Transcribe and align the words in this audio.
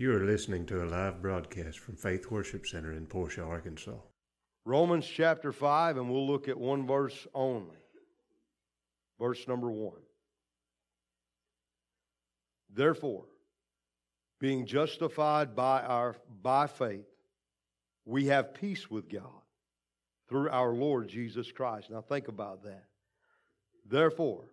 You 0.00 0.14
are 0.14 0.24
listening 0.24 0.64
to 0.66 0.84
a 0.84 0.86
live 0.86 1.20
broadcast 1.20 1.80
from 1.80 1.96
Faith 1.96 2.30
Worship 2.30 2.68
Center 2.68 2.92
in 2.92 3.04
Portia, 3.04 3.42
Arkansas. 3.42 3.96
Romans 4.64 5.04
chapter 5.04 5.50
5, 5.50 5.96
and 5.96 6.08
we'll 6.08 6.24
look 6.24 6.46
at 6.46 6.56
one 6.56 6.86
verse 6.86 7.26
only. 7.34 7.74
Verse 9.18 9.48
number 9.48 9.68
1. 9.72 9.94
Therefore, 12.72 13.24
being 14.38 14.66
justified 14.66 15.56
by, 15.56 15.82
our, 15.82 16.14
by 16.42 16.68
faith, 16.68 17.08
we 18.04 18.26
have 18.26 18.54
peace 18.54 18.88
with 18.88 19.08
God 19.08 19.42
through 20.28 20.48
our 20.50 20.74
Lord 20.74 21.08
Jesus 21.08 21.50
Christ. 21.50 21.90
Now 21.90 22.02
think 22.02 22.28
about 22.28 22.62
that. 22.62 22.84
Therefore, 23.84 24.44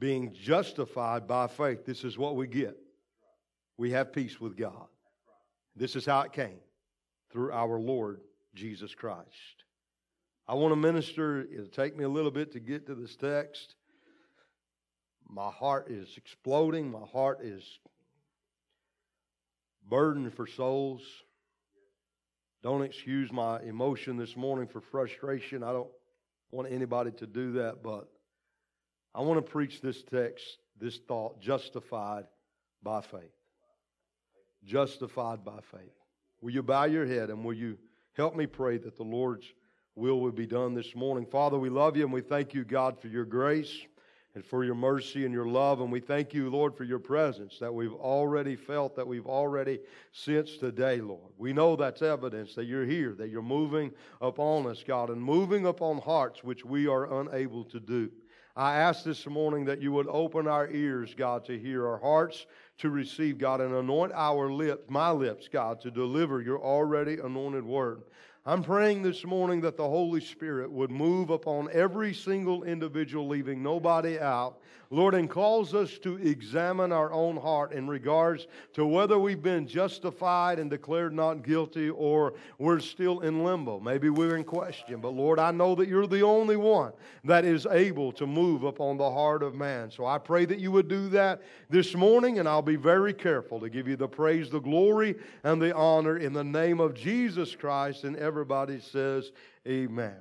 being 0.00 0.34
justified 0.34 1.28
by 1.28 1.46
faith, 1.46 1.86
this 1.86 2.02
is 2.02 2.18
what 2.18 2.34
we 2.34 2.48
get 2.48 2.76
we 3.76 3.90
have 3.90 4.12
peace 4.12 4.40
with 4.40 4.56
God. 4.56 4.86
This 5.76 5.96
is 5.96 6.06
how 6.06 6.20
it 6.22 6.32
came 6.32 6.60
through 7.32 7.52
our 7.52 7.78
Lord 7.78 8.20
Jesus 8.54 8.94
Christ. 8.94 9.64
I 10.46 10.54
want 10.54 10.72
to 10.72 10.76
minister, 10.76 11.42
it'll 11.42 11.66
take 11.66 11.96
me 11.96 12.04
a 12.04 12.08
little 12.08 12.30
bit 12.30 12.52
to 12.52 12.60
get 12.60 12.86
to 12.86 12.94
this 12.94 13.16
text. 13.16 13.74
My 15.28 15.50
heart 15.50 15.90
is 15.90 16.08
exploding, 16.16 16.90
my 16.90 17.06
heart 17.12 17.40
is 17.42 17.64
burdened 19.88 20.32
for 20.34 20.46
souls. 20.46 21.02
Don't 22.62 22.82
excuse 22.82 23.32
my 23.32 23.60
emotion 23.60 24.16
this 24.16 24.36
morning 24.36 24.68
for 24.68 24.80
frustration. 24.80 25.62
I 25.62 25.72
don't 25.72 25.90
want 26.50 26.70
anybody 26.70 27.10
to 27.12 27.26
do 27.26 27.52
that, 27.54 27.82
but 27.82 28.08
I 29.14 29.22
want 29.22 29.44
to 29.44 29.50
preach 29.50 29.80
this 29.80 30.02
text, 30.02 30.44
this 30.78 30.98
thought, 31.08 31.40
justified 31.40 32.24
by 32.82 33.00
faith 33.00 33.32
justified 34.64 35.44
by 35.44 35.58
faith. 35.70 35.94
Will 36.40 36.50
you 36.50 36.62
bow 36.62 36.84
your 36.84 37.06
head 37.06 37.30
and 37.30 37.44
will 37.44 37.54
you 37.54 37.78
help 38.12 38.36
me 38.36 38.46
pray 38.46 38.78
that 38.78 38.96
the 38.96 39.02
Lord's 39.02 39.46
will 39.96 40.20
will 40.20 40.32
be 40.32 40.46
done 40.46 40.74
this 40.74 40.94
morning? 40.94 41.26
Father, 41.26 41.58
we 41.58 41.70
love 41.70 41.96
you 41.96 42.04
and 42.04 42.12
we 42.12 42.20
thank 42.20 42.54
you, 42.54 42.64
God, 42.64 42.98
for 43.00 43.08
your 43.08 43.24
grace 43.24 43.86
and 44.34 44.44
for 44.44 44.64
your 44.64 44.74
mercy 44.74 45.24
and 45.24 45.32
your 45.32 45.46
love. 45.46 45.80
And 45.80 45.92
we 45.92 46.00
thank 46.00 46.34
you, 46.34 46.50
Lord, 46.50 46.76
for 46.76 46.84
your 46.84 46.98
presence 46.98 47.58
that 47.60 47.72
we've 47.72 47.94
already 47.94 48.56
felt, 48.56 48.96
that 48.96 49.06
we've 49.06 49.26
already 49.26 49.78
sensed 50.12 50.60
today, 50.60 51.00
Lord. 51.00 51.32
We 51.38 51.52
know 51.52 51.76
that's 51.76 52.02
evidence 52.02 52.54
that 52.54 52.64
you're 52.64 52.86
here, 52.86 53.14
that 53.14 53.30
you're 53.30 53.42
moving 53.42 53.92
upon 54.20 54.66
us, 54.66 54.82
God, 54.86 55.10
and 55.10 55.22
moving 55.22 55.66
upon 55.66 55.98
hearts 55.98 56.42
which 56.42 56.64
we 56.64 56.88
are 56.88 57.20
unable 57.20 57.64
to 57.64 57.78
do. 57.78 58.10
I 58.56 58.76
ask 58.76 59.02
this 59.02 59.26
morning 59.26 59.64
that 59.64 59.82
you 59.82 59.90
would 59.92 60.06
open 60.08 60.46
our 60.46 60.68
ears, 60.68 61.12
God, 61.14 61.44
to 61.46 61.58
hear 61.58 61.88
our 61.88 61.98
hearts 61.98 62.46
to 62.78 62.90
receive, 62.90 63.38
God, 63.38 63.60
and 63.60 63.74
anoint 63.74 64.12
our 64.12 64.50
lips, 64.50 64.84
my 64.88 65.10
lips, 65.10 65.48
God, 65.48 65.80
to 65.82 65.90
deliver 65.90 66.40
your 66.40 66.62
already 66.62 67.18
anointed 67.18 67.64
word. 67.64 68.02
I'm 68.46 68.62
praying 68.62 69.00
this 69.00 69.24
morning 69.24 69.62
that 69.62 69.78
the 69.78 69.88
Holy 69.88 70.20
Spirit 70.20 70.70
would 70.70 70.90
move 70.90 71.30
upon 71.30 71.70
every 71.72 72.12
single 72.12 72.62
individual, 72.64 73.26
leaving 73.26 73.62
nobody 73.62 74.20
out. 74.20 74.58
Lord, 74.90 75.14
and 75.14 75.28
calls 75.28 75.74
us 75.74 75.98
to 75.98 76.16
examine 76.18 76.92
our 76.92 77.10
own 77.10 77.36
heart 77.36 77.72
in 77.72 77.88
regards 77.88 78.46
to 78.74 78.86
whether 78.86 79.18
we've 79.18 79.42
been 79.42 79.66
justified 79.66 80.58
and 80.58 80.70
declared 80.70 81.12
not 81.12 81.42
guilty 81.42 81.90
or 81.90 82.34
we're 82.58 82.80
still 82.80 83.20
in 83.20 83.42
limbo. 83.42 83.80
Maybe 83.80 84.08
we're 84.10 84.36
in 84.36 84.44
question. 84.44 85.00
But 85.00 85.14
Lord, 85.14 85.38
I 85.38 85.50
know 85.50 85.74
that 85.74 85.88
you're 85.88 86.06
the 86.06 86.22
only 86.22 86.56
one 86.56 86.92
that 87.24 87.44
is 87.44 87.66
able 87.66 88.12
to 88.12 88.26
move 88.26 88.62
upon 88.62 88.96
the 88.96 89.10
heart 89.10 89.42
of 89.42 89.54
man. 89.54 89.90
So 89.90 90.06
I 90.06 90.18
pray 90.18 90.44
that 90.44 90.60
you 90.60 90.70
would 90.70 90.88
do 90.88 91.08
that 91.08 91.42
this 91.70 91.94
morning, 91.94 92.38
and 92.38 92.48
I'll 92.48 92.62
be 92.62 92.76
very 92.76 93.14
careful 93.14 93.58
to 93.60 93.68
give 93.68 93.88
you 93.88 93.96
the 93.96 94.06
praise, 94.06 94.50
the 94.50 94.60
glory, 94.60 95.16
and 95.42 95.60
the 95.60 95.74
honor 95.74 96.18
in 96.18 96.32
the 96.32 96.44
name 96.44 96.78
of 96.78 96.94
Jesus 96.94 97.56
Christ. 97.56 98.04
And 98.04 98.16
everybody 98.34 98.80
says, 98.80 99.30
Amen. 99.64 100.16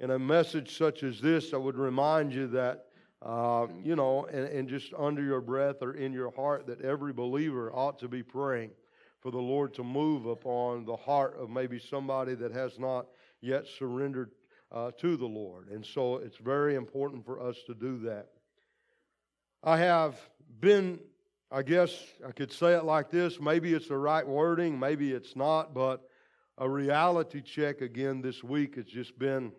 In 0.00 0.10
a 0.10 0.18
message 0.18 0.76
such 0.76 1.04
as 1.04 1.20
this, 1.20 1.54
I 1.54 1.58
would 1.58 1.76
remind 1.76 2.34
you 2.34 2.48
that, 2.48 2.86
uh, 3.22 3.68
you 3.84 3.94
know, 3.94 4.24
and, 4.24 4.48
and 4.48 4.68
just 4.68 4.92
under 4.98 5.22
your 5.22 5.40
breath 5.40 5.76
or 5.80 5.92
in 5.92 6.12
your 6.12 6.32
heart, 6.32 6.66
that 6.66 6.80
every 6.80 7.12
believer 7.12 7.72
ought 7.72 8.00
to 8.00 8.08
be 8.08 8.24
praying 8.24 8.72
for 9.20 9.30
the 9.30 9.38
Lord 9.38 9.72
to 9.74 9.84
move 9.84 10.26
upon 10.26 10.84
the 10.84 10.96
heart 10.96 11.36
of 11.38 11.50
maybe 11.50 11.78
somebody 11.78 12.34
that 12.34 12.50
has 12.50 12.80
not 12.80 13.06
yet 13.40 13.64
surrendered 13.78 14.32
uh, 14.72 14.90
to 14.98 15.16
the 15.16 15.26
Lord. 15.26 15.68
And 15.68 15.86
so 15.86 16.16
it's 16.16 16.38
very 16.38 16.74
important 16.74 17.24
for 17.24 17.40
us 17.40 17.58
to 17.68 17.74
do 17.74 18.00
that. 18.06 18.26
I 19.62 19.78
have 19.78 20.18
been, 20.58 20.98
I 21.52 21.62
guess 21.62 21.96
I 22.26 22.32
could 22.32 22.50
say 22.50 22.72
it 22.72 22.84
like 22.84 23.08
this 23.08 23.38
maybe 23.38 23.72
it's 23.72 23.86
the 23.86 23.98
right 23.98 24.26
wording, 24.26 24.80
maybe 24.80 25.12
it's 25.12 25.36
not, 25.36 25.72
but 25.72 26.09
a 26.60 26.68
reality 26.68 27.40
check 27.40 27.80
again 27.80 28.20
this 28.20 28.44
week. 28.44 28.74
It's 28.76 28.92
just 28.92 29.18
been 29.18 29.50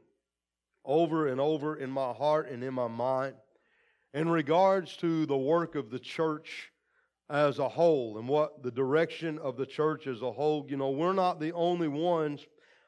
over 0.85 1.27
and 1.27 1.41
over 1.41 1.75
in 1.75 1.89
my 1.89 2.13
heart 2.13 2.49
and 2.49 2.63
in 2.63 2.75
my 2.75 2.87
mind 2.87 3.33
in 4.13 4.29
regards 4.29 4.95
to 4.97 5.25
the 5.25 5.37
work 5.37 5.73
of 5.73 5.89
the 5.89 5.97
church 5.97 6.71
as 7.27 7.57
a 7.57 7.67
whole 7.67 8.19
and 8.19 8.27
what 8.27 8.61
the 8.61 8.69
direction 8.69 9.39
of 9.39 9.57
the 9.57 9.65
church 9.65 10.05
as 10.05 10.21
a 10.21 10.31
whole. 10.31 10.67
You 10.69 10.77
know, 10.77 10.91
we're 10.91 11.13
not 11.13 11.39
the 11.39 11.53
only 11.53 11.87
ones 11.87 12.45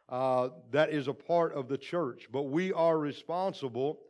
uh, 0.10 0.50
that 0.72 0.92
is 0.92 1.08
a 1.08 1.14
part 1.14 1.54
of 1.54 1.68
the 1.68 1.78
church, 1.78 2.28
but 2.32 2.44
we 2.44 2.72
are 2.72 3.00
responsible 3.00 4.02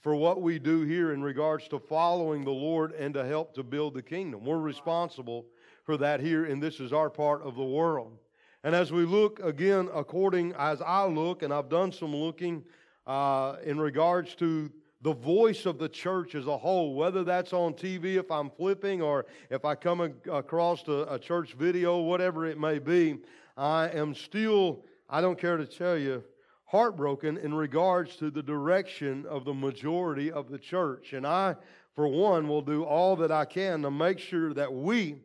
for 0.00 0.14
what 0.14 0.40
we 0.40 0.58
do 0.58 0.82
here 0.82 1.12
in 1.12 1.22
regards 1.22 1.68
to 1.68 1.78
following 1.78 2.44
the 2.44 2.50
Lord 2.50 2.92
and 2.92 3.12
to 3.12 3.26
help 3.26 3.54
to 3.56 3.62
build 3.62 3.92
the 3.92 4.02
kingdom. 4.02 4.42
We're 4.46 4.56
responsible 4.56 5.44
for 5.84 5.98
that 5.98 6.20
here, 6.20 6.46
and 6.46 6.62
this 6.62 6.80
is 6.80 6.94
our 6.94 7.10
part 7.10 7.42
of 7.42 7.56
the 7.56 7.62
world. 7.62 8.16
And 8.62 8.74
as 8.74 8.92
we 8.92 9.04
look 9.04 9.40
again, 9.40 9.88
according 9.94 10.52
as 10.58 10.82
I 10.82 11.06
look, 11.06 11.42
and 11.42 11.52
I've 11.52 11.68
done 11.68 11.92
some 11.92 12.14
looking 12.14 12.62
uh, 13.06 13.56
in 13.64 13.80
regards 13.80 14.34
to 14.36 14.70
the 15.02 15.14
voice 15.14 15.64
of 15.64 15.78
the 15.78 15.88
church 15.88 16.34
as 16.34 16.46
a 16.46 16.58
whole, 16.58 16.94
whether 16.94 17.24
that's 17.24 17.54
on 17.54 17.72
TV 17.72 18.16
if 18.16 18.30
I'm 18.30 18.50
flipping 18.50 19.00
or 19.00 19.24
if 19.48 19.64
I 19.64 19.74
come 19.74 20.00
across 20.30 20.86
a, 20.88 21.06
a 21.10 21.18
church 21.18 21.54
video, 21.54 22.00
whatever 22.00 22.46
it 22.46 22.58
may 22.58 22.78
be, 22.78 23.18
I 23.56 23.88
am 23.88 24.14
still, 24.14 24.84
I 25.08 25.22
don't 25.22 25.38
care 25.38 25.56
to 25.56 25.66
tell 25.66 25.96
you, 25.96 26.22
heartbroken 26.66 27.38
in 27.38 27.54
regards 27.54 28.16
to 28.16 28.30
the 28.30 28.42
direction 28.42 29.24
of 29.26 29.44
the 29.44 29.54
majority 29.54 30.30
of 30.30 30.50
the 30.50 30.58
church. 30.58 31.14
And 31.14 31.26
I, 31.26 31.56
for 31.94 32.06
one, 32.06 32.46
will 32.46 32.62
do 32.62 32.84
all 32.84 33.16
that 33.16 33.32
I 33.32 33.46
can 33.46 33.82
to 33.82 33.90
make 33.90 34.18
sure 34.18 34.52
that 34.52 34.72
we, 34.72 35.22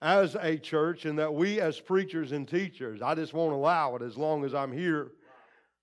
as 0.00 0.36
a 0.40 0.56
church 0.56 1.04
and 1.04 1.18
that 1.18 1.32
we 1.32 1.60
as 1.60 1.80
preachers 1.80 2.32
and 2.32 2.46
teachers, 2.46 3.02
I 3.02 3.14
just 3.14 3.34
won't 3.34 3.52
allow 3.52 3.96
it 3.96 4.02
as 4.02 4.16
long 4.16 4.44
as 4.44 4.54
I'm 4.54 4.72
here, 4.72 5.12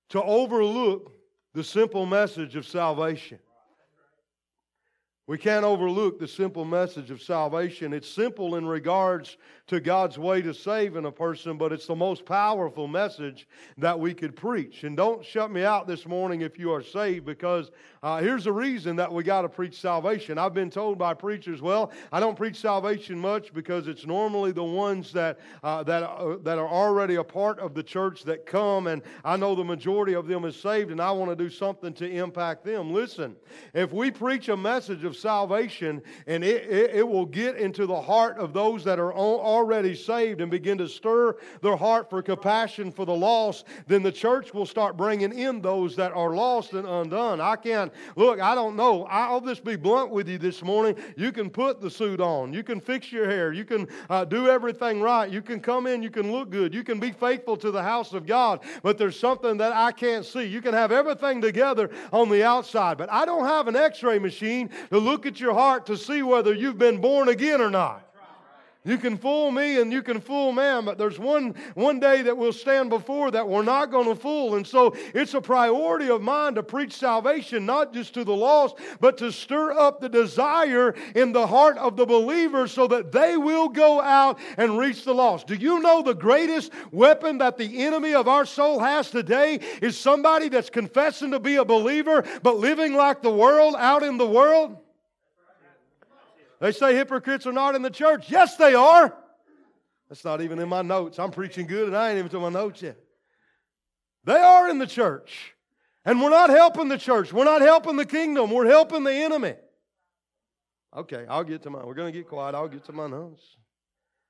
to 0.09 0.21
overlook 0.23 1.11
the 1.53 1.63
simple 1.63 2.05
message 2.05 2.55
of 2.55 2.65
salvation. 2.67 3.39
We 5.27 5.39
can't 5.39 5.65
overlook 5.65 6.19
the 6.19 6.27
simple 6.27 6.65
message 6.65 7.09
of 7.09 7.19
salvation. 7.19 7.93
It's 7.93 8.07
simple 8.07 8.57
in 8.57 8.65
regards 8.67 9.37
to 9.67 9.79
God's 9.79 10.19
way 10.19 10.43
to 10.43 10.53
save 10.53 10.95
in 10.95 11.05
a 11.05 11.11
person, 11.11 11.57
but 11.57 11.73
it's 11.73 11.87
the 11.87 11.95
most 11.95 12.25
powerful 12.25 12.87
message 12.87 13.47
that 13.79 13.99
we 13.99 14.13
could 14.13 14.35
preach. 14.35 14.83
And 14.83 14.95
don't 14.95 15.25
shut 15.25 15.49
me 15.49 15.63
out 15.63 15.87
this 15.87 16.05
morning 16.05 16.41
if 16.41 16.59
you 16.59 16.71
are 16.71 16.83
saved, 16.83 17.25
because 17.25 17.71
uh, 18.03 18.21
here's 18.21 18.43
the 18.43 18.51
reason 18.51 18.95
that 18.97 19.11
we 19.11 19.23
got 19.23 19.41
to 19.41 19.49
preach 19.49 19.81
salvation. 19.81 20.37
I've 20.37 20.53
been 20.53 20.69
told 20.69 20.99
by 20.99 21.15
preachers, 21.15 21.59
well, 21.59 21.91
I 22.11 22.19
don't 22.19 22.35
preach 22.35 22.57
salvation 22.57 23.17
much 23.17 23.51
because 23.51 23.87
it's 23.87 24.05
normally 24.05 24.51
the 24.51 24.63
ones 24.63 25.11
that 25.13 25.39
uh, 25.63 25.81
that 25.83 26.03
uh, 26.03 26.37
that 26.43 26.59
are 26.59 26.67
already 26.67 27.15
a 27.15 27.23
part 27.23 27.57
of 27.57 27.73
the 27.73 27.81
church 27.81 28.23
that 28.25 28.45
come, 28.45 28.85
and 28.85 29.01
I 29.23 29.37
know 29.37 29.55
the 29.55 29.63
majority 29.63 30.13
of 30.13 30.27
them 30.27 30.45
is 30.45 30.55
saved, 30.55 30.91
and 30.91 31.01
I 31.01 31.09
want 31.09 31.31
to 31.31 31.35
do 31.35 31.49
something 31.49 31.93
to 31.95 32.07
impact 32.07 32.63
them. 32.63 32.93
Listen, 32.93 33.35
if 33.73 33.91
we 33.91 34.11
preach 34.11 34.49
a 34.49 34.57
message 34.57 35.03
of 35.03 35.14
salvation, 35.19 36.01
and 36.27 36.43
it, 36.43 36.69
it, 36.69 36.95
it 36.95 37.07
will 37.07 37.25
get 37.25 37.57
into 37.57 37.85
the 37.85 38.01
heart 38.01 38.37
of 38.37 38.53
those 38.53 38.83
that 38.83 38.99
are 38.99 39.13
already 39.13 39.95
saved 39.95 40.41
and 40.41 40.51
begin 40.51 40.77
to 40.77 40.87
stir 40.87 41.35
their 41.61 41.75
heart 41.75 42.09
for 42.09 42.21
compassion 42.21 42.91
for 42.91 43.05
the 43.05 43.13
lost, 43.13 43.65
then 43.87 44.03
the 44.03 44.11
church 44.11 44.53
will 44.53 44.65
start 44.65 44.97
bringing 44.97 45.37
in 45.37 45.61
those 45.61 45.95
that 45.95 46.11
are 46.13 46.35
lost 46.35 46.73
and 46.73 46.87
undone. 46.87 47.41
I 47.41 47.55
can't, 47.55 47.91
look, 48.15 48.39
I 48.39 48.55
don't 48.55 48.75
know. 48.75 49.05
I'll 49.05 49.41
just 49.41 49.63
be 49.63 49.75
blunt 49.75 50.11
with 50.11 50.27
you 50.27 50.37
this 50.37 50.63
morning. 50.63 50.95
You 51.15 51.31
can 51.31 51.49
put 51.49 51.81
the 51.81 51.89
suit 51.89 52.19
on, 52.21 52.53
you 52.53 52.63
can 52.63 52.79
fix 52.79 53.11
your 53.11 53.29
hair, 53.29 53.53
you 53.53 53.65
can 53.65 53.87
uh, 54.09 54.25
do 54.25 54.47
everything 54.47 55.01
right, 55.01 55.29
you 55.29 55.41
can 55.41 55.59
come 55.59 55.87
in, 55.87 56.03
you 56.03 56.09
can 56.09 56.31
look 56.31 56.49
good, 56.49 56.73
you 56.73 56.83
can 56.83 56.99
be 56.99 57.11
faithful 57.11 57.57
to 57.57 57.71
the 57.71 57.83
house 57.83 58.13
of 58.13 58.25
God, 58.25 58.61
but 58.83 58.97
there's 58.97 59.19
something 59.19 59.57
that 59.57 59.73
I 59.73 59.91
can't 59.91 60.25
see. 60.25 60.43
You 60.43 60.61
can 60.61 60.73
have 60.73 60.91
everything 60.91 61.41
together 61.41 61.89
on 62.11 62.29
the 62.29 62.43
outside, 62.43 62.97
but 62.97 63.11
I 63.11 63.25
don't 63.25 63.45
have 63.45 63.67
an 63.67 63.75
x 63.75 64.03
ray 64.03 64.19
machine 64.19 64.69
to 64.89 64.99
look 65.05 65.25
at 65.25 65.39
your 65.39 65.53
heart 65.53 65.85
to 65.85 65.97
see 65.97 66.21
whether 66.23 66.53
you've 66.53 66.77
been 66.77 66.99
born 66.99 67.29
again 67.29 67.61
or 67.61 67.69
not. 67.69 68.05
You 68.85 68.99
can 68.99 69.17
fool 69.17 69.49
me 69.49 69.81
and 69.81 69.91
you 69.91 70.03
can 70.03 70.21
fool 70.21 70.51
man, 70.51 70.85
but 70.85 70.99
there's 70.99 71.17
one, 71.17 71.55
one 71.73 71.99
day 71.99 72.21
that 72.21 72.37
we'll 72.37 72.53
stand 72.53 72.91
before 72.91 73.31
that 73.31 73.47
we're 73.47 73.63
not 73.63 73.89
going 73.89 74.07
to 74.07 74.15
fool. 74.15 74.55
And 74.55 74.65
so 74.65 74.95
it's 75.15 75.33
a 75.33 75.41
priority 75.41 76.07
of 76.11 76.21
mine 76.21 76.53
to 76.53 76.61
preach 76.61 76.93
salvation, 76.93 77.65
not 77.65 77.93
just 77.95 78.13
to 78.13 78.23
the 78.23 78.35
lost, 78.35 78.77
but 78.99 79.17
to 79.17 79.31
stir 79.31 79.71
up 79.71 80.01
the 80.01 80.09
desire 80.09 80.93
in 81.15 81.31
the 81.31 81.47
heart 81.47 81.79
of 81.79 81.97
the 81.97 82.05
believer 82.05 82.67
so 82.67 82.85
that 82.87 83.11
they 83.11 83.37
will 83.37 83.69
go 83.69 84.01
out 84.01 84.37
and 84.55 84.77
reach 84.77 85.03
the 85.03 85.15
lost. 85.15 85.47
Do 85.47 85.55
you 85.55 85.79
know 85.79 86.03
the 86.03 86.13
greatest 86.13 86.71
weapon 86.91 87.39
that 87.39 87.57
the 87.57 87.83
enemy 87.83 88.13
of 88.13 88.27
our 88.27 88.45
soul 88.45 88.79
has 88.79 89.09
today 89.09 89.61
is 89.81 89.97
somebody 89.97 90.47
that's 90.47 90.69
confessing 90.69 91.31
to 91.31 91.39
be 91.39 91.55
a 91.55 91.65
believer 91.65 92.23
but 92.43 92.57
living 92.57 92.93
like 92.93 93.23
the 93.23 93.31
world 93.31 93.73
out 93.79 94.03
in 94.03 94.17
the 94.17 94.27
world? 94.27 94.77
They 96.59 96.71
say 96.71 96.95
hypocrites 96.95 97.45
are 97.45 97.51
not 97.51 97.75
in 97.75 97.81
the 97.81 97.89
church. 97.89 98.29
Yes, 98.29 98.55
they 98.55 98.73
are. 98.73 99.15
That's 100.09 100.23
not 100.23 100.41
even 100.41 100.59
in 100.59 100.69
my 100.69 100.81
notes. 100.81 101.19
I'm 101.19 101.31
preaching 101.31 101.67
good 101.67 101.87
and 101.87 101.97
I 101.97 102.09
ain't 102.09 102.19
even 102.19 102.31
to 102.31 102.39
my 102.39 102.49
notes 102.49 102.81
yet. 102.81 102.97
They 104.23 104.37
are 104.37 104.69
in 104.69 104.79
the 104.79 104.87
church. 104.87 105.53
And 106.05 106.21
we're 106.21 106.29
not 106.29 106.51
helping 106.51 106.87
the 106.87 106.97
church. 106.97 107.33
We're 107.33 107.45
not 107.45 107.61
helping 107.61 107.95
the 107.95 108.05
kingdom. 108.05 108.51
We're 108.51 108.67
helping 108.67 109.03
the 109.03 109.13
enemy. 109.13 109.55
Okay, 110.95 111.25
I'll 111.27 111.43
get 111.43 111.63
to 111.63 111.69
mine. 111.69 111.85
We're 111.85 111.95
going 111.95 112.13
to 112.13 112.17
get 112.17 112.29
quiet. 112.29 112.55
I'll 112.55 112.67
get 112.67 112.85
to 112.85 112.93
my 112.93 113.07
notes. 113.07 113.43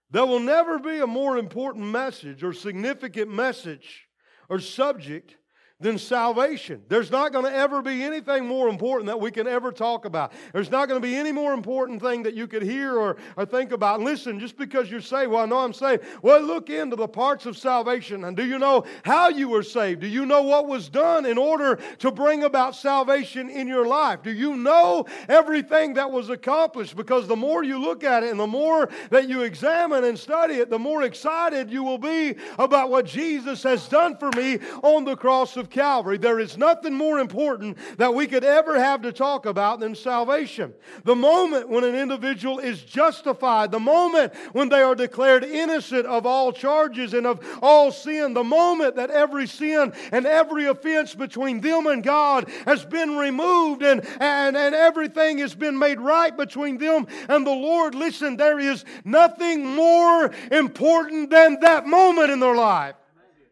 There 0.09 0.25
will 0.25 0.39
never 0.39 0.79
be 0.79 0.99
a 0.99 1.07
more 1.07 1.37
important 1.37 1.85
message 1.85 2.43
or 2.43 2.53
significant 2.53 3.29
message 3.29 4.07
or 4.49 4.59
subject 4.59 5.35
than 5.81 5.97
salvation. 5.97 6.81
There's 6.87 7.11
not 7.11 7.33
going 7.33 7.43
to 7.43 7.53
ever 7.53 7.81
be 7.81 8.01
anything 8.01 8.45
more 8.45 8.69
important 8.69 9.07
that 9.07 9.19
we 9.19 9.29
can 9.29 9.45
ever 9.45 9.73
talk 9.73 10.05
about. 10.05 10.31
There's 10.53 10.71
not 10.71 10.87
going 10.87 11.01
to 11.01 11.05
be 11.05 11.17
any 11.17 11.33
more 11.33 11.53
important 11.53 12.01
thing 12.01 12.23
that 12.23 12.33
you 12.33 12.47
could 12.47 12.63
hear 12.63 12.97
or, 12.97 13.17
or 13.35 13.45
think 13.45 13.73
about. 13.73 13.95
And 13.97 14.05
listen, 14.05 14.39
just 14.39 14.55
because 14.55 14.89
you're 14.89 15.01
saved, 15.01 15.31
well, 15.31 15.43
I 15.43 15.45
know 15.47 15.57
I'm 15.57 15.73
saved. 15.73 16.03
Well, 16.21 16.39
look 16.39 16.69
into 16.69 16.95
the 16.95 17.09
parts 17.09 17.45
of 17.45 17.57
salvation. 17.57 18.23
And 18.23 18.37
do 18.37 18.45
you 18.45 18.57
know 18.57 18.85
how 19.03 19.27
you 19.27 19.49
were 19.49 19.63
saved? 19.63 19.99
Do 19.99 20.07
you 20.07 20.25
know 20.25 20.43
what 20.43 20.65
was 20.65 20.87
done 20.87 21.25
in 21.25 21.37
order 21.37 21.77
to 21.99 22.09
bring 22.09 22.45
about 22.45 22.73
salvation 22.77 23.49
in 23.49 23.67
your 23.67 23.85
life? 23.85 24.23
Do 24.23 24.31
you 24.31 24.55
know 24.55 25.05
everything 25.27 25.95
that 25.95 26.09
was 26.09 26.29
accomplished? 26.29 26.95
Because 26.95 27.27
the 27.27 27.35
more 27.35 27.65
you 27.65 27.79
look 27.79 28.05
at 28.05 28.23
it 28.23 28.31
and 28.31 28.39
the 28.39 28.47
more 28.47 28.89
that 29.09 29.27
you 29.27 29.41
examine 29.41 30.05
and 30.05 30.17
study 30.17 30.53
it, 30.53 30.69
the 30.69 30.79
more 30.79 31.03
excited 31.03 31.69
you 31.69 31.83
will 31.83 31.97
be 31.97 32.35
about 32.57 32.89
what 32.89 33.05
Jesus 33.05 33.61
has 33.63 33.89
done 33.89 34.15
for 34.15 34.29
me 34.37 34.59
on 34.81 35.03
the 35.03 35.17
cross 35.17 35.57
of 35.57 35.65
of 35.65 35.69
Calvary, 35.75 36.17
there 36.17 36.39
is 36.39 36.57
nothing 36.57 36.93
more 36.93 37.19
important 37.19 37.77
that 37.97 38.13
we 38.13 38.27
could 38.27 38.45
ever 38.45 38.79
have 38.79 39.01
to 39.01 39.11
talk 39.11 39.45
about 39.45 39.81
than 39.81 39.93
salvation. 39.93 40.73
The 41.03 41.17
moment 41.17 41.67
when 41.67 41.83
an 41.83 41.95
individual 41.95 42.59
is 42.59 42.81
justified, 42.81 43.71
the 43.71 43.79
moment 43.81 44.33
when 44.53 44.69
they 44.69 44.81
are 44.81 44.95
declared 44.95 45.43
innocent 45.43 46.05
of 46.05 46.25
all 46.25 46.53
charges 46.53 47.13
and 47.13 47.27
of 47.27 47.45
all 47.61 47.91
sin, 47.91 48.33
the 48.33 48.43
moment 48.43 48.95
that 48.95 49.09
every 49.09 49.47
sin 49.47 49.91
and 50.13 50.25
every 50.25 50.65
offense 50.67 51.13
between 51.13 51.59
them 51.59 51.87
and 51.87 52.01
God 52.01 52.49
has 52.65 52.85
been 52.85 53.17
removed 53.17 53.83
and, 53.83 54.07
and, 54.21 54.55
and 54.55 54.73
everything 54.73 55.39
has 55.39 55.53
been 55.53 55.77
made 55.77 55.99
right 55.99 56.35
between 56.35 56.77
them 56.77 57.05
and 57.27 57.45
the 57.45 57.51
Lord, 57.51 57.95
listen, 57.95 58.37
there 58.37 58.61
is 58.61 58.85
nothing 59.03 59.65
more 59.65 60.31
important 60.53 61.31
than 61.31 61.59
that 61.59 61.85
moment 61.85 62.31
in 62.31 62.39
their 62.39 62.55
life. 62.55 62.95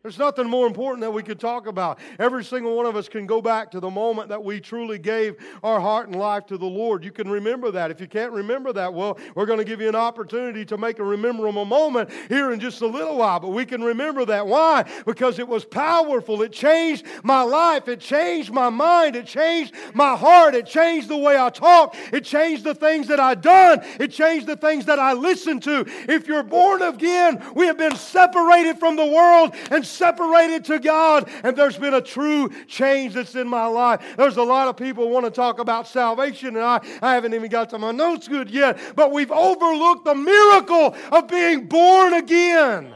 There's 0.03 0.19
nothing 0.19 0.50
more 0.50 0.67
important 0.67 1.00
that 1.00 1.11
we 1.11 1.23
could 1.23 1.39
talk 1.39 1.65
about. 1.65 1.97
Every 2.19 2.44
single 2.44 2.75
one 2.75 2.85
of 2.85 2.97
us 2.97 3.07
can 3.07 3.25
go 3.25 3.41
back 3.41 3.71
to 3.71 3.79
the 3.79 3.89
moment 3.89 4.27
that 4.27 4.44
we 4.44 4.59
truly 4.59 5.00
gave 5.00 5.38
our 5.63 5.79
heart 5.79 6.09
and 6.09 6.17
life 6.17 6.45
to 6.47 6.57
the 6.57 6.65
Lord. 6.65 7.05
You 7.05 7.11
can 7.13 7.29
remember 7.29 7.71
that. 7.71 7.89
If 7.89 8.01
you 8.01 8.07
can't 8.07 8.33
remember 8.33 8.73
that, 8.73 8.94
well, 8.94 9.17
we're 9.33 9.45
going 9.45 9.59
to 9.59 9.63
give 9.63 9.79
you 9.79 9.88
an 9.88 9.95
opportunity 9.95 10.65
to 10.65 10.77
make 10.77 11.00
a 11.00 11.03
memorable 11.05 11.63
moment 11.63 12.09
here 12.27 12.51
in 12.51 12.59
just 12.59 12.81
a 12.81 12.85
little 12.85 13.15
while. 13.15 13.39
But 13.39 13.51
we 13.51 13.65
can 13.65 13.81
remember 13.81 14.25
that. 14.25 14.45
Why? 14.45 14.83
Because 15.05 15.39
it 15.39 15.47
was 15.47 15.63
powerful. 15.63 16.41
It 16.41 16.51
changed 16.51 17.05
my 17.23 17.44
life. 17.44 17.88
It 17.88 18.01
changed 18.01 18.51
my 18.51 18.69
mind. 18.69 19.15
It 19.15 19.25
changed 19.25 19.73
my 19.94 20.17
heart. 20.17 20.53
It 20.53 20.65
changed 20.65 21.07
the 21.07 21.17
way 21.17 21.38
I 21.38 21.50
talk. 21.50 21.95
It 22.11 22.25
changed 22.25 22.65
the 22.65 22.75
things 22.75 23.07
that 23.07 23.21
I 23.21 23.35
done. 23.35 23.79
It 24.01 24.11
changed 24.11 24.47
the 24.47 24.57
things 24.57 24.83
that 24.83 25.00
I 25.00 25.13
listened 25.13 25.63
to. 25.63 25.85
If 26.09 26.27
you're 26.27 26.44
born 26.44 26.81
again, 26.81 27.41
we 27.55 27.67
have 27.67 27.77
been 27.77 27.95
separated 27.95 28.79
from 28.79 28.97
the 28.97 29.05
world 29.05 29.55
and 29.71 29.93
separated 29.94 30.66
to 30.66 30.80
God, 30.80 31.30
and 31.44 31.56
there's 31.56 31.78
been 31.78 31.94
a 31.94 32.01
true 32.01 32.50
change 32.68 33.13
that's 33.13 33.36
in 33.36 33.48
my 33.48 33.66
life. 33.66 34.01
There's 34.18 34.38
a 34.38 34.44
lot 34.44 34.68
of 34.68 34.78
people 34.78 35.10
want 35.10 35.25
to 35.25 35.31
talk 35.31 35.60
about 35.60 35.88
salvation, 35.88 36.56
and 36.56 36.66
I, 36.66 36.80
I 37.01 37.13
haven't 37.13 37.34
even 37.34 37.50
got 37.50 37.69
to 37.72 37.80
my 37.80 37.92
notes 37.92 38.28
good 38.28 38.50
yet, 38.50 38.80
but 38.95 39.12
we've 39.12 39.31
overlooked 39.31 40.06
the 40.06 40.16
miracle 40.16 40.95
of 41.12 41.28
being 41.28 41.68
born 41.68 42.13
again. 42.13 42.94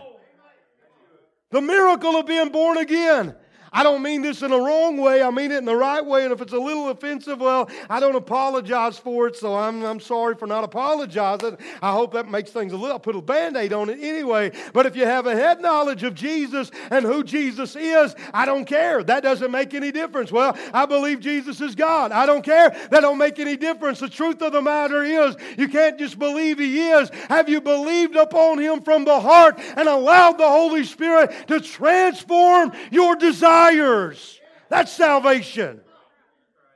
The 1.50 1.62
miracle 1.62 2.18
of 2.18 2.26
being 2.26 2.50
born 2.50 2.78
again. 2.78 3.36
I 3.78 3.84
don't 3.84 4.02
mean 4.02 4.24
this 4.24 4.42
in 4.42 4.52
a 4.52 4.58
wrong 4.58 4.98
way. 4.98 5.22
I 5.22 5.30
mean 5.30 5.52
it 5.52 5.60
in 5.60 5.66
the 5.66 5.76
right 5.76 6.04
way. 6.04 6.24
And 6.24 6.34
if 6.34 6.42
it's 6.42 6.52
a 6.52 6.58
little 6.58 6.90
offensive, 6.90 7.40
well, 7.40 7.70
I 7.92 8.00
don't 8.00 8.16
apologize 8.16 8.98
for 8.98 9.28
it. 9.28 9.36
So 9.36 9.56
I'm, 9.56 9.84
I'm 9.86 10.00
sorry 10.00 10.34
for 10.34 10.48
not 10.48 10.64
apologizing. 10.64 11.60
I 11.80 11.92
hope 11.92 12.14
that 12.14 12.28
makes 12.28 12.50
things 12.50 12.74
a 12.74 12.76
little, 12.76 12.94
I'll 12.94 13.00
put 13.00 13.16
a 13.16 13.22
band 13.22 13.56
aid 13.56 13.74
on 13.74 13.92
it 13.92 14.00
anyway. 14.02 14.52
But 14.74 14.88
if 14.88 14.96
you 14.96 15.06
have 15.06 15.28
a 15.28 15.36
head 15.36 15.62
knowledge 15.62 16.02
of 16.02 16.16
Jesus 16.16 16.72
and 16.90 17.06
who 17.06 17.24
Jesus 17.24 17.76
is, 17.76 18.16
I 18.34 18.46
don't 18.46 18.66
care. 18.66 19.04
That 19.04 19.22
doesn't 19.22 19.52
make 19.52 19.76
any 19.76 19.92
difference. 19.92 20.32
Well, 20.32 20.58
I 20.74 20.88
believe 20.88 21.20
Jesus 21.20 21.62
is 21.62 21.76
God. 21.76 22.12
I 22.12 22.26
don't 22.26 22.44
care. 22.44 22.76
That 22.90 23.02
don't 23.02 23.20
make 23.20 23.38
any 23.38 23.58
difference. 23.58 24.00
The 24.00 24.10
truth 24.10 24.42
of 24.42 24.54
the 24.54 24.62
matter 24.64 25.04
is, 25.04 25.36
you 25.56 25.68
can't 25.68 26.00
just 26.00 26.18
believe 26.18 26.58
He 26.58 26.90
is. 26.90 27.12
Have 27.30 27.48
you 27.48 27.62
believed 27.62 28.16
upon 28.16 28.58
Him 28.58 28.82
from 28.82 29.06
the 29.06 29.20
heart 29.20 29.60
and 29.76 29.88
allowed 29.88 30.40
the 30.40 30.50
Holy 30.50 30.84
Spirit 30.84 31.32
to 31.50 31.60
transform 31.60 32.72
your 32.90 33.16
desire? 33.16 33.67
That's 34.69 34.92
salvation. 34.92 35.81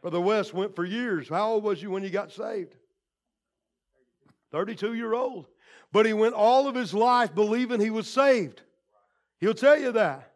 Brother 0.02 0.22
West 0.22 0.54
went 0.54 0.76
for 0.76 0.86
years. 0.86 1.30
How 1.30 1.54
old 1.54 1.64
was 1.64 1.82
you 1.82 1.92
when 1.92 2.04
you 2.04 2.10
got 2.10 2.32
saved? 2.32 2.74
32 4.52 4.94
year 4.94 5.14
old. 5.14 5.46
But 5.92 6.06
he 6.06 6.14
went 6.14 6.36
all 6.36 6.68
of 6.68 6.76
his 6.76 6.94
life 6.94 7.36
believing 7.36 7.80
he 7.80 7.90
was 7.90 8.08
saved. 8.08 8.62
He'll 9.40 9.54
tell 9.54 9.80
you 9.80 9.92
that. 9.94 10.32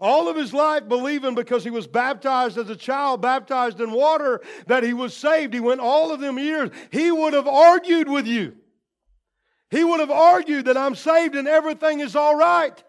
All 0.00 0.28
of 0.28 0.36
his 0.36 0.54
life 0.54 0.88
believing 0.88 1.34
because 1.34 1.62
he 1.62 1.70
was 1.70 1.86
baptized 1.86 2.56
as 2.56 2.70
a 2.70 2.76
child, 2.76 3.20
baptized 3.20 3.80
in 3.80 3.92
water, 3.92 4.40
that 4.66 4.82
he 4.82 4.94
was 4.94 5.14
saved. 5.14 5.52
He 5.52 5.60
went 5.60 5.80
all 5.80 6.10
of 6.10 6.20
them 6.20 6.38
years. 6.38 6.70
He 6.90 7.10
would 7.10 7.34
have 7.34 7.46
argued 7.46 8.08
with 8.08 8.26
you. 8.26 8.56
He 9.70 9.84
would 9.84 10.00
have 10.00 10.10
argued 10.10 10.64
that 10.66 10.76
I'm 10.76 10.94
saved 10.94 11.34
and 11.34 11.46
everything 11.46 12.00
is 12.00 12.16
all 12.16 12.34
right. 12.34 12.82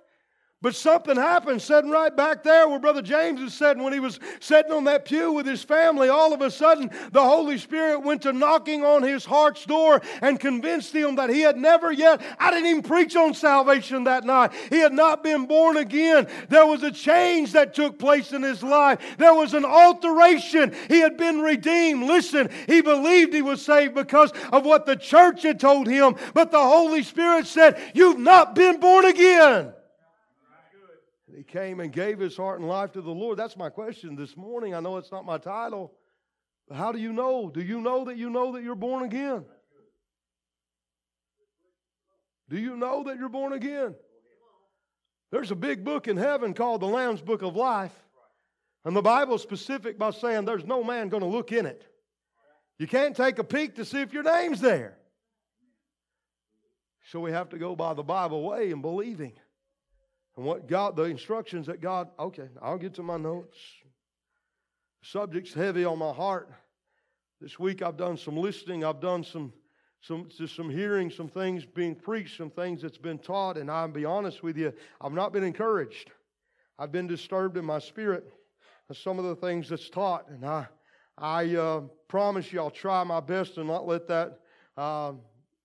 But 0.63 0.75
something 0.75 1.15
happened, 1.15 1.59
sitting 1.59 1.89
right 1.89 2.15
back 2.15 2.43
there 2.43 2.67
where 2.67 2.77
Brother 2.77 3.01
James 3.01 3.41
was 3.41 3.55
sitting 3.55 3.81
when 3.81 3.93
he 3.93 3.99
was 3.99 4.19
sitting 4.39 4.71
on 4.71 4.83
that 4.83 5.05
pew 5.05 5.31
with 5.31 5.47
his 5.47 5.63
family. 5.63 6.07
All 6.07 6.33
of 6.33 6.41
a 6.41 6.51
sudden, 6.51 6.91
the 7.11 7.23
Holy 7.23 7.57
Spirit 7.57 8.01
went 8.01 8.21
to 8.21 8.31
knocking 8.31 8.85
on 8.85 9.01
his 9.01 9.25
heart's 9.25 9.65
door 9.65 10.03
and 10.21 10.39
convinced 10.39 10.93
him 10.93 11.15
that 11.15 11.31
he 11.31 11.41
had 11.41 11.57
never 11.57 11.91
yet, 11.91 12.21
I 12.37 12.51
didn't 12.51 12.67
even 12.67 12.83
preach 12.83 13.15
on 13.15 13.33
salvation 13.33 14.03
that 14.03 14.23
night. 14.23 14.51
He 14.69 14.77
had 14.77 14.93
not 14.93 15.23
been 15.23 15.47
born 15.47 15.77
again. 15.77 16.27
There 16.49 16.67
was 16.67 16.83
a 16.83 16.91
change 16.91 17.53
that 17.53 17.73
took 17.73 17.97
place 17.97 18.31
in 18.31 18.43
his 18.43 18.61
life, 18.61 18.99
there 19.17 19.33
was 19.33 19.55
an 19.55 19.65
alteration. 19.65 20.75
He 20.89 20.99
had 20.99 21.17
been 21.17 21.39
redeemed. 21.39 22.03
Listen, 22.03 22.51
he 22.67 22.81
believed 22.81 23.33
he 23.33 23.41
was 23.41 23.65
saved 23.65 23.95
because 23.95 24.31
of 24.51 24.63
what 24.63 24.85
the 24.85 24.95
church 24.95 25.41
had 25.41 25.59
told 25.59 25.87
him, 25.87 26.17
but 26.35 26.51
the 26.51 26.61
Holy 26.61 27.01
Spirit 27.01 27.47
said, 27.47 27.81
You've 27.95 28.19
not 28.19 28.53
been 28.53 28.79
born 28.79 29.05
again. 29.05 29.73
He 31.41 31.45
came 31.45 31.79
and 31.79 31.91
gave 31.91 32.19
his 32.19 32.37
heart 32.37 32.59
and 32.59 32.69
life 32.69 32.91
to 32.91 33.01
the 33.01 33.09
Lord. 33.09 33.35
That's 33.35 33.57
my 33.57 33.71
question 33.71 34.15
this 34.15 34.37
morning. 34.37 34.75
I 34.75 34.79
know 34.79 34.97
it's 34.97 35.11
not 35.11 35.25
my 35.25 35.39
title, 35.39 35.91
but 36.67 36.77
how 36.77 36.91
do 36.91 36.99
you 36.99 37.11
know? 37.11 37.49
Do 37.49 37.61
you 37.61 37.81
know 37.81 38.05
that 38.05 38.15
you 38.15 38.29
know 38.29 38.51
that 38.51 38.61
you're 38.61 38.75
born 38.75 39.01
again? 39.01 39.43
Do 42.47 42.59
you 42.59 42.77
know 42.77 43.05
that 43.05 43.17
you're 43.17 43.27
born 43.27 43.53
again? 43.53 43.95
There's 45.31 45.49
a 45.49 45.55
big 45.55 45.83
book 45.83 46.07
in 46.07 46.15
heaven 46.15 46.53
called 46.53 46.81
the 46.81 46.85
Lamb's 46.85 47.23
Book 47.23 47.41
of 47.41 47.55
Life. 47.55 47.95
And 48.85 48.95
the 48.95 49.01
Bible's 49.01 49.41
specific 49.41 49.97
by 49.97 50.11
saying 50.11 50.45
there's 50.45 50.65
no 50.65 50.83
man 50.83 51.09
going 51.09 51.23
to 51.23 51.27
look 51.27 51.51
in 51.51 51.65
it. 51.65 51.83
You 52.77 52.85
can't 52.85 53.17
take 53.17 53.39
a 53.39 53.43
peek 53.43 53.77
to 53.77 53.85
see 53.85 54.01
if 54.01 54.13
your 54.13 54.21
name's 54.21 54.61
there. 54.61 54.95
So 57.09 57.19
we 57.19 57.31
have 57.31 57.49
to 57.49 57.57
go 57.57 57.75
by 57.75 57.95
the 57.95 58.03
Bible 58.03 58.43
way 58.43 58.71
and 58.71 58.83
believing. 58.83 59.33
And 60.41 60.47
what 60.47 60.67
God, 60.67 60.95
the 60.95 61.03
instructions 61.03 61.67
that 61.67 61.81
God, 61.81 62.09
okay, 62.17 62.49
I'll 62.63 62.79
get 62.79 62.95
to 62.95 63.03
my 63.03 63.17
notes. 63.17 63.59
The 65.03 65.07
subject's 65.07 65.53
heavy 65.53 65.85
on 65.85 65.99
my 65.99 66.11
heart. 66.11 66.51
This 67.39 67.59
week 67.59 67.83
I've 67.83 67.95
done 67.95 68.17
some 68.17 68.35
listening, 68.35 68.83
I've 68.83 68.99
done 68.99 69.23
some 69.23 69.53
some 70.01 70.29
just 70.35 70.55
some 70.55 70.67
hearing, 70.67 71.11
some 71.11 71.27
things 71.27 71.63
being 71.63 71.93
preached, 71.93 72.37
some 72.37 72.49
things 72.49 72.81
that's 72.81 72.97
been 72.97 73.19
taught, 73.19 73.55
and 73.55 73.69
I'll 73.69 73.87
be 73.87 74.03
honest 74.03 74.41
with 74.41 74.57
you, 74.57 74.73
I've 74.99 75.13
not 75.13 75.31
been 75.31 75.43
encouraged. 75.43 76.09
I've 76.79 76.91
been 76.91 77.05
disturbed 77.05 77.55
in 77.55 77.63
my 77.63 77.77
spirit 77.77 78.23
of 78.89 78.97
some 78.97 79.19
of 79.19 79.25
the 79.25 79.35
things 79.35 79.69
that's 79.69 79.91
taught, 79.91 80.27
and 80.27 80.43
I 80.43 80.65
I 81.19 81.55
uh, 81.55 81.81
promise 82.07 82.51
you 82.51 82.61
I'll 82.61 82.71
try 82.71 83.03
my 83.03 83.19
best 83.19 83.53
to 83.55 83.63
not 83.63 83.85
let 83.85 84.07
that 84.07 84.39
uh, 84.75 85.11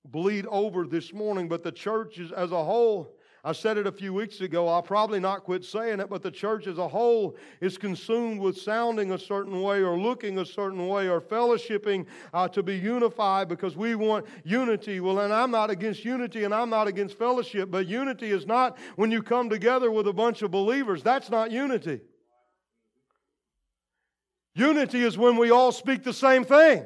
bleed 0.04 0.44
over 0.48 0.86
this 0.86 1.14
morning, 1.14 1.48
but 1.48 1.62
the 1.62 1.72
church 1.72 2.18
is, 2.18 2.30
as 2.30 2.52
a 2.52 2.62
whole, 2.62 3.15
I 3.46 3.52
said 3.52 3.78
it 3.78 3.86
a 3.86 3.92
few 3.92 4.12
weeks 4.12 4.40
ago. 4.40 4.66
I'll 4.66 4.82
probably 4.82 5.20
not 5.20 5.44
quit 5.44 5.64
saying 5.64 6.00
it, 6.00 6.10
but 6.10 6.20
the 6.20 6.32
church 6.32 6.66
as 6.66 6.78
a 6.78 6.88
whole 6.88 7.36
is 7.60 7.78
consumed 7.78 8.40
with 8.40 8.58
sounding 8.58 9.12
a 9.12 9.18
certain 9.20 9.62
way 9.62 9.84
or 9.84 9.96
looking 9.96 10.40
a 10.40 10.44
certain 10.44 10.88
way 10.88 11.08
or 11.08 11.20
fellowshipping 11.20 12.06
uh, 12.34 12.48
to 12.48 12.64
be 12.64 12.74
unified 12.74 13.46
because 13.46 13.76
we 13.76 13.94
want 13.94 14.26
unity. 14.42 14.98
Well, 14.98 15.20
and 15.20 15.32
I'm 15.32 15.52
not 15.52 15.70
against 15.70 16.04
unity 16.04 16.42
and 16.42 16.52
I'm 16.52 16.70
not 16.70 16.88
against 16.88 17.16
fellowship, 17.16 17.70
but 17.70 17.86
unity 17.86 18.32
is 18.32 18.46
not 18.46 18.76
when 18.96 19.12
you 19.12 19.22
come 19.22 19.48
together 19.48 19.92
with 19.92 20.08
a 20.08 20.12
bunch 20.12 20.42
of 20.42 20.50
believers. 20.50 21.04
That's 21.04 21.30
not 21.30 21.52
unity. 21.52 22.00
Unity 24.56 25.04
is 25.04 25.16
when 25.16 25.36
we 25.36 25.52
all 25.52 25.70
speak 25.70 26.02
the 26.02 26.12
same 26.12 26.42
thing. 26.42 26.84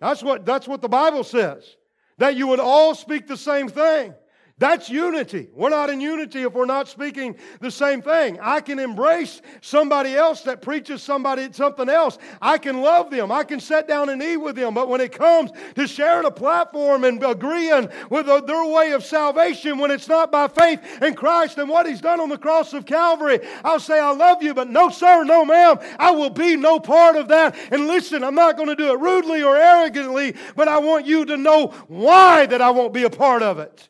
That's 0.00 0.24
what, 0.24 0.44
that's 0.44 0.66
what 0.66 0.82
the 0.82 0.88
Bible 0.88 1.22
says. 1.22 1.76
That 2.18 2.34
you 2.34 2.48
would 2.48 2.58
all 2.58 2.96
speak 2.96 3.28
the 3.28 3.36
same 3.36 3.68
thing. 3.68 4.14
That's 4.62 4.88
unity. 4.88 5.48
We're 5.54 5.70
not 5.70 5.90
in 5.90 6.00
unity 6.00 6.42
if 6.42 6.52
we're 6.52 6.66
not 6.66 6.86
speaking 6.86 7.34
the 7.58 7.68
same 7.68 8.00
thing. 8.00 8.38
I 8.40 8.60
can 8.60 8.78
embrace 8.78 9.42
somebody 9.60 10.14
else 10.14 10.42
that 10.42 10.62
preaches 10.62 11.02
somebody 11.02 11.52
something 11.52 11.88
else. 11.88 12.16
I 12.40 12.58
can 12.58 12.80
love 12.80 13.10
them. 13.10 13.32
I 13.32 13.42
can 13.42 13.58
sit 13.58 13.88
down 13.88 14.08
and 14.08 14.22
eat 14.22 14.36
with 14.36 14.54
them. 14.54 14.72
But 14.72 14.88
when 14.88 15.00
it 15.00 15.10
comes 15.10 15.50
to 15.74 15.88
sharing 15.88 16.26
a 16.26 16.30
platform 16.30 17.02
and 17.02 17.20
agreeing 17.24 17.88
with 18.08 18.26
their 18.26 18.64
way 18.66 18.92
of 18.92 19.04
salvation, 19.04 19.78
when 19.78 19.90
it's 19.90 20.06
not 20.06 20.30
by 20.30 20.46
faith 20.46 20.78
in 21.02 21.14
Christ 21.14 21.58
and 21.58 21.68
what 21.68 21.88
He's 21.88 22.00
done 22.00 22.20
on 22.20 22.28
the 22.28 22.38
cross 22.38 22.72
of 22.72 22.86
Calvary, 22.86 23.40
I'll 23.64 23.80
say, 23.80 23.98
I 23.98 24.12
love 24.12 24.44
you, 24.44 24.54
but 24.54 24.70
no, 24.70 24.90
sir, 24.90 25.24
no, 25.24 25.44
ma'am, 25.44 25.80
I 25.98 26.12
will 26.12 26.30
be 26.30 26.56
no 26.56 26.78
part 26.78 27.16
of 27.16 27.26
that. 27.26 27.56
And 27.72 27.88
listen, 27.88 28.22
I'm 28.22 28.36
not 28.36 28.56
going 28.56 28.68
to 28.68 28.76
do 28.76 28.92
it 28.92 29.00
rudely 29.00 29.42
or 29.42 29.56
arrogantly, 29.56 30.36
but 30.54 30.68
I 30.68 30.78
want 30.78 31.04
you 31.04 31.24
to 31.24 31.36
know 31.36 31.74
why 31.88 32.46
that 32.46 32.62
I 32.62 32.70
won't 32.70 32.94
be 32.94 33.02
a 33.02 33.10
part 33.10 33.42
of 33.42 33.58
it. 33.58 33.88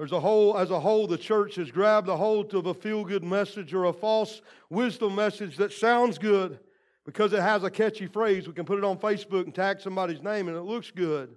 There's 0.00 0.12
a 0.12 0.20
whole, 0.20 0.56
as 0.56 0.70
a 0.70 0.80
whole, 0.80 1.06
the 1.06 1.18
church 1.18 1.56
has 1.56 1.70
grabbed 1.70 2.08
a 2.08 2.16
hold 2.16 2.54
of 2.54 2.64
a 2.64 2.72
feel 2.72 3.04
good 3.04 3.22
message 3.22 3.74
or 3.74 3.84
a 3.84 3.92
false 3.92 4.40
wisdom 4.70 5.14
message 5.14 5.58
that 5.58 5.74
sounds 5.74 6.16
good 6.16 6.58
because 7.04 7.34
it 7.34 7.42
has 7.42 7.64
a 7.64 7.70
catchy 7.70 8.06
phrase. 8.06 8.48
We 8.48 8.54
can 8.54 8.64
put 8.64 8.78
it 8.78 8.84
on 8.84 8.96
Facebook 8.96 9.44
and 9.44 9.54
tag 9.54 9.78
somebody's 9.78 10.22
name 10.22 10.48
and 10.48 10.56
it 10.56 10.62
looks 10.62 10.90
good. 10.90 11.36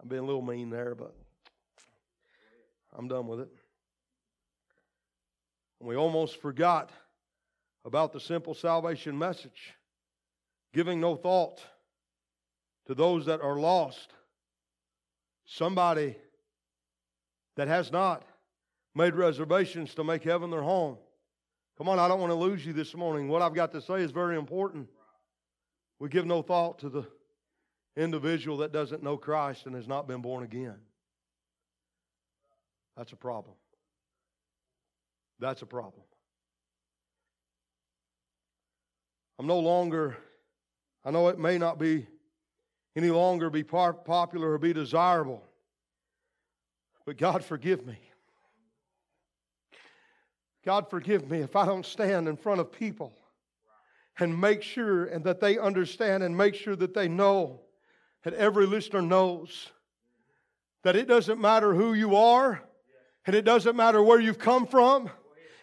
I'm 0.00 0.08
being 0.08 0.22
a 0.22 0.24
little 0.24 0.40
mean 0.40 0.70
there, 0.70 0.94
but 0.94 1.14
I'm 2.96 3.06
done 3.06 3.26
with 3.26 3.40
it. 3.40 3.50
And 5.80 5.90
we 5.90 5.94
almost 5.94 6.40
forgot 6.40 6.88
about 7.84 8.14
the 8.14 8.20
simple 8.20 8.54
salvation 8.54 9.18
message, 9.18 9.74
giving 10.72 11.00
no 11.00 11.16
thought 11.16 11.60
to 12.86 12.94
those 12.94 13.26
that 13.26 13.42
are 13.42 13.58
lost 13.58 14.14
Somebody 15.46 16.16
that 17.56 17.68
has 17.68 17.90
not 17.90 18.24
made 18.94 19.14
reservations 19.14 19.94
to 19.94 20.04
make 20.04 20.24
heaven 20.24 20.50
their 20.50 20.62
home. 20.62 20.98
Come 21.78 21.88
on, 21.88 21.98
I 21.98 22.08
don't 22.08 22.20
want 22.20 22.30
to 22.30 22.36
lose 22.36 22.64
you 22.64 22.72
this 22.72 22.94
morning. 22.94 23.28
What 23.28 23.42
I've 23.42 23.54
got 23.54 23.72
to 23.72 23.80
say 23.80 24.02
is 24.02 24.10
very 24.10 24.36
important. 24.36 24.88
We 25.98 26.08
give 26.08 26.26
no 26.26 26.42
thought 26.42 26.78
to 26.80 26.88
the 26.88 27.06
individual 27.96 28.58
that 28.58 28.72
doesn't 28.72 29.02
know 29.02 29.16
Christ 29.16 29.66
and 29.66 29.74
has 29.74 29.86
not 29.86 30.08
been 30.08 30.20
born 30.20 30.42
again. 30.44 30.76
That's 32.96 33.12
a 33.12 33.16
problem. 33.16 33.54
That's 35.38 35.62
a 35.62 35.66
problem. 35.66 36.02
I'm 39.38 39.46
no 39.46 39.58
longer, 39.58 40.16
I 41.04 41.10
know 41.10 41.28
it 41.28 41.38
may 41.38 41.58
not 41.58 41.78
be 41.78 42.06
any 42.96 43.10
longer 43.10 43.50
be 43.50 43.62
popular 43.62 44.52
or 44.52 44.58
be 44.58 44.72
desirable. 44.72 45.44
But 47.04 47.18
God, 47.18 47.44
forgive 47.44 47.86
me. 47.86 47.98
God, 50.64 50.90
forgive 50.90 51.30
me 51.30 51.40
if 51.40 51.54
I 51.54 51.66
don't 51.66 51.86
stand 51.86 52.26
in 52.26 52.36
front 52.36 52.60
of 52.60 52.72
people 52.72 53.12
and 54.18 54.40
make 54.40 54.62
sure 54.62 55.04
and 55.04 55.22
that 55.24 55.40
they 55.40 55.58
understand 55.58 56.24
and 56.24 56.36
make 56.36 56.54
sure 56.54 56.74
that 56.74 56.94
they 56.94 57.06
know 57.06 57.60
that 58.24 58.34
every 58.34 58.66
listener 58.66 59.02
knows 59.02 59.70
that 60.82 60.96
it 60.96 61.06
doesn't 61.06 61.40
matter 61.40 61.74
who 61.74 61.94
you 61.94 62.16
are 62.16 62.62
and 63.26 63.36
it 63.36 63.42
doesn't 63.42 63.76
matter 63.76 64.02
where 64.02 64.18
you've 64.18 64.38
come 64.38 64.66
from. 64.66 65.10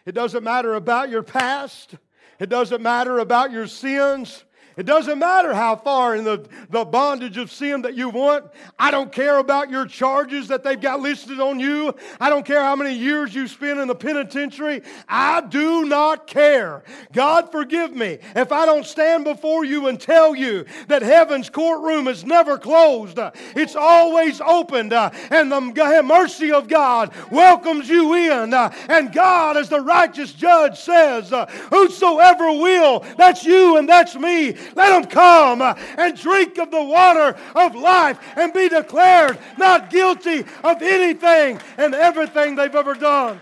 It 0.05 0.13
doesn't 0.13 0.43
matter 0.43 0.75
about 0.75 1.09
your 1.09 1.23
past. 1.23 1.95
It 2.39 2.49
doesn't 2.49 2.81
matter 2.81 3.19
about 3.19 3.51
your 3.51 3.67
sins. 3.67 4.45
It 4.75 4.85
doesn't 4.87 5.19
matter 5.19 5.53
how 5.53 5.75
far 5.75 6.15
in 6.15 6.23
the, 6.23 6.47
the 6.69 6.83
bondage 6.83 7.37
of 7.37 7.51
sin 7.51 7.83
that 7.83 7.95
you 7.95 8.09
want. 8.09 8.45
I 8.79 8.89
don't 8.89 9.11
care 9.11 9.37
about 9.37 9.69
your 9.69 9.85
charges 9.85 10.47
that 10.47 10.63
they've 10.63 10.79
got 10.79 10.99
listed 10.99 11.39
on 11.39 11.59
you. 11.59 11.93
I 12.19 12.29
don't 12.29 12.45
care 12.45 12.61
how 12.61 12.75
many 12.75 12.95
years 12.95 13.35
you 13.35 13.47
spend 13.47 13.79
in 13.79 13.87
the 13.87 13.95
penitentiary. 13.95 14.81
I 15.07 15.41
do 15.41 15.85
not 15.85 16.25
care. 16.25 16.83
God, 17.11 17.51
forgive 17.51 17.93
me 17.93 18.17
if 18.35 18.51
I 18.51 18.65
don't 18.65 18.85
stand 18.85 19.25
before 19.25 19.63
you 19.63 19.87
and 19.87 19.99
tell 19.99 20.35
you 20.35 20.65
that 20.87 21.03
heaven's 21.03 21.49
courtroom 21.49 22.07
is 22.07 22.23
never 22.23 22.57
closed. 22.57 23.19
It's 23.55 23.75
always 23.75 24.41
opened, 24.41 24.93
uh, 24.93 25.11
and 25.29 25.51
the 25.51 26.01
mercy 26.03 26.51
of 26.51 26.67
God 26.67 27.13
welcomes 27.29 27.89
you 27.89 28.13
in. 28.15 28.53
Uh, 28.53 28.73
and 28.89 29.13
God, 29.13 29.55
as 29.57 29.69
the 29.69 29.81
righteous 29.81 30.33
judge 30.33 30.79
says, 30.79 31.31
uh, 31.31 31.45
Whosoever 31.69 32.51
will, 32.51 33.01
that's 33.17 33.43
you 33.45 33.77
and 33.77 33.87
that's 33.87 34.15
me 34.15 34.55
let 34.75 34.89
them 34.89 35.05
come 35.05 35.61
and 35.61 36.17
drink 36.17 36.57
of 36.57 36.71
the 36.71 36.83
water 36.83 37.37
of 37.55 37.75
life 37.75 38.19
and 38.35 38.53
be 38.53 38.69
declared 38.69 39.37
not 39.57 39.89
guilty 39.89 40.45
of 40.63 40.81
anything 40.81 41.59
and 41.77 41.93
everything 41.93 42.55
they've 42.55 42.75
ever 42.75 42.93
done. 42.93 43.41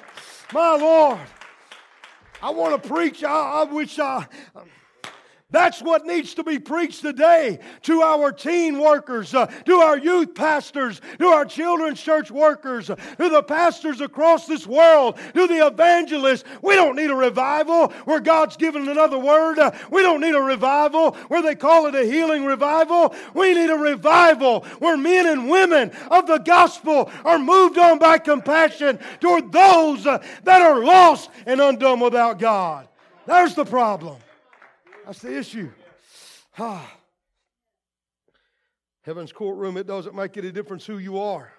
My 0.54 0.76
Lord, 0.76 1.20
I 2.42 2.50
want 2.50 2.82
to 2.82 2.90
preach. 2.90 3.24
I, 3.24 3.62
I 3.62 3.64
wish 3.64 4.00
I. 4.00 4.28
That's 5.52 5.82
what 5.82 6.06
needs 6.06 6.34
to 6.36 6.44
be 6.44 6.60
preached 6.60 7.02
today 7.02 7.60
to 7.84 8.02
our 8.02 8.32
teen 8.32 8.80
workers, 8.80 9.36
uh, 9.36 9.48
to 9.66 9.76
our 9.76 9.98
youth 9.98 10.34
pastors, 10.34 11.02
to 11.20 11.28
our 11.28 11.44
children's 11.44 12.02
church 12.02 12.32
workers, 12.32 12.90
uh, 12.90 12.96
to 12.96 13.30
the 13.30 13.44
pastors 13.44 14.00
across 14.00 14.48
this 14.48 14.66
world, 14.66 15.18
to 15.34 15.48
the 15.48 15.68
evangelists. 15.68 16.46
We 16.62 16.76
don't 16.76 16.96
need 16.96 17.12
a 17.12 17.16
revival 17.16 17.90
where 18.06 18.22
God's 18.22 18.56
given 18.56 18.88
another 18.88 19.20
word. 19.20 19.60
Uh, 19.60 19.72
we 19.90 20.02
don't 20.02 20.22
need 20.22 20.36
a 20.36 20.42
revival 20.42 21.16
where 21.28 21.42
they 21.42 21.56
call 21.56 21.86
it 21.88 21.96
a 21.96 22.06
healing 22.06 22.46
revival. 22.46 23.14
We 23.34 23.54
need 23.54 23.70
a 23.70 23.78
revival 23.78 24.62
where 24.80 24.96
men 24.96 25.28
and 25.28 25.50
women 25.50 25.92
of 26.10 26.28
the 26.28 26.38
gospel 26.38 27.12
are 27.26 27.40
moved 27.40 27.78
on 27.78 28.00
by 28.00 28.20
compassion 28.20 29.00
toward 29.20 29.52
those 29.52 30.08
uh, 30.08 30.24
that 30.44 30.62
are 30.62 30.82
lost 30.82 31.30
and 31.46 31.60
undone 31.60 32.00
without 32.00 32.40
God. 32.40 32.88
There's 33.26 33.54
the 33.54 33.66
problem. 33.66 34.16
That's 35.06 35.20
the 35.20 35.38
issue. 35.38 35.72
Ah. 36.58 36.98
Heaven's 39.04 39.32
courtroom, 39.32 39.78
it 39.78 39.88
doesn't 39.88 40.16
make 40.16 40.38
any 40.38 40.52
difference 40.52 40.86
who 40.86 41.00
you 41.00 41.20
are. 41.20 41.52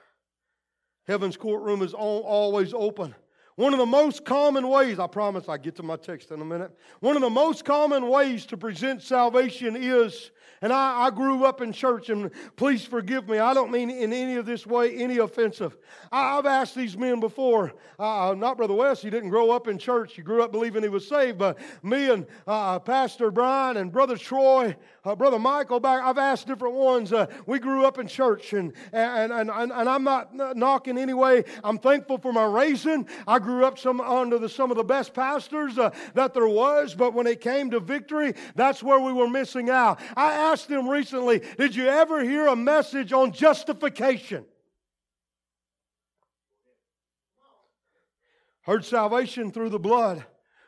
Heaven's 1.09 1.37
courtroom 1.37 1.83
is 1.83 1.93
always 1.93 2.73
open. 2.73 3.15
One 3.57 3.73
of 3.73 3.79
the 3.79 3.87
most 3.87 4.25
common 4.25 4.69
ways, 4.69 4.99
I 4.99 5.07
promise 5.09 5.49
I 5.49 5.59
get 5.59 5.77
to 5.77 5.83
my 5.83 5.97
text 5.97 6.31
in 6.31 6.41
a 6.41 6.45
minute. 6.45 6.71
One 7.01 7.17
of 7.17 7.23
the 7.23 7.31
most 7.31 7.65
common 7.65 8.09
ways 8.09 8.47
to 8.47 8.57
present 8.57 9.03
salvation 9.03 9.77
is 9.77 10.31
and 10.63 10.73
I, 10.73 11.07
I 11.07 11.11
grew 11.11 11.45
up 11.45 11.61
in 11.61 11.73
church, 11.73 12.09
and 12.09 12.31
please 12.57 12.85
forgive 12.85 13.29
me. 13.29 13.39
I 13.39 13.53
don't 13.53 13.73
mean 13.73 13.91
in 13.91 14.13
any 14.13 14.37
of 14.37 14.47
this 14.47 14.67
way 14.67 14.97
any 14.97 15.19
offensive. 15.19 15.77
I, 16.11 16.37
have 16.37 16.47
asked 16.47 16.77
these 16.77 16.97
men 16.97 17.21
before, 17.21 17.75
uh, 17.99 18.35
not 18.39 18.57
Brother 18.57 18.75
West, 18.75 19.03
he 19.03 19.11
didn't 19.11 19.31
grow 19.31 19.51
up 19.51 19.67
in 19.67 19.77
church. 19.77 20.15
He 20.15 20.23
grew 20.23 20.43
up 20.43 20.53
believing 20.53 20.83
he 20.83 20.89
was 20.89 21.07
saved, 21.07 21.39
but 21.39 21.59
me 21.83 22.11
and 22.11 22.27
uh, 22.47 22.79
Pastor 22.79 23.31
Brian 23.31 23.77
and 23.77 23.93
Brother 23.93 24.17
Troy, 24.17 24.77
uh, 25.05 25.17
Brother 25.17 25.39
Michael, 25.39 25.81
back, 25.81 26.03
I've 26.03 26.19
asked 26.19 26.47
different 26.47 26.75
ones. 26.75 27.13
Uh, 27.13 27.27
we 27.47 27.59
grew 27.59 27.85
up 27.85 27.99
in 27.99 28.07
church, 28.07 28.53
and, 28.53 28.73
and, 28.93 29.33
and, 29.33 29.51
and, 29.51 29.73
and 29.73 29.89
I'm 29.89 30.05
not 30.05 30.57
knocking 30.57 30.97
anyway. 30.97 31.45
I'm 31.65 31.79
thankful 31.79 32.19
for 32.19 32.33
my 32.33 32.45
raising. 32.45 33.09
I 33.27 33.41
grew 33.41 33.65
up 33.65 33.79
some 33.79 34.01
under 34.01 34.39
the, 34.39 34.49
some 34.49 34.71
of 34.71 34.77
the 34.77 34.85
best 34.85 35.13
pastors 35.13 35.77
uh, 35.77 35.91
that 36.15 36.35
there 36.35 36.47
was, 36.47 36.95
but 36.95 37.15
when 37.15 37.27
it 37.27 37.41
came 37.41 37.71
to 37.73 37.81
victory, 37.81 38.35
that's 38.55 38.83
where 38.83 39.01
we 39.01 39.13
were 39.13 39.29
missing 39.29 39.71
out. 39.71 40.01
I 40.17 40.33
asked 40.35 40.69
them 40.69 40.89
recently, 40.89 41.43
Did 41.59 41.75
you 41.75 41.89
ever 41.89 42.23
hear 42.23 42.47
a 42.47 42.57
message 42.57 43.13
on 43.13 43.33
justification? 43.33 44.45
Heard 48.63 48.85
salvation 48.85 49.51
through 49.51 49.71
the 49.71 49.81
blood, 49.81 50.25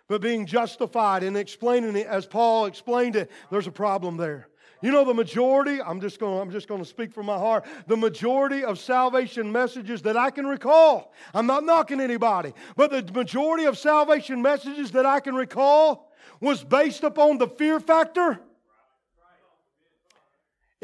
but 0.09 0.21
being 0.21 0.47
justified 0.47 1.23
and 1.23 1.37
explaining 1.37 1.97
it 1.97 2.07
as 2.07 2.27
Paul 2.27 2.67
explained 2.67 3.17
it, 3.17 3.31
there's 3.51 3.67
a 3.67 3.73
problem 3.73 4.17
there. 4.17 4.49
You 4.83 4.91
know 4.91 5.05
the 5.05 5.15
majority, 5.15 5.81
I'm 5.81 6.01
just 6.01 6.21
going 6.21 6.39
I'm 6.41 6.51
just 6.51 6.69
going 6.69 6.83
to 6.83 6.89
speak 6.89 7.13
from 7.13 7.25
my 7.25 7.39
heart. 7.39 7.65
The 7.87 7.97
majority 7.97 8.65
of 8.65 8.79
salvation 8.79 9.51
messages 9.51 10.03
that 10.03 10.17
I 10.17 10.31
can 10.31 10.47
recall. 10.47 11.15
I'm 11.33 11.47
not 11.47 11.65
knocking 11.65 12.01
anybody, 12.01 12.53
but 12.77 12.91
the 12.91 13.11
majority 13.13 13.65
of 13.65 13.79
salvation 13.79 14.43
messages 14.43 14.91
that 14.91 15.07
I 15.07 15.21
can 15.21 15.35
recall 15.35 16.13
was 16.41 16.63
based 16.63 17.03
upon 17.03 17.39
the 17.39 17.49
fear 17.49 17.81
factor 17.81 18.41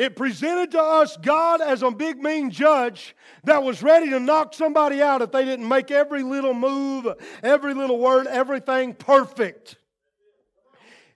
It 0.01 0.17
presented 0.17 0.71
to 0.71 0.81
us 0.83 1.19
God 1.19 1.61
as 1.61 1.83
a 1.83 1.91
big 1.91 2.23
mean 2.23 2.51
judge 2.51 3.15
that 3.45 3.63
was 3.63 3.83
ready 3.83 4.09
to 4.09 4.19
knock 4.19 4.55
somebody 4.55 5.03
out 5.03 5.21
if 5.21 5.31
they 5.31 5.45
didn't 5.45 5.69
make 5.69 5.91
every 5.91 6.23
little 6.23 6.55
move, 6.55 7.07
every 7.43 7.75
little 7.75 7.99
word, 7.99 8.27
everything 8.27 8.95
perfect. 8.95 9.77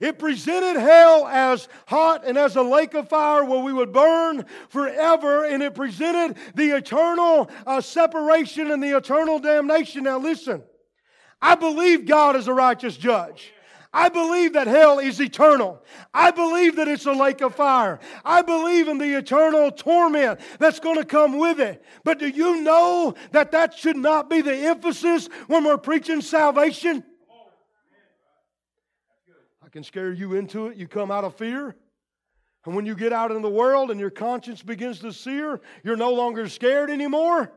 It 0.01 0.19
presented 0.19 0.79
hell 0.79 1.27
as 1.27 1.67
hot 1.87 2.27
and 2.27 2.37
as 2.37 2.57
a 2.57 2.63
lake 2.63 2.93
of 2.93 3.09
fire 3.09 3.43
where 3.43 3.63
we 3.63 3.73
would 3.73 3.91
burn 3.91 4.45
forever, 4.69 5.47
and 5.47 5.63
it 5.63 5.75
presented 5.75 6.37
the 6.55 6.77
eternal 6.77 7.49
uh, 7.67 7.81
separation 7.81 8.71
and 8.71 8.83
the 8.83 8.95
eternal 8.99 9.39
damnation. 9.39 10.05
Now, 10.05 10.19
listen, 10.19 10.63
I 11.41 11.55
believe 11.55 12.05
God 12.05 12.37
is 12.37 12.49
a 12.49 12.53
righteous 12.53 12.99
judge. 12.99 13.55
I 13.97 14.09
believe 14.09 14.55
that 14.55 14.67
hell 14.67 14.99
is 14.99 15.21
eternal. 15.21 15.81
I 16.13 16.33
believe 16.33 16.75
that 16.77 16.89
it's 16.89 17.07
a 17.07 17.13
lake 17.13 17.41
of 17.43 17.55
fire. 17.55 18.01
I 18.25 18.43
believe 18.43 18.89
in 18.89 18.99
the 18.99 19.17
eternal 19.17 19.71
torment 19.71 20.41
that's 20.59 20.81
going 20.81 20.97
to 20.97 21.05
come 21.05 21.39
with 21.39 21.61
it. 21.61 21.81
But 22.03 22.19
do 22.19 22.27
you 22.27 22.61
know 22.63 23.15
that 23.31 23.53
that 23.53 23.73
should 23.75 23.97
not 23.97 24.29
be 24.29 24.41
the 24.41 24.53
emphasis 24.53 25.29
when 25.47 25.63
we're 25.63 25.79
preaching 25.79 26.23
salvation? 26.23 27.05
I 29.65 29.69
can 29.69 29.85
scare 29.85 30.13
you 30.13 30.35
into 30.35 30.67
it. 30.67 30.77
You 30.77 30.89
come 30.89 31.13
out 31.13 31.23
of 31.23 31.37
fear. 31.37 31.77
And 32.67 32.75
when 32.75 32.87
you 32.87 32.97
get 32.97 33.13
out 33.13 33.31
in 33.31 33.43
the 33.43 33.51
world 33.51 33.93
and 33.93 34.01
your 34.01 34.11
conscience 34.11 34.61
begins 34.61 34.99
to 35.01 35.13
sear, 35.13 35.61
you're 35.85 35.97
no 35.97 36.13
longer 36.13 36.49
scared 36.49 36.91
anymore. 36.91 37.53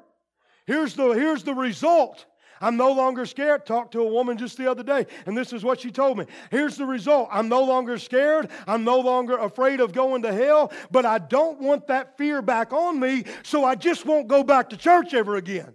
Here's 0.68 0.94
the, 0.94 1.10
here's 1.12 1.44
the 1.44 1.56
result 1.56 2.28
I'm 2.62 2.78
no 2.78 2.92
longer 2.92 3.26
scared. 3.26 3.66
Talked 3.66 3.94
to 3.94 4.02
a 4.02 4.08
woman 4.08 4.38
just 4.38 4.58
the 4.58 4.70
other 4.70 4.84
day, 4.84 5.06
and 5.26 5.38
this 5.38 5.54
is 5.54 5.64
what 5.64 5.80
she 5.80 5.92
told 5.92 6.18
me. 6.18 6.26
Here's 6.52 6.78
the 6.78 6.86
result 6.86 7.30
I'm 7.32 7.50
no 7.50 7.64
longer 7.64 7.98
scared. 7.98 8.50
I'm 8.68 8.84
no 8.84 9.00
longer 9.00 9.38
afraid 9.38 9.80
of 9.80 9.94
going 9.94 10.22
to 10.24 10.34
hell, 10.34 10.72
but 10.92 11.06
I 11.06 11.20
don't 11.20 11.62
want 11.62 11.88
that 11.88 12.18
fear 12.18 12.42
back 12.42 12.74
on 12.74 13.00
me, 13.00 13.26
so 13.44 13.64
I 13.64 13.76
just 13.76 14.06
won't 14.06 14.28
go 14.28 14.44
back 14.44 14.70
to 14.70 14.78
church 14.78 15.14
ever 15.14 15.36
again. 15.36 15.74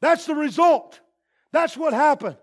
That's 0.00 0.26
the 0.26 0.34
result. 0.34 1.00
That's 1.52 1.76
what 1.76 1.92
happened. 1.92 2.36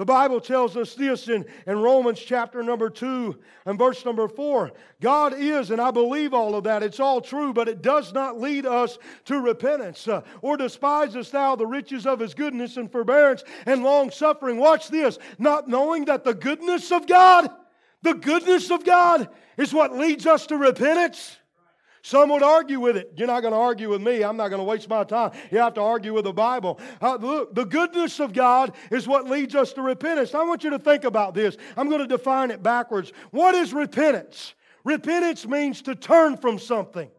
The 0.00 0.06
Bible 0.06 0.40
tells 0.40 0.78
us 0.78 0.94
this 0.94 1.28
in, 1.28 1.44
in 1.66 1.78
Romans 1.78 2.18
chapter 2.18 2.62
number 2.62 2.88
2 2.88 3.36
and 3.66 3.78
verse 3.78 4.02
number 4.06 4.28
4. 4.28 4.72
God 5.02 5.34
is, 5.34 5.70
and 5.70 5.78
I 5.78 5.90
believe 5.90 6.32
all 6.32 6.54
of 6.54 6.64
that, 6.64 6.82
it's 6.82 7.00
all 7.00 7.20
true, 7.20 7.52
but 7.52 7.68
it 7.68 7.82
does 7.82 8.14
not 8.14 8.40
lead 8.40 8.64
us 8.64 8.96
to 9.26 9.38
repentance. 9.38 10.08
Uh, 10.08 10.22
or 10.40 10.56
despisest 10.56 11.32
thou 11.32 11.54
the 11.54 11.66
riches 11.66 12.06
of 12.06 12.18
his 12.18 12.32
goodness 12.32 12.78
and 12.78 12.90
forbearance 12.90 13.44
and 13.66 13.82
long 13.82 14.10
suffering? 14.10 14.56
Watch 14.56 14.88
this, 14.88 15.18
not 15.38 15.68
knowing 15.68 16.06
that 16.06 16.24
the 16.24 16.32
goodness 16.32 16.90
of 16.92 17.06
God, 17.06 17.50
the 18.00 18.14
goodness 18.14 18.70
of 18.70 18.86
God 18.86 19.28
is 19.58 19.74
what 19.74 19.94
leads 19.94 20.24
us 20.24 20.46
to 20.46 20.56
repentance. 20.56 21.36
Some 22.02 22.30
would 22.30 22.42
argue 22.42 22.80
with 22.80 22.96
it. 22.96 23.12
You're 23.16 23.26
not 23.26 23.40
going 23.40 23.52
to 23.52 23.58
argue 23.58 23.90
with 23.90 24.00
me. 24.00 24.22
I'm 24.22 24.36
not 24.36 24.48
going 24.48 24.60
to 24.60 24.64
waste 24.64 24.88
my 24.88 25.04
time. 25.04 25.32
You 25.50 25.58
have 25.58 25.74
to 25.74 25.82
argue 25.82 26.14
with 26.14 26.24
the 26.24 26.32
Bible. 26.32 26.80
Uh, 27.00 27.16
look, 27.16 27.54
the 27.54 27.64
goodness 27.64 28.20
of 28.20 28.32
God 28.32 28.74
is 28.90 29.06
what 29.06 29.28
leads 29.28 29.54
us 29.54 29.72
to 29.74 29.82
repentance. 29.82 30.34
I 30.34 30.42
want 30.44 30.64
you 30.64 30.70
to 30.70 30.78
think 30.78 31.04
about 31.04 31.34
this. 31.34 31.56
I'm 31.76 31.88
going 31.88 32.00
to 32.00 32.06
define 32.06 32.50
it 32.50 32.62
backwards. 32.62 33.12
What 33.30 33.54
is 33.54 33.74
repentance? 33.74 34.54
Repentance 34.84 35.46
means 35.46 35.82
to 35.82 35.94
turn 35.94 36.36
from 36.38 36.58
something. 36.58 37.10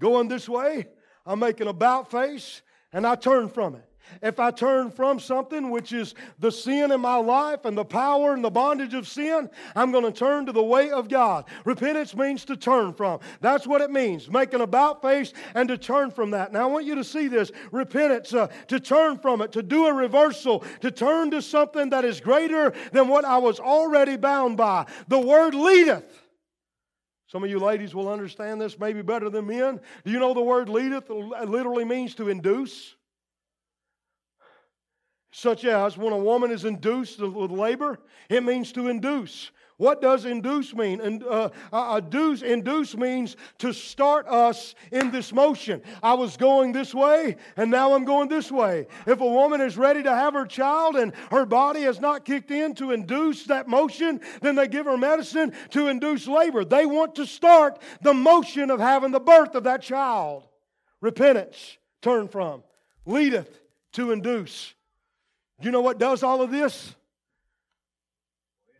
Going 0.00 0.28
this 0.28 0.48
way, 0.48 0.86
I'm 1.24 1.38
making 1.38 1.68
about 1.68 2.10
face, 2.10 2.62
and 2.92 3.06
I 3.06 3.14
turn 3.14 3.48
from 3.48 3.76
it. 3.76 3.87
If 4.22 4.40
I 4.40 4.50
turn 4.50 4.90
from 4.90 5.20
something 5.20 5.70
which 5.70 5.92
is 5.92 6.14
the 6.38 6.50
sin 6.50 6.92
in 6.92 7.00
my 7.00 7.16
life 7.16 7.64
and 7.64 7.76
the 7.76 7.84
power 7.84 8.34
and 8.34 8.44
the 8.44 8.50
bondage 8.50 8.94
of 8.94 9.06
sin, 9.06 9.48
I'm 9.76 9.92
going 9.92 10.04
to 10.04 10.12
turn 10.12 10.46
to 10.46 10.52
the 10.52 10.62
way 10.62 10.90
of 10.90 11.08
God. 11.08 11.44
Repentance 11.64 12.16
means 12.16 12.44
to 12.46 12.56
turn 12.56 12.92
from. 12.92 13.20
That's 13.40 13.66
what 13.66 13.80
it 13.80 13.90
means. 13.90 14.30
Make 14.30 14.54
an 14.54 14.60
about 14.60 15.02
face 15.02 15.32
and 15.54 15.68
to 15.68 15.78
turn 15.78 16.10
from 16.10 16.30
that. 16.32 16.52
Now 16.52 16.62
I 16.62 16.66
want 16.66 16.86
you 16.86 16.94
to 16.96 17.04
see 17.04 17.28
this. 17.28 17.50
Repentance, 17.70 18.34
uh, 18.34 18.48
to 18.68 18.80
turn 18.80 19.18
from 19.18 19.42
it, 19.42 19.52
to 19.52 19.62
do 19.62 19.86
a 19.86 19.92
reversal, 19.92 20.64
to 20.80 20.90
turn 20.90 21.30
to 21.30 21.42
something 21.42 21.90
that 21.90 22.04
is 22.04 22.20
greater 22.20 22.72
than 22.92 23.08
what 23.08 23.24
I 23.24 23.38
was 23.38 23.60
already 23.60 24.16
bound 24.16 24.56
by. 24.56 24.86
The 25.08 25.20
word 25.20 25.54
leadeth. 25.54 26.22
Some 27.28 27.44
of 27.44 27.50
you 27.50 27.58
ladies 27.58 27.94
will 27.94 28.08
understand 28.08 28.58
this 28.58 28.78
maybe 28.78 29.02
better 29.02 29.28
than 29.28 29.46
men. 29.46 29.80
Do 30.04 30.10
you 30.10 30.18
know 30.18 30.32
the 30.32 30.42
word 30.42 30.70
leadeth 30.70 31.10
literally 31.10 31.84
means 31.84 32.14
to 32.14 32.30
induce? 32.30 32.94
Such 35.38 35.64
as 35.64 35.96
when 35.96 36.12
a 36.12 36.18
woman 36.18 36.50
is 36.50 36.64
induced 36.64 37.20
with 37.20 37.52
labor, 37.52 38.00
it 38.28 38.42
means 38.42 38.72
to 38.72 38.88
induce. 38.88 39.52
What 39.76 40.02
does 40.02 40.24
induce 40.24 40.74
mean? 40.74 41.00
And, 41.00 41.22
uh, 41.22 41.50
induce, 41.96 42.42
induce 42.42 42.96
means 42.96 43.36
to 43.58 43.72
start 43.72 44.26
us 44.26 44.74
in 44.90 45.12
this 45.12 45.32
motion. 45.32 45.80
I 46.02 46.14
was 46.14 46.36
going 46.36 46.72
this 46.72 46.92
way, 46.92 47.36
and 47.56 47.70
now 47.70 47.94
I'm 47.94 48.04
going 48.04 48.28
this 48.28 48.50
way. 48.50 48.88
If 49.06 49.20
a 49.20 49.24
woman 49.24 49.60
is 49.60 49.78
ready 49.78 50.02
to 50.02 50.12
have 50.12 50.34
her 50.34 50.44
child 50.44 50.96
and 50.96 51.14
her 51.30 51.46
body 51.46 51.82
has 51.82 52.00
not 52.00 52.24
kicked 52.24 52.50
in 52.50 52.74
to 52.74 52.90
induce 52.90 53.44
that 53.44 53.68
motion, 53.68 54.20
then 54.42 54.56
they 54.56 54.66
give 54.66 54.86
her 54.86 54.96
medicine 54.96 55.52
to 55.70 55.86
induce 55.86 56.26
labor. 56.26 56.64
They 56.64 56.84
want 56.84 57.14
to 57.14 57.26
start 57.26 57.80
the 58.02 58.12
motion 58.12 58.72
of 58.72 58.80
having 58.80 59.12
the 59.12 59.20
birth 59.20 59.54
of 59.54 59.62
that 59.62 59.82
child. 59.82 60.48
Repentance, 61.00 61.78
turn 62.02 62.26
from, 62.26 62.64
leadeth 63.06 63.60
to 63.92 64.10
induce. 64.10 64.74
You 65.60 65.70
know 65.70 65.80
what 65.80 65.98
does 65.98 66.22
all 66.22 66.42
of 66.42 66.50
this? 66.50 66.94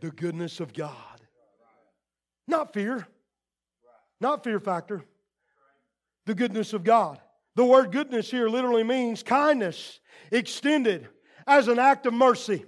The 0.00 0.10
goodness 0.10 0.60
of 0.60 0.72
God. 0.72 0.94
Not 2.46 2.72
fear. 2.72 3.06
Not 4.20 4.44
fear 4.44 4.60
factor. 4.60 5.02
The 6.26 6.34
goodness 6.34 6.72
of 6.72 6.84
God. 6.84 7.20
The 7.56 7.64
word 7.64 7.90
goodness 7.90 8.30
here 8.30 8.48
literally 8.48 8.84
means 8.84 9.22
kindness 9.22 9.98
extended 10.30 11.08
as 11.46 11.66
an 11.66 11.78
act 11.78 12.06
of 12.06 12.14
mercy. 12.14 12.64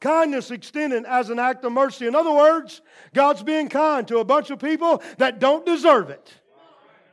Kindness 0.00 0.50
extended 0.50 1.04
as 1.04 1.30
an 1.30 1.38
act 1.38 1.64
of 1.64 1.72
mercy. 1.72 2.06
In 2.06 2.14
other 2.14 2.32
words, 2.32 2.82
God's 3.14 3.42
being 3.42 3.68
kind 3.68 4.06
to 4.08 4.18
a 4.18 4.24
bunch 4.24 4.50
of 4.50 4.58
people 4.58 5.02
that 5.18 5.38
don't 5.38 5.64
deserve 5.64 6.10
it 6.10 6.39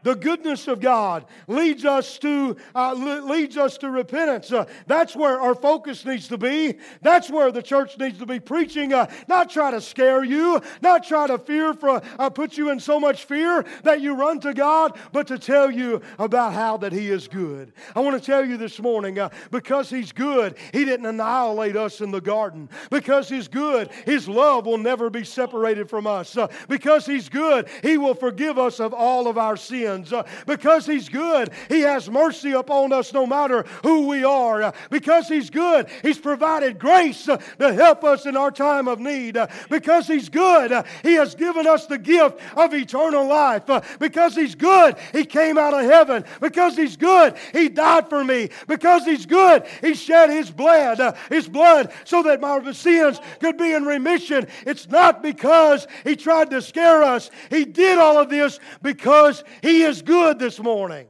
the 0.03 0.15
goodness 0.15 0.67
of 0.67 0.79
God 0.79 1.25
leads 1.47 1.85
us 1.85 2.17
to 2.19 2.55
uh, 2.75 2.93
leads 2.93 3.57
us 3.57 3.77
to 3.79 3.89
repentance. 3.89 4.51
Uh, 4.51 4.65
that's 4.85 5.15
where 5.15 5.39
our 5.39 5.55
focus 5.55 6.05
needs 6.05 6.27
to 6.29 6.37
be. 6.37 6.77
That's 7.01 7.29
where 7.29 7.51
the 7.51 7.61
church 7.61 7.97
needs 7.97 8.19
to 8.19 8.25
be 8.25 8.39
preaching. 8.39 8.93
Uh, 8.93 9.11
not 9.27 9.49
try 9.49 9.71
to 9.71 9.81
scare 9.81 10.23
you, 10.23 10.61
not 10.81 11.05
try 11.05 11.27
to 11.27 11.37
fear 11.37 11.73
for 11.73 12.01
uh, 12.19 12.29
put 12.29 12.57
you 12.57 12.69
in 12.69 12.79
so 12.79 12.99
much 12.99 13.25
fear 13.25 13.65
that 13.83 14.01
you 14.01 14.15
run 14.15 14.39
to 14.41 14.53
God, 14.53 14.97
but 15.11 15.27
to 15.27 15.39
tell 15.39 15.71
you 15.71 16.01
about 16.19 16.53
how 16.53 16.77
that 16.77 16.93
He 16.93 17.09
is 17.09 17.27
good. 17.27 17.73
I 17.95 17.99
want 18.01 18.21
to 18.21 18.25
tell 18.25 18.45
you 18.45 18.57
this 18.57 18.79
morning 18.79 19.19
uh, 19.19 19.29
because 19.51 19.89
He's 19.89 20.11
good, 20.11 20.57
He 20.73 20.85
didn't 20.85 21.05
annihilate 21.05 21.75
us 21.75 22.01
in 22.01 22.11
the 22.11 22.21
garden. 22.21 22.69
Because 22.89 23.29
He's 23.29 23.47
good, 23.47 23.89
His 24.05 24.27
love 24.27 24.65
will 24.65 24.77
never 24.77 25.09
be 25.09 25.23
separated 25.23 25.89
from 25.89 26.07
us. 26.07 26.37
Uh, 26.37 26.47
because 26.67 27.05
He's 27.05 27.29
good, 27.29 27.67
He 27.81 27.97
will 27.97 28.15
forgive 28.15 28.57
us 28.57 28.79
of 28.79 28.93
all 28.93 29.27
of 29.27 29.37
our 29.37 29.57
sins 29.57 29.86
sins. 29.87 30.13
Uh, 30.13 30.23
because 30.45 30.85
He's 30.85 31.09
good, 31.09 31.51
He 31.69 31.81
has 31.81 32.09
mercy 32.09 32.51
upon 32.51 32.93
us 32.93 33.13
no 33.13 33.25
matter 33.25 33.63
who 33.83 34.07
we 34.07 34.23
are. 34.23 34.63
Uh, 34.63 34.71
because 34.89 35.27
He's 35.27 35.49
good, 35.49 35.87
He's 36.01 36.17
provided 36.17 36.79
grace 36.79 37.27
uh, 37.27 37.37
to 37.59 37.73
help 37.73 38.03
us 38.03 38.25
in 38.25 38.35
our 38.35 38.51
time 38.51 38.87
of 38.87 38.99
need. 38.99 39.37
Because 39.69 40.07
He's 40.07 40.29
good, 40.29 40.85
He 41.03 41.13
has 41.13 41.35
given 41.35 41.67
us 41.67 41.85
the 41.85 41.97
gift 41.97 42.39
of 42.55 42.73
eternal 42.73 43.27
life. 43.27 43.63
Because 43.99 44.35
He's 44.35 44.55
good, 44.55 44.97
He 45.13 45.25
came 45.25 45.57
out 45.57 45.73
of 45.73 45.89
heaven. 45.89 46.23
Because 46.41 46.75
He's 46.75 46.97
good, 46.97 47.35
He 47.53 47.69
died 47.69 48.09
for 48.09 48.23
me. 48.23 48.49
Because 48.67 49.05
He's 49.05 49.25
good, 49.25 49.65
He 49.81 49.93
shed 49.93 50.29
His 50.29 50.51
blood, 50.51 51.17
His 51.29 51.47
blood, 51.47 51.91
so 52.03 52.23
that 52.23 52.41
my 52.41 52.57
sins 52.71 53.19
could 53.39 53.57
be 53.57 53.73
in 53.73 53.85
remission. 53.85 54.47
It's 54.65 54.89
not 54.89 55.21
because 55.21 55.87
He 56.03 56.15
tried 56.15 56.49
to 56.49 56.61
scare 56.61 57.03
us. 57.03 57.29
He 57.49 57.65
did 57.65 57.97
all 57.97 58.17
of 58.17 58.29
this 58.29 58.59
because 58.81 59.43
He 59.61 59.76
is 59.81 60.01
good 60.01 60.39
this 60.39 60.59
morning. 60.59 61.07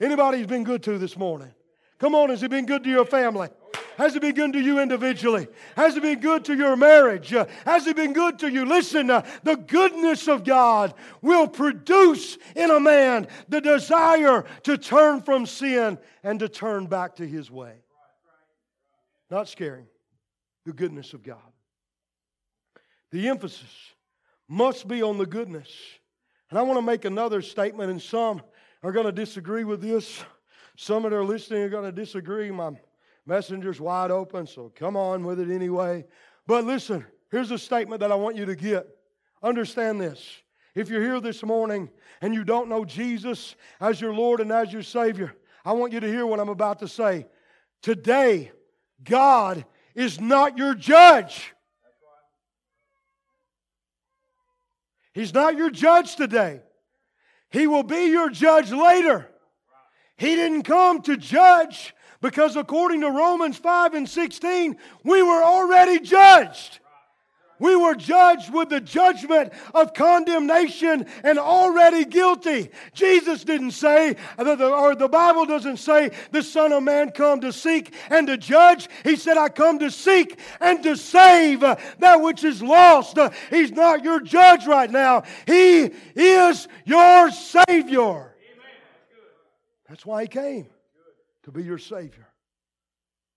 Anybody 0.00 0.38
who's 0.38 0.46
been 0.46 0.64
good 0.64 0.82
to 0.84 0.98
this 0.98 1.16
morning? 1.16 1.52
Come 1.98 2.14
on, 2.14 2.28
has 2.28 2.42
it 2.42 2.50
been 2.50 2.66
good 2.66 2.84
to 2.84 2.90
your 2.90 3.06
family? 3.06 3.48
Has 3.96 4.14
it 4.14 4.20
been 4.20 4.34
good 4.34 4.52
to 4.52 4.60
you 4.60 4.78
individually? 4.78 5.48
Has 5.74 5.96
it 5.96 6.02
been 6.02 6.20
good 6.20 6.44
to 6.46 6.54
your 6.54 6.76
marriage? 6.76 7.30
Has 7.64 7.86
it 7.86 7.96
been 7.96 8.12
good 8.12 8.38
to 8.40 8.50
you? 8.50 8.66
Listen, 8.66 9.10
uh, 9.10 9.26
the 9.42 9.56
goodness 9.56 10.28
of 10.28 10.44
God 10.44 10.92
will 11.22 11.48
produce 11.48 12.36
in 12.54 12.70
a 12.70 12.78
man 12.78 13.26
the 13.48 13.62
desire 13.62 14.44
to 14.64 14.76
turn 14.76 15.22
from 15.22 15.46
sin 15.46 15.98
and 16.22 16.38
to 16.40 16.48
turn 16.48 16.86
back 16.86 17.16
to 17.16 17.26
his 17.26 17.50
way. 17.50 17.72
Not 19.30 19.48
scaring, 19.48 19.86
the 20.66 20.74
goodness 20.74 21.14
of 21.14 21.22
God. 21.22 21.38
The 23.12 23.28
emphasis 23.28 23.94
must 24.46 24.86
be 24.86 25.02
on 25.02 25.16
the 25.16 25.26
goodness 25.26 25.70
and 26.50 26.58
I 26.58 26.62
want 26.62 26.78
to 26.78 26.82
make 26.82 27.04
another 27.04 27.42
statement, 27.42 27.90
and 27.90 28.00
some 28.00 28.42
are 28.82 28.92
going 28.92 29.06
to 29.06 29.12
disagree 29.12 29.64
with 29.64 29.80
this. 29.80 30.22
Some 30.76 31.02
that 31.04 31.12
are 31.12 31.24
listening 31.24 31.62
are 31.62 31.68
going 31.68 31.84
to 31.84 31.92
disagree. 31.92 32.50
My 32.50 32.72
messenger's 33.24 33.80
wide 33.80 34.10
open, 34.10 34.46
so 34.46 34.70
come 34.74 34.96
on 34.96 35.24
with 35.24 35.40
it 35.40 35.50
anyway. 35.50 36.04
But 36.46 36.64
listen, 36.64 37.04
here's 37.30 37.50
a 37.50 37.58
statement 37.58 38.00
that 38.00 38.12
I 38.12 38.14
want 38.14 38.36
you 38.36 38.44
to 38.44 38.54
get. 38.54 38.86
Understand 39.42 40.00
this. 40.00 40.42
If 40.74 40.90
you're 40.90 41.02
here 41.02 41.20
this 41.20 41.42
morning 41.42 41.88
and 42.20 42.34
you 42.34 42.44
don't 42.44 42.68
know 42.68 42.84
Jesus 42.84 43.56
as 43.80 44.00
your 44.00 44.12
Lord 44.12 44.40
and 44.40 44.52
as 44.52 44.72
your 44.72 44.82
Savior, 44.82 45.34
I 45.64 45.72
want 45.72 45.92
you 45.92 46.00
to 46.00 46.06
hear 46.06 46.26
what 46.26 46.38
I'm 46.38 46.50
about 46.50 46.78
to 46.80 46.88
say. 46.88 47.26
Today, 47.80 48.52
God 49.02 49.64
is 49.94 50.20
not 50.20 50.58
your 50.58 50.74
judge. 50.74 51.54
He's 55.16 55.32
not 55.32 55.56
your 55.56 55.70
judge 55.70 56.14
today. 56.14 56.60
He 57.48 57.66
will 57.66 57.82
be 57.82 58.10
your 58.10 58.28
judge 58.28 58.70
later. 58.70 59.26
He 60.18 60.36
didn't 60.36 60.64
come 60.64 61.00
to 61.04 61.16
judge 61.16 61.94
because 62.20 62.54
according 62.54 63.00
to 63.00 63.10
Romans 63.10 63.56
5 63.56 63.94
and 63.94 64.06
16, 64.06 64.76
we 65.04 65.22
were 65.22 65.42
already 65.42 66.00
judged. 66.00 66.80
We 67.58 67.74
were 67.74 67.94
judged 67.94 68.52
with 68.52 68.68
the 68.68 68.80
judgment 68.80 69.52
of 69.74 69.94
condemnation 69.94 71.06
and 71.24 71.38
already 71.38 72.04
guilty. 72.04 72.70
Jesus 72.92 73.44
didn't 73.44 73.70
say, 73.70 74.16
or 74.38 74.94
the 74.94 75.08
Bible 75.10 75.46
doesn't 75.46 75.78
say, 75.78 76.10
the 76.32 76.42
Son 76.42 76.72
of 76.72 76.82
Man 76.82 77.12
come 77.12 77.40
to 77.40 77.52
seek 77.52 77.94
and 78.10 78.26
to 78.26 78.36
judge. 78.36 78.88
He 79.04 79.16
said, 79.16 79.38
I 79.38 79.48
come 79.48 79.78
to 79.78 79.90
seek 79.90 80.38
and 80.60 80.82
to 80.82 80.96
save 80.96 81.60
that 81.60 82.20
which 82.20 82.44
is 82.44 82.62
lost. 82.62 83.18
He's 83.48 83.72
not 83.72 84.04
your 84.04 84.20
judge 84.20 84.66
right 84.66 84.90
now. 84.90 85.22
He 85.46 85.90
is 86.14 86.68
your 86.84 87.30
Savior. 87.30 88.34
That's 89.88 90.04
why 90.04 90.22
He 90.22 90.28
came, 90.28 90.66
to 91.44 91.52
be 91.52 91.62
your 91.62 91.78
Savior. 91.78 92.26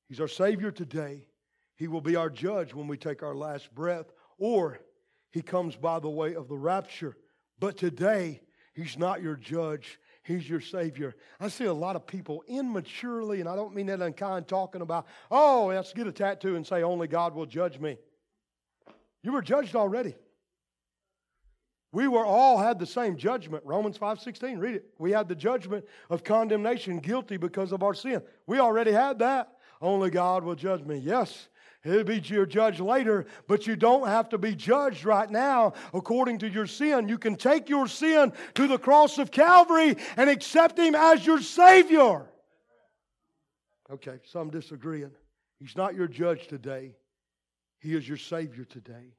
He's 0.10 0.20
our 0.20 0.28
Savior 0.28 0.72
today. 0.72 1.26
He 1.80 1.88
will 1.88 2.02
be 2.02 2.18
our 2.18 2.30
judge 2.30 2.74
when 2.74 2.88
we 2.88 2.98
take 2.98 3.24
our 3.24 3.34
last 3.34 3.74
breath, 3.74 4.12
or 4.38 4.82
He 5.32 5.42
comes 5.42 5.78
by 5.78 6.00
the 6.00 6.10
way 6.10 6.36
of 6.36 6.50
the 6.50 6.58
rapture. 6.58 7.16
But 7.58 7.78
today, 7.78 8.42
He's 8.74 8.98
not 8.98 9.24
your 9.24 9.38
judge. 9.38 9.98
He's 10.24 10.48
your 10.48 10.60
Savior. 10.60 11.16
I 11.40 11.48
see 11.48 11.64
a 11.64 11.74
lot 11.74 11.96
of 11.96 12.06
people 12.06 12.44
immaturely, 12.50 13.40
and 13.40 13.48
I 13.48 13.56
don't 13.56 13.74
mean 13.74 13.86
that 13.86 14.02
unkind, 14.02 14.50
talking 14.50 14.82
about, 14.82 15.08
oh, 15.32 15.68
let's 15.68 15.94
get 15.94 16.06
a 16.06 16.12
tattoo 16.12 16.58
and 16.58 16.68
say, 16.68 16.84
only 16.84 17.08
God 17.08 17.34
will 17.34 17.46
judge 17.46 17.80
me. 17.80 17.98
You 19.24 19.32
were 19.32 19.42
judged 19.42 19.76
already. 19.76 20.16
We 21.94 22.10
were 22.10 22.26
all 22.26 22.58
had 22.58 22.78
the 22.78 22.86
same 22.86 23.16
judgment. 23.16 23.64
Romans 23.66 23.98
5:16, 23.98 24.60
read 24.60 24.76
it. 24.76 24.94
We 25.00 25.12
had 25.12 25.30
the 25.30 25.36
judgment 25.36 25.86
of 26.10 26.26
condemnation, 26.26 27.00
guilty 27.00 27.38
because 27.38 27.72
of 27.72 27.84
our 27.84 27.94
sin. 27.94 28.22
We 28.46 28.60
already 28.60 28.92
had 28.92 29.20
that. 29.20 29.56
Only 29.82 30.10
God 30.10 30.44
will 30.44 30.56
judge 30.56 30.84
me. 30.84 30.98
Yes, 30.98 31.48
He'll 31.82 32.04
be 32.04 32.20
your 32.20 32.46
judge 32.46 32.82
later, 32.82 33.26
but 33.48 33.66
you 33.66 33.78
don't 33.78 34.08
have 34.08 34.30
to 34.30 34.38
be 34.38 34.54
judged 34.54 35.06
right 35.06 35.30
now 35.30 35.74
according 35.94 36.40
to 36.40 36.50
your 36.50 36.68
sin. 36.68 37.08
You 37.08 37.18
can 37.18 37.36
take 37.36 37.70
your 37.70 37.88
sin 37.88 38.34
to 38.56 38.68
the 38.68 38.78
cross 38.78 39.18
of 39.18 39.32
Calvary 39.32 39.96
and 40.18 40.30
accept 40.30 40.78
Him 40.78 40.94
as 40.94 41.26
your 41.26 41.42
Savior. 41.42 42.26
Okay, 43.90 44.20
some 44.26 44.50
disagreeing. 44.50 45.12
He's 45.60 45.78
not 45.78 45.96
your 45.96 46.08
judge 46.08 46.48
today, 46.48 46.96
He 47.80 47.96
is 47.96 48.08
your 48.08 48.18
Savior 48.18 48.66
today. 48.66 49.14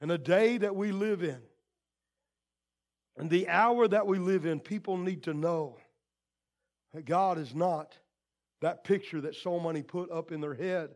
And 0.00 0.10
a 0.10 0.18
day 0.18 0.58
that 0.58 0.74
we 0.74 0.90
live 0.90 1.22
in, 1.22 1.40
and 3.16 3.30
the 3.30 3.48
hour 3.48 3.86
that 3.86 4.06
we 4.06 4.18
live 4.18 4.46
in, 4.46 4.58
people 4.58 4.96
need 4.96 5.22
to 5.22 5.32
know 5.32 5.78
that 6.92 7.04
God 7.04 7.38
is 7.38 7.54
not 7.54 7.96
that 8.60 8.82
picture 8.82 9.20
that 9.20 9.36
so 9.36 9.60
many 9.60 9.82
put 9.82 10.10
up 10.10 10.32
in 10.32 10.40
their 10.40 10.54
head. 10.54 10.90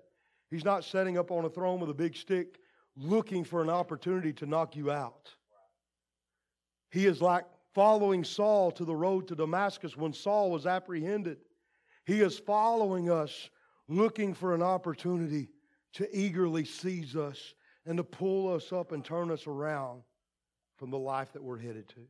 He's 0.51 0.65
not 0.65 0.85
setting 0.85 1.19
up 1.19 1.31
on 1.31 1.45
a 1.45 1.51
throne 1.51 1.81
with 1.81 1.91
a 1.91 1.95
big 1.95 2.17
stick 2.17 2.59
looking 2.97 3.45
for 3.45 3.63
an 3.63 3.71
opportunity 3.71 4.33
to 4.35 4.47
knock 4.47 4.75
you 4.75 4.91
out. 4.91 5.31
He 6.91 7.07
is 7.07 7.21
like 7.21 7.45
following 7.75 8.25
Saul 8.25 8.71
to 8.73 8.85
the 8.85 8.97
road 8.97 9.29
to 9.29 9.37
Damascus 9.37 9.97
when 9.97 10.13
Saul 10.13 10.51
was 10.51 10.67
apprehended. 10.67 11.39
He 12.07 12.21
is 12.21 12.39
following 12.39 13.11
us, 13.11 13.51
looking 13.89 14.35
for 14.35 14.55
an 14.55 14.63
opportunity 14.63 15.49
to 15.95 16.09
eagerly 16.17 16.65
seize 16.65 17.15
us 17.15 17.55
and 17.87 17.99
to 17.99 18.05
pull 18.05 18.53
us 18.53 18.73
up 18.73 18.93
and 18.93 19.05
turn 19.05 19.31
us 19.31 19.47
around 19.47 20.03
from 20.77 20.91
the 20.91 20.99
life 20.99 21.33
that 21.33 21.43
we're 21.43 21.59
headed 21.59 21.89
to. 21.91 22.01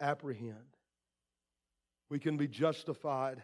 Apprehend. 0.00 0.76
We 2.08 2.18
can 2.18 2.36
be 2.36 2.48
justified 2.48 3.42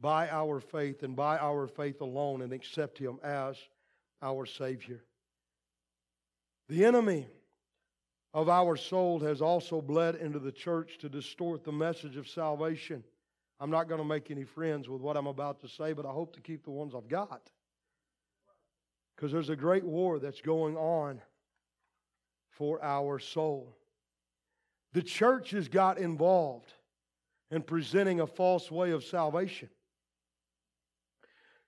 by 0.00 0.28
our 0.28 0.60
faith 0.60 1.02
and 1.02 1.16
by 1.16 1.38
our 1.38 1.66
faith 1.66 2.00
alone 2.00 2.42
and 2.42 2.52
accept 2.52 2.98
Him 2.98 3.18
as 3.22 3.56
our 4.22 4.46
Savior. 4.46 5.02
The 6.68 6.84
enemy 6.84 7.26
of 8.32 8.48
our 8.48 8.76
soul 8.76 9.20
has 9.20 9.40
also 9.40 9.80
bled 9.80 10.16
into 10.16 10.38
the 10.38 10.52
church 10.52 10.98
to 10.98 11.08
distort 11.08 11.64
the 11.64 11.72
message 11.72 12.16
of 12.16 12.28
salvation. 12.28 13.04
I'm 13.60 13.70
not 13.70 13.88
going 13.88 14.00
to 14.00 14.06
make 14.06 14.30
any 14.30 14.44
friends 14.44 14.88
with 14.88 15.00
what 15.00 15.16
I'm 15.16 15.28
about 15.28 15.60
to 15.60 15.68
say, 15.68 15.92
but 15.92 16.04
I 16.04 16.10
hope 16.10 16.34
to 16.34 16.40
keep 16.40 16.64
the 16.64 16.70
ones 16.70 16.94
I've 16.94 17.08
got. 17.08 17.50
Because 19.14 19.30
there's 19.30 19.50
a 19.50 19.56
great 19.56 19.84
war 19.84 20.18
that's 20.18 20.40
going 20.40 20.76
on 20.76 21.20
for 22.50 22.82
our 22.82 23.18
soul. 23.18 23.76
The 24.92 25.02
church 25.02 25.50
has 25.50 25.68
got 25.68 25.98
involved 25.98 26.72
in 27.50 27.62
presenting 27.62 28.20
a 28.20 28.26
false 28.26 28.70
way 28.70 28.90
of 28.90 29.04
salvation. 29.04 29.68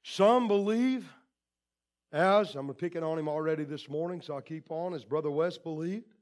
Some 0.08 0.46
believe, 0.46 1.12
as 2.12 2.54
I'm 2.54 2.72
picking 2.74 3.02
on 3.02 3.18
him 3.18 3.28
already 3.28 3.64
this 3.64 3.88
morning, 3.88 4.22
so 4.22 4.34
I'll 4.34 4.40
keep 4.40 4.70
on, 4.70 4.94
as 4.94 5.04
Brother 5.04 5.32
West 5.32 5.64
believed, 5.64 6.14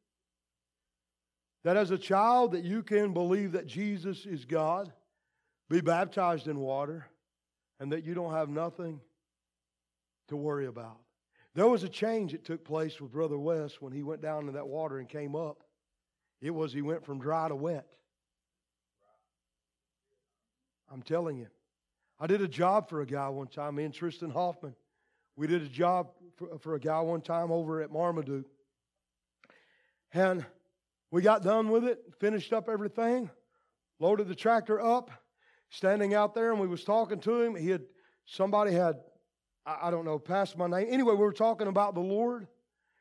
that 1.65 1.77
as 1.77 1.91
a 1.91 1.99
child 1.99 2.53
that 2.53 2.65
you 2.65 2.83
can 2.83 3.13
believe 3.13 3.53
that 3.53 3.67
Jesus 3.67 4.25
is 4.25 4.47
God, 4.47 4.91
be 5.69 5.83
baptized 5.83 6.49
in 6.49 6.61
water, 6.61 7.07
and 7.79 7.93
that 7.93 8.05
you 8.05 8.15
don't 8.15 8.33
have 8.33 8.49
nothing 8.49 9.03
to 10.29 10.37
worry 10.37 10.65
about. 10.65 10.97
There 11.55 11.69
was 11.69 11.83
a 11.83 11.89
change 11.89 12.33
that 12.33 12.43
took 12.43 12.65
place 12.65 13.03
with 13.03 13.13
Brother 13.13 13.39
West 13.39 13.83
when 13.83 13.93
he 13.93 14.03
went 14.03 14.23
down 14.23 14.49
in 14.49 14.55
that 14.55 14.67
water 14.67 14.99
and 14.99 15.07
came 15.07 15.37
up. 15.37 15.63
It 16.41 16.55
was 16.55 16.73
he 16.73 16.81
went 16.81 17.05
from 17.05 17.21
dry 17.21 17.49
to 17.49 17.55
wet. 17.55 17.87
I'm 20.91 21.03
telling 21.03 21.37
you. 21.37 21.49
I 22.19 22.27
did 22.27 22.41
a 22.43 22.49
job 22.49 22.89
for 22.89 23.01
a 23.01 23.07
guy 23.07 23.29
one 23.29 23.49
time, 23.49 23.77
me 23.77 23.85
and 23.85 23.95
Tristan 23.95 24.31
Hoffman. 24.31 24.75
We 25.37 25.47
did 25.47 25.63
a 25.63 25.69
job 25.69 26.11
for, 26.37 26.59
for 26.59 26.75
a 26.75 26.81
guy 26.81 27.01
one 27.01 27.21
time 27.21 27.51
over 27.51 27.83
at 27.83 27.91
Marmaduke. 27.91 28.47
And 30.13 30.47
we 31.11 31.23
got 31.23 31.43
done 31.43 31.71
with 31.71 31.85
it, 31.85 31.99
finished 32.21 32.53
up 32.53 32.69
everything, 32.69 33.31
loaded 33.99 34.29
the 34.29 34.35
tractor 34.35 34.81
up, 34.81 35.11
standing 35.71 36.15
out 36.15 36.35
there, 36.35 36.53
and 36.53 36.61
we 36.61 36.69
was 36.69 36.85
talking 36.85 37.19
to 37.21 37.41
him. 37.41 37.57
He 37.57 37.71
had 37.71 37.83
somebody 38.27 38.73
had 38.73 38.97
I, 39.67 39.91
don't 39.91 40.05
know, 40.05 40.19
passed 40.19 40.59
my 40.59 40.67
name. 40.67 40.89
Anyway, 40.91 41.15
we 41.15 41.21
were 41.21 41.33
talking 41.33 41.69
about 41.69 41.95
the 41.95 42.01
Lord. 42.01 42.47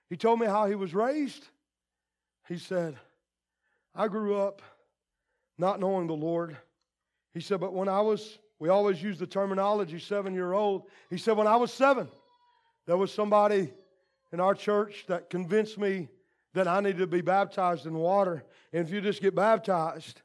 He 0.09 0.15
told 0.15 0.39
me 0.39 0.47
how 0.47 0.65
he 0.65 0.75
was 0.75 0.93
raised. 0.93 1.45
He 2.47 2.57
said, 2.57 2.97
I 3.93 4.07
grew 4.07 4.37
up 4.37 4.61
not 5.57 5.79
knowing 5.79 6.07
the 6.07 6.13
Lord. 6.13 6.55
He 7.33 7.41
said, 7.41 7.59
but 7.59 7.73
when 7.73 7.89
I 7.89 7.99
was, 7.99 8.39
we 8.59 8.69
always 8.69 9.01
use 9.01 9.19
the 9.19 9.27
terminology 9.27 9.99
seven 9.99 10.33
year 10.33 10.53
old. 10.53 10.83
He 11.09 11.17
said, 11.17 11.37
when 11.37 11.47
I 11.47 11.55
was 11.55 11.73
seven, 11.73 12.07
there 12.85 12.97
was 12.97 13.13
somebody 13.13 13.73
in 14.31 14.39
our 14.39 14.55
church 14.55 15.05
that 15.07 15.29
convinced 15.29 15.77
me 15.77 16.09
that 16.53 16.67
I 16.67 16.79
needed 16.79 16.99
to 16.99 17.07
be 17.07 17.21
baptized 17.21 17.85
in 17.85 17.93
water. 17.93 18.43
And 18.71 18.85
if 18.85 18.93
you 18.93 19.01
just 19.01 19.21
get 19.21 19.35
baptized, 19.35 20.21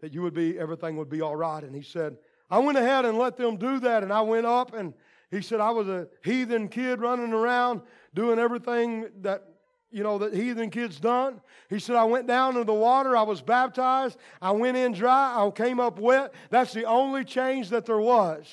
that 0.00 0.14
you 0.14 0.22
would 0.22 0.34
be, 0.34 0.58
everything 0.58 0.96
would 0.96 1.10
be 1.10 1.20
all 1.20 1.36
right. 1.36 1.62
And 1.62 1.74
he 1.74 1.82
said, 1.82 2.16
I 2.50 2.58
went 2.58 2.78
ahead 2.78 3.04
and 3.04 3.18
let 3.18 3.36
them 3.36 3.56
do 3.56 3.78
that. 3.80 4.02
And 4.02 4.12
I 4.12 4.22
went 4.22 4.46
up 4.46 4.74
and 4.74 4.94
he 5.30 5.42
said, 5.42 5.60
I 5.60 5.70
was 5.70 5.88
a 5.88 6.08
heathen 6.24 6.68
kid 6.68 7.00
running 7.00 7.32
around 7.32 7.82
doing 8.14 8.38
everything 8.38 9.08
that, 9.20 9.44
you 9.90 10.02
know, 10.02 10.18
that 10.18 10.34
heathen 10.34 10.70
kids 10.70 11.00
done. 11.00 11.40
He 11.68 11.78
said, 11.78 11.96
I 11.96 12.04
went 12.04 12.26
down 12.26 12.54
into 12.54 12.64
the 12.64 12.72
water. 12.72 13.16
I 13.16 13.22
was 13.22 13.40
baptized. 13.40 14.16
I 14.40 14.52
went 14.52 14.76
in 14.76 14.92
dry. 14.92 15.34
I 15.36 15.50
came 15.50 15.80
up 15.80 15.98
wet. 15.98 16.32
That's 16.50 16.72
the 16.72 16.84
only 16.84 17.24
change 17.24 17.70
that 17.70 17.86
there 17.86 18.00
was. 18.00 18.46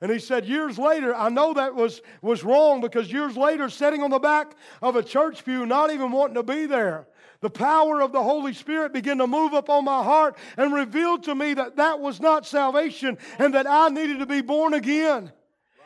And 0.00 0.12
he 0.12 0.20
said, 0.20 0.46
years 0.46 0.78
later, 0.78 1.14
I 1.14 1.28
know 1.28 1.54
that 1.54 1.74
was, 1.74 2.02
was 2.22 2.44
wrong 2.44 2.80
because 2.80 3.10
years 3.10 3.36
later, 3.36 3.68
sitting 3.68 4.02
on 4.02 4.10
the 4.10 4.20
back 4.20 4.54
of 4.80 4.94
a 4.94 5.02
church 5.02 5.44
pew, 5.44 5.66
not 5.66 5.90
even 5.90 6.12
wanting 6.12 6.36
to 6.36 6.44
be 6.44 6.66
there, 6.66 7.08
the 7.40 7.50
power 7.50 8.00
of 8.00 8.12
the 8.12 8.22
Holy 8.22 8.52
Spirit 8.52 8.92
began 8.92 9.18
to 9.18 9.26
move 9.26 9.54
up 9.54 9.68
on 9.68 9.84
my 9.84 10.02
heart 10.02 10.36
and 10.56 10.72
revealed 10.72 11.24
to 11.24 11.34
me 11.34 11.54
that 11.54 11.76
that 11.76 12.00
was 12.00 12.20
not 12.20 12.46
salvation 12.46 13.18
and 13.38 13.54
that 13.54 13.66
I 13.68 13.88
needed 13.88 14.20
to 14.20 14.26
be 14.26 14.40
born 14.40 14.74
again. 14.74 15.32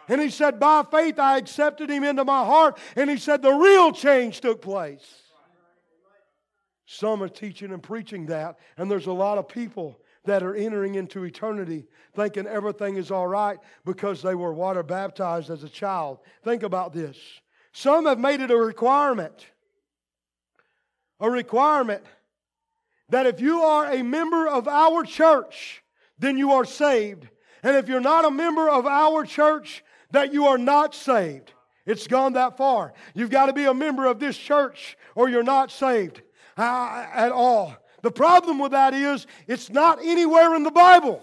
And 0.08 0.20
he 0.20 0.30
said, 0.30 0.58
By 0.58 0.84
faith, 0.90 1.18
I 1.18 1.38
accepted 1.38 1.90
him 1.90 2.04
into 2.04 2.24
my 2.24 2.44
heart. 2.44 2.78
And 2.96 3.08
he 3.08 3.16
said, 3.16 3.42
The 3.42 3.52
real 3.52 3.92
change 3.92 4.40
took 4.40 4.62
place. 4.62 5.22
Some 6.86 7.22
are 7.22 7.28
teaching 7.28 7.72
and 7.72 7.82
preaching 7.82 8.26
that. 8.26 8.58
And 8.76 8.90
there's 8.90 9.06
a 9.06 9.12
lot 9.12 9.38
of 9.38 9.48
people 9.48 9.98
that 10.24 10.42
are 10.42 10.54
entering 10.54 10.94
into 10.94 11.24
eternity 11.24 11.86
thinking 12.14 12.46
everything 12.46 12.96
is 12.96 13.10
all 13.10 13.26
right 13.26 13.58
because 13.84 14.22
they 14.22 14.34
were 14.34 14.52
water 14.52 14.82
baptized 14.82 15.50
as 15.50 15.64
a 15.64 15.68
child. 15.68 16.18
Think 16.44 16.62
about 16.62 16.92
this. 16.92 17.16
Some 17.72 18.06
have 18.06 18.18
made 18.18 18.40
it 18.40 18.50
a 18.50 18.56
requirement 18.56 19.46
a 21.22 21.30
requirement 21.30 22.02
that 23.08 23.26
if 23.26 23.40
you 23.40 23.62
are 23.62 23.90
a 23.90 24.02
member 24.02 24.48
of 24.48 24.66
our 24.66 25.04
church, 25.04 25.82
then 26.18 26.36
you 26.36 26.52
are 26.52 26.64
saved. 26.64 27.28
And 27.62 27.76
if 27.76 27.88
you're 27.88 28.00
not 28.00 28.24
a 28.24 28.30
member 28.30 28.68
of 28.68 28.86
our 28.86 29.24
church, 29.24 29.84
that 30.12 30.32
you 30.32 30.46
are 30.46 30.58
not 30.58 30.94
saved. 30.94 31.52
It's 31.84 32.06
gone 32.06 32.34
that 32.34 32.56
far. 32.56 32.94
You've 33.14 33.30
got 33.30 33.46
to 33.46 33.52
be 33.52 33.64
a 33.64 33.74
member 33.74 34.06
of 34.06 34.20
this 34.20 34.36
church 34.36 34.96
or 35.14 35.28
you're 35.28 35.42
not 35.42 35.70
saved 35.70 36.22
uh, 36.56 37.06
at 37.12 37.32
all. 37.32 37.76
The 38.02 38.10
problem 38.10 38.58
with 38.58 38.72
that 38.72 38.94
is 38.94 39.26
it's 39.46 39.70
not 39.70 39.98
anywhere 40.02 40.54
in 40.54 40.62
the 40.62 40.70
Bible. 40.70 41.22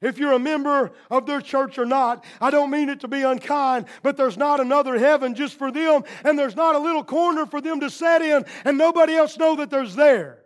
If 0.00 0.18
you're 0.18 0.32
a 0.32 0.38
member 0.38 0.92
of 1.10 1.24
their 1.24 1.40
church 1.40 1.78
or 1.78 1.86
not, 1.86 2.24
I 2.38 2.50
don't 2.50 2.70
mean 2.70 2.90
it 2.90 3.00
to 3.00 3.08
be 3.08 3.22
unkind, 3.22 3.86
but 4.02 4.18
there's 4.18 4.36
not 4.36 4.60
another 4.60 4.98
heaven 4.98 5.34
just 5.34 5.56
for 5.58 5.72
them, 5.72 6.04
and 6.24 6.38
there's 6.38 6.56
not 6.56 6.74
a 6.74 6.78
little 6.78 7.02
corner 7.02 7.46
for 7.46 7.62
them 7.62 7.80
to 7.80 7.88
sit 7.88 8.20
in, 8.20 8.44
and 8.66 8.76
nobody 8.76 9.14
else 9.14 9.38
know 9.38 9.56
that 9.56 9.70
there's 9.70 9.94
there. 9.94 10.43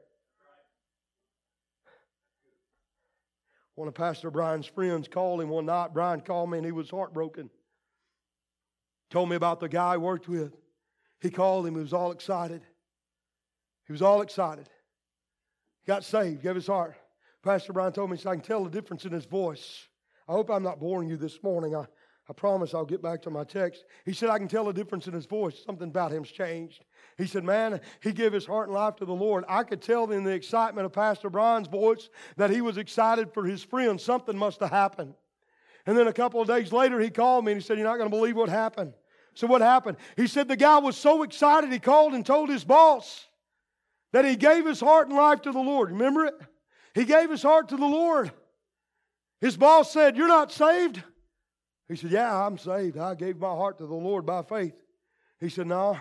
One 3.79 3.87
of 3.87 3.95
Pastor 3.95 4.29
Brian's 4.33 4.67
friends 4.67 5.07
called 5.07 5.41
him 5.41 5.51
one 5.51 5.67
night. 5.67 5.95
Brian 5.95 6.21
called 6.21 6.51
me 6.51 6.59
and 6.59 6.67
he 6.67 6.73
was 6.73 6.91
heartbroken. 6.91 7.49
Told 9.09 9.29
me 9.29 9.37
about 9.37 9.61
the 9.61 9.69
guy 9.69 9.95
I 9.95 9.97
worked 9.99 10.29
with. 10.29 10.53
He 11.21 11.31
called 11.31 11.65
him, 11.65 11.77
he 11.77 11.81
was 11.81 11.93
all 11.93 12.11
excited. 12.11 12.63
He 13.87 13.93
was 13.93 14.03
all 14.03 14.23
excited. 14.23 14.69
Got 15.87 16.03
saved, 16.03 16.43
gave 16.43 16.57
his 16.57 16.67
heart. 16.67 16.97
Pastor 17.45 17.73
Brian 17.73 17.93
told 17.93 18.11
me, 18.11 18.17
so 18.17 18.31
I 18.31 18.35
can 18.35 18.43
tell 18.43 18.65
the 18.65 18.71
difference 18.71 19.05
in 19.05 19.13
his 19.13 19.27
voice. 19.27 19.87
I 20.29 20.33
hope 20.33 20.51
I'm 20.51 20.65
not 20.65 20.81
boring 20.81 21.09
you 21.09 21.17
this 21.17 21.41
morning. 21.45 21.77
I, 21.77 21.85
I 22.29 22.33
promise 22.33 22.75
I'll 22.75 22.85
get 22.85 23.01
back 23.01 23.23
to 23.23 23.31
my 23.31 23.45
text. 23.45 23.85
He 24.05 24.13
said, 24.13 24.29
I 24.29 24.39
can 24.39 24.49
tell 24.49 24.65
the 24.65 24.73
difference 24.73 25.07
in 25.07 25.13
his 25.13 25.27
voice. 25.27 25.55
Something 25.65 25.91
about 25.91 26.11
him's 26.11 26.33
changed. 26.33 26.85
He 27.19 27.27
said, 27.27 27.43
Man, 27.43 27.81
he 28.01 28.13
gave 28.13 28.33
his 28.33 28.47
heart 28.47 28.69
and 28.69 28.75
life 28.75 28.97
to 28.97 29.05
the 29.05 29.13
Lord. 29.13 29.45
I 29.49 29.65
could 29.65 29.83
tell 29.83 30.11
in 30.11 30.23
the 30.23 30.31
excitement 30.31 30.87
of 30.87 30.93
Pastor 30.93 31.29
Brian's 31.29 31.67
voice 31.67 32.09
that 32.37 32.49
he 32.49 32.61
was 32.61 32.79
excited 32.79 33.35
for 33.35 33.45
his 33.45 33.63
friend. 33.63 34.01
Something 34.01 34.39
must 34.39 34.61
have 34.61 34.71
happened. 34.71 35.15
And 35.85 35.99
then 35.99 36.07
a 36.07 36.13
couple 36.13 36.41
of 36.41 36.47
days 36.47 36.73
later, 36.73 37.01
he 37.01 37.11
called 37.11 37.45
me 37.45 37.53
and 37.53 37.61
he 37.61 37.67
said, 37.67 37.77
You're 37.77 37.89
not 37.89 37.99
going 37.99 38.09
to 38.09 38.17
believe 38.17 38.37
what 38.37 38.49
happened. 38.49 38.95
So, 39.35 39.49
what 39.49 39.61
happened? 39.61 39.99
He 40.17 40.29
said 40.29 40.47
the 40.47 40.57
guy 40.57 40.79
was 40.79 40.97
so 40.97 41.25
excited, 41.25 41.73
he 41.73 41.81
called 41.81 42.15
and 42.15 42.25
told 42.25 42.49
his 42.49 42.65
boss 42.65 43.27
that 44.13 44.25
he 44.25 44.37
gave 44.37 44.65
his 44.65 44.81
heart 44.81 45.09
and 45.09 45.17
life 45.17 45.43
to 45.43 45.53
the 45.53 45.59
Lord. 45.59 45.91
Remember 45.91 46.25
it? 46.25 46.35
He 46.95 47.05
gave 47.05 47.31
his 47.31 47.43
heart 47.43 47.69
to 47.71 47.77
the 47.77 47.87
Lord. 47.87 48.31
His 49.41 49.57
boss 49.57 49.93
said, 49.93 50.17
You're 50.17 50.29
not 50.29 50.53
saved. 50.53 51.03
He 51.89 51.97
said, 51.97 52.13
Yeah, 52.13 52.47
I'm 52.47 52.59
saved. 52.59 52.97
I 52.97 53.15
gave 53.17 53.39
my 53.39 53.49
heart 53.49 53.79
to 53.79 53.87
the 53.87 53.95
Lord 53.95 54.25
by 54.25 54.43
faith. 54.43 54.75
He 55.41 55.49
said, 55.49 55.67
No, 55.67 55.99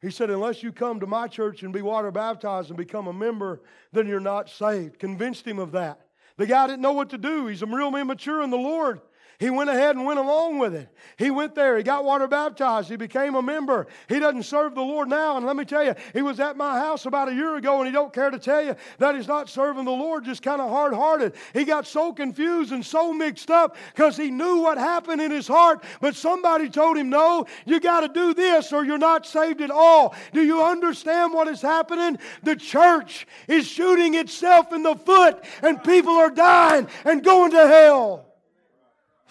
he 0.00 0.10
said, 0.10 0.30
unless 0.30 0.62
you 0.62 0.72
come 0.72 1.00
to 1.00 1.06
my 1.06 1.28
church 1.28 1.62
and 1.62 1.72
be 1.72 1.82
water 1.82 2.10
baptized 2.10 2.70
and 2.70 2.76
become 2.76 3.06
a 3.06 3.12
member, 3.12 3.60
then 3.92 4.06
you're 4.06 4.20
not 4.20 4.48
saved. 4.48 4.98
Convinced 4.98 5.46
him 5.46 5.58
of 5.58 5.72
that. 5.72 6.06
The 6.36 6.46
guy 6.46 6.66
didn't 6.66 6.80
know 6.80 6.92
what 6.92 7.10
to 7.10 7.18
do. 7.18 7.46
He's 7.46 7.62
a 7.62 7.66
real 7.66 7.94
immature 7.94 8.42
in 8.42 8.50
the 8.50 8.56
Lord. 8.56 9.00
He 9.40 9.48
went 9.48 9.70
ahead 9.70 9.96
and 9.96 10.04
went 10.04 10.18
along 10.18 10.58
with 10.58 10.74
it. 10.74 10.86
He 11.16 11.30
went 11.30 11.54
there. 11.54 11.78
He 11.78 11.82
got 11.82 12.04
water 12.04 12.28
baptized. 12.28 12.90
He 12.90 12.96
became 12.96 13.34
a 13.34 13.42
member. 13.42 13.86
He 14.06 14.20
doesn't 14.20 14.42
serve 14.42 14.74
the 14.74 14.82
Lord 14.82 15.08
now. 15.08 15.38
And 15.38 15.46
let 15.46 15.56
me 15.56 15.64
tell 15.64 15.82
you, 15.82 15.94
he 16.12 16.20
was 16.20 16.38
at 16.40 16.58
my 16.58 16.78
house 16.78 17.06
about 17.06 17.30
a 17.30 17.34
year 17.34 17.56
ago, 17.56 17.78
and 17.78 17.86
he 17.86 17.92
don't 17.92 18.12
care 18.12 18.30
to 18.30 18.38
tell 18.38 18.62
you 18.62 18.76
that 18.98 19.14
he's 19.14 19.26
not 19.26 19.48
serving 19.48 19.86
the 19.86 19.90
Lord, 19.90 20.26
just 20.26 20.42
kind 20.42 20.60
of 20.60 20.68
hard-hearted. 20.68 21.32
He 21.54 21.64
got 21.64 21.86
so 21.86 22.12
confused 22.12 22.72
and 22.72 22.84
so 22.84 23.14
mixed 23.14 23.50
up 23.50 23.76
because 23.94 24.14
he 24.14 24.30
knew 24.30 24.58
what 24.58 24.76
happened 24.76 25.22
in 25.22 25.30
his 25.30 25.48
heart, 25.48 25.82
but 26.02 26.14
somebody 26.14 26.68
told 26.68 26.98
him, 26.98 27.08
no, 27.08 27.46
you 27.64 27.80
got 27.80 28.00
to 28.00 28.08
do 28.08 28.34
this 28.34 28.74
or 28.74 28.84
you're 28.84 28.98
not 28.98 29.24
saved 29.24 29.62
at 29.62 29.70
all. 29.70 30.14
Do 30.34 30.44
you 30.44 30.62
understand 30.62 31.32
what 31.32 31.48
is 31.48 31.62
happening? 31.62 32.18
The 32.42 32.56
church 32.56 33.26
is 33.48 33.66
shooting 33.66 34.16
itself 34.16 34.74
in 34.74 34.82
the 34.82 34.96
foot, 34.96 35.42
and 35.62 35.82
people 35.82 36.12
are 36.12 36.30
dying 36.30 36.88
and 37.06 37.24
going 37.24 37.52
to 37.52 37.66
hell. 37.66 38.26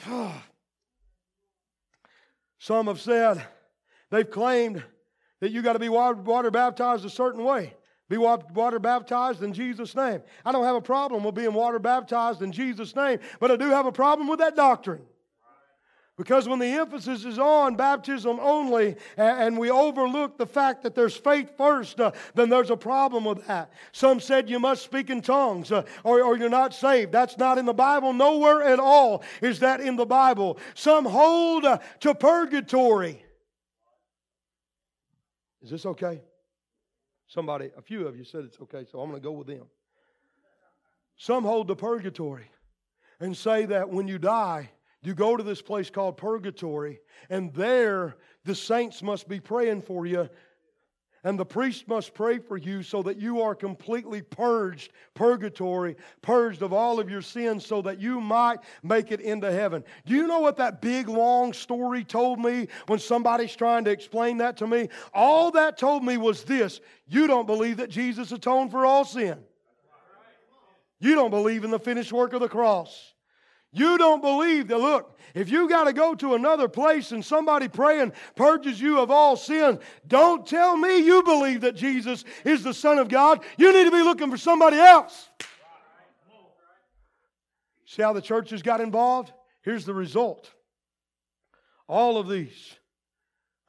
Some 2.60 2.88
have 2.88 3.02
said, 3.02 3.44
they've 4.10 4.30
claimed 4.30 4.84
that 5.40 5.52
you 5.52 5.62
got 5.62 5.74
to 5.74 5.80
be 5.80 5.90
water, 5.90 6.52
baptized 6.52 7.06
a 7.06 7.10
certain 7.10 7.44
way. 7.44 7.74
Be 8.10 8.18
water 8.18 8.80
baptized 8.80 9.44
in 9.44 9.54
Jesus' 9.54 9.96
name. 9.96 10.22
I 10.44 10.52
don't 10.52 10.64
have 10.64 10.76
a 10.76 10.82
problem 10.82 11.24
with 11.24 11.36
being 11.36 11.54
water 11.54 11.80
baptized 11.80 12.42
in 12.42 12.52
Jesus' 12.52 12.96
name, 12.96 13.20
but 13.40 13.52
I 13.52 13.56
do 13.56 13.70
have 13.70 13.86
a 13.86 13.92
problem 13.92 14.28
with 14.28 14.40
that 14.40 14.56
doctrine. 14.56 15.04
Because 16.20 16.50
when 16.50 16.60
the 16.60 16.66
emphasis 16.66 17.24
is 17.24 17.40
on 17.40 17.78
baptism 17.78 18.42
only 18.42 18.98
and 19.16 19.58
we 19.58 19.72
overlook 19.72 20.38
the 20.38 20.46
fact 20.46 20.84
that 20.84 20.94
there's 20.94 21.16
faith 21.16 21.56
first, 21.56 22.02
uh, 22.02 22.12
then 22.36 22.50
there's 22.50 22.72
a 22.72 22.76
problem 22.76 23.24
with 23.24 23.48
that. 23.48 23.72
Some 23.94 24.20
said 24.20 24.50
you 24.50 24.60
must 24.60 24.84
speak 24.84 25.10
in 25.10 25.22
tongues 25.22 25.72
uh, 25.72 25.84
or, 26.04 26.22
or 26.22 26.38
you're 26.38 26.50
not 26.50 26.74
saved. 26.74 27.14
That's 27.14 27.38
not 27.38 27.58
in 27.58 27.66
the 27.66 27.74
Bible. 27.74 28.12
Nowhere 28.12 28.62
at 28.64 28.82
all 28.82 29.24
is 29.42 29.60
that 29.60 29.80
in 29.80 29.96
the 29.96 30.06
Bible. 30.06 30.60
Some 30.74 31.06
hold 31.06 31.64
uh, 31.64 31.78
to 32.02 32.14
purgatory. 32.14 33.24
Is 35.62 35.70
this 35.70 35.86
okay? 35.86 36.20
Somebody, 37.30 37.72
a 37.78 37.82
few 37.82 38.06
of 38.06 38.18
you 38.18 38.26
said 38.26 38.44
it's 38.44 38.60
okay, 38.60 38.86
so 38.92 39.00
I'm 39.00 39.10
going 39.10 39.22
to 39.22 39.26
go 39.26 39.32
with 39.32 39.48
them. 39.48 39.68
Some 41.16 41.46
hold 41.46 41.70
to 41.70 41.78
purgatory 41.78 42.52
and 43.22 43.38
say 43.38 43.68
that 43.68 43.90
when 43.90 44.10
you 44.10 44.20
die, 44.20 44.72
you 45.02 45.14
go 45.14 45.38
to 45.38 45.44
this 45.44 45.62
place 45.62 45.90
called 45.90 46.18
purgatory, 46.18 47.00
and 47.30 47.54
there 47.54 48.18
the 48.46 48.56
saints 48.56 49.02
must 49.02 49.28
be 49.28 49.40
praying 49.40 49.82
for 49.82 50.06
you. 50.06 50.30
And 51.24 51.38
the 51.38 51.46
priest 51.46 51.86
must 51.88 52.14
pray 52.14 52.40
for 52.40 52.56
you 52.56 52.82
so 52.82 53.04
that 53.04 53.18
you 53.18 53.42
are 53.42 53.54
completely 53.54 54.22
purged, 54.22 54.94
purgatory, 55.16 55.98
purged 56.22 56.62
of 56.62 56.72
all 56.72 56.98
of 56.98 57.10
your 57.10 57.22
sins 57.22 57.66
so 57.66 57.82
that 57.82 58.00
you 58.00 58.22
might 58.22 58.60
make 58.84 59.12
it 59.12 59.20
into 59.20 59.52
heaven. 59.52 59.84
Do 60.06 60.16
you 60.16 60.28
know 60.28 60.40
what 60.40 60.56
that 60.58 60.82
big 60.82 61.10
long 61.10 61.52
story 61.52 62.06
told 62.06 62.40
me 62.40 62.70
when 62.88 63.00
somebody's 63.00 63.54
trying 63.54 63.84
to 63.84 63.92
explain 63.92 64.38
that 64.38 64.56
to 64.58 64.68
me? 64.68 64.88
All 65.14 65.52
that 65.52 65.78
told 65.78 66.06
me 66.06 66.16
was 66.16 66.46
this 66.46 66.80
you 67.06 67.28
don't 67.28 67.48
believe 67.48 67.78
that 67.78 67.90
Jesus 67.90 68.32
atoned 68.32 68.72
for 68.72 68.86
all 68.86 69.04
sin. 69.04 69.40
You 71.02 71.16
don't 71.16 71.32
believe 71.32 71.66
in 71.66 71.72
the 71.72 71.80
finished 71.80 72.14
work 72.14 72.32
of 72.32 72.40
the 72.40 72.50
cross. 72.50 73.14
You 73.72 73.98
don't 74.00 74.22
believe 74.22 74.68
that, 74.70 74.80
look, 74.80 75.20
if 75.36 75.50
you 75.50 75.70
got 75.70 75.84
to 75.84 75.94
go 75.94 76.16
to 76.16 76.34
another 76.34 76.68
place 76.68 77.12
and 77.12 77.24
somebody 77.24 77.68
praying 77.68 78.14
purges 78.36 78.82
you 78.82 79.00
of 79.00 79.12
all 79.12 79.36
sin, 79.36 79.80
don't 80.08 80.46
tell 80.46 80.76
me 80.76 80.98
you 80.98 81.22
believe 81.22 81.62
that 81.62 81.76
Jesus 81.76 82.24
is 82.44 82.64
the 82.64 82.74
Son 82.74 82.98
of 82.98 83.10
God. 83.10 83.44
You 83.58 83.72
need 83.72 83.84
to 83.84 83.92
be 83.92 84.02
looking 84.02 84.32
for 84.32 84.38
somebody 84.38 84.78
else. 84.78 85.30
See 87.86 88.02
how 88.02 88.14
the 88.14 88.22
churches 88.22 88.62
got 88.62 88.82
involved? 88.82 89.32
Here's 89.62 89.86
the 89.86 89.94
result. 89.94 90.52
All 91.88 92.18
of 92.18 92.28
these. 92.28 92.76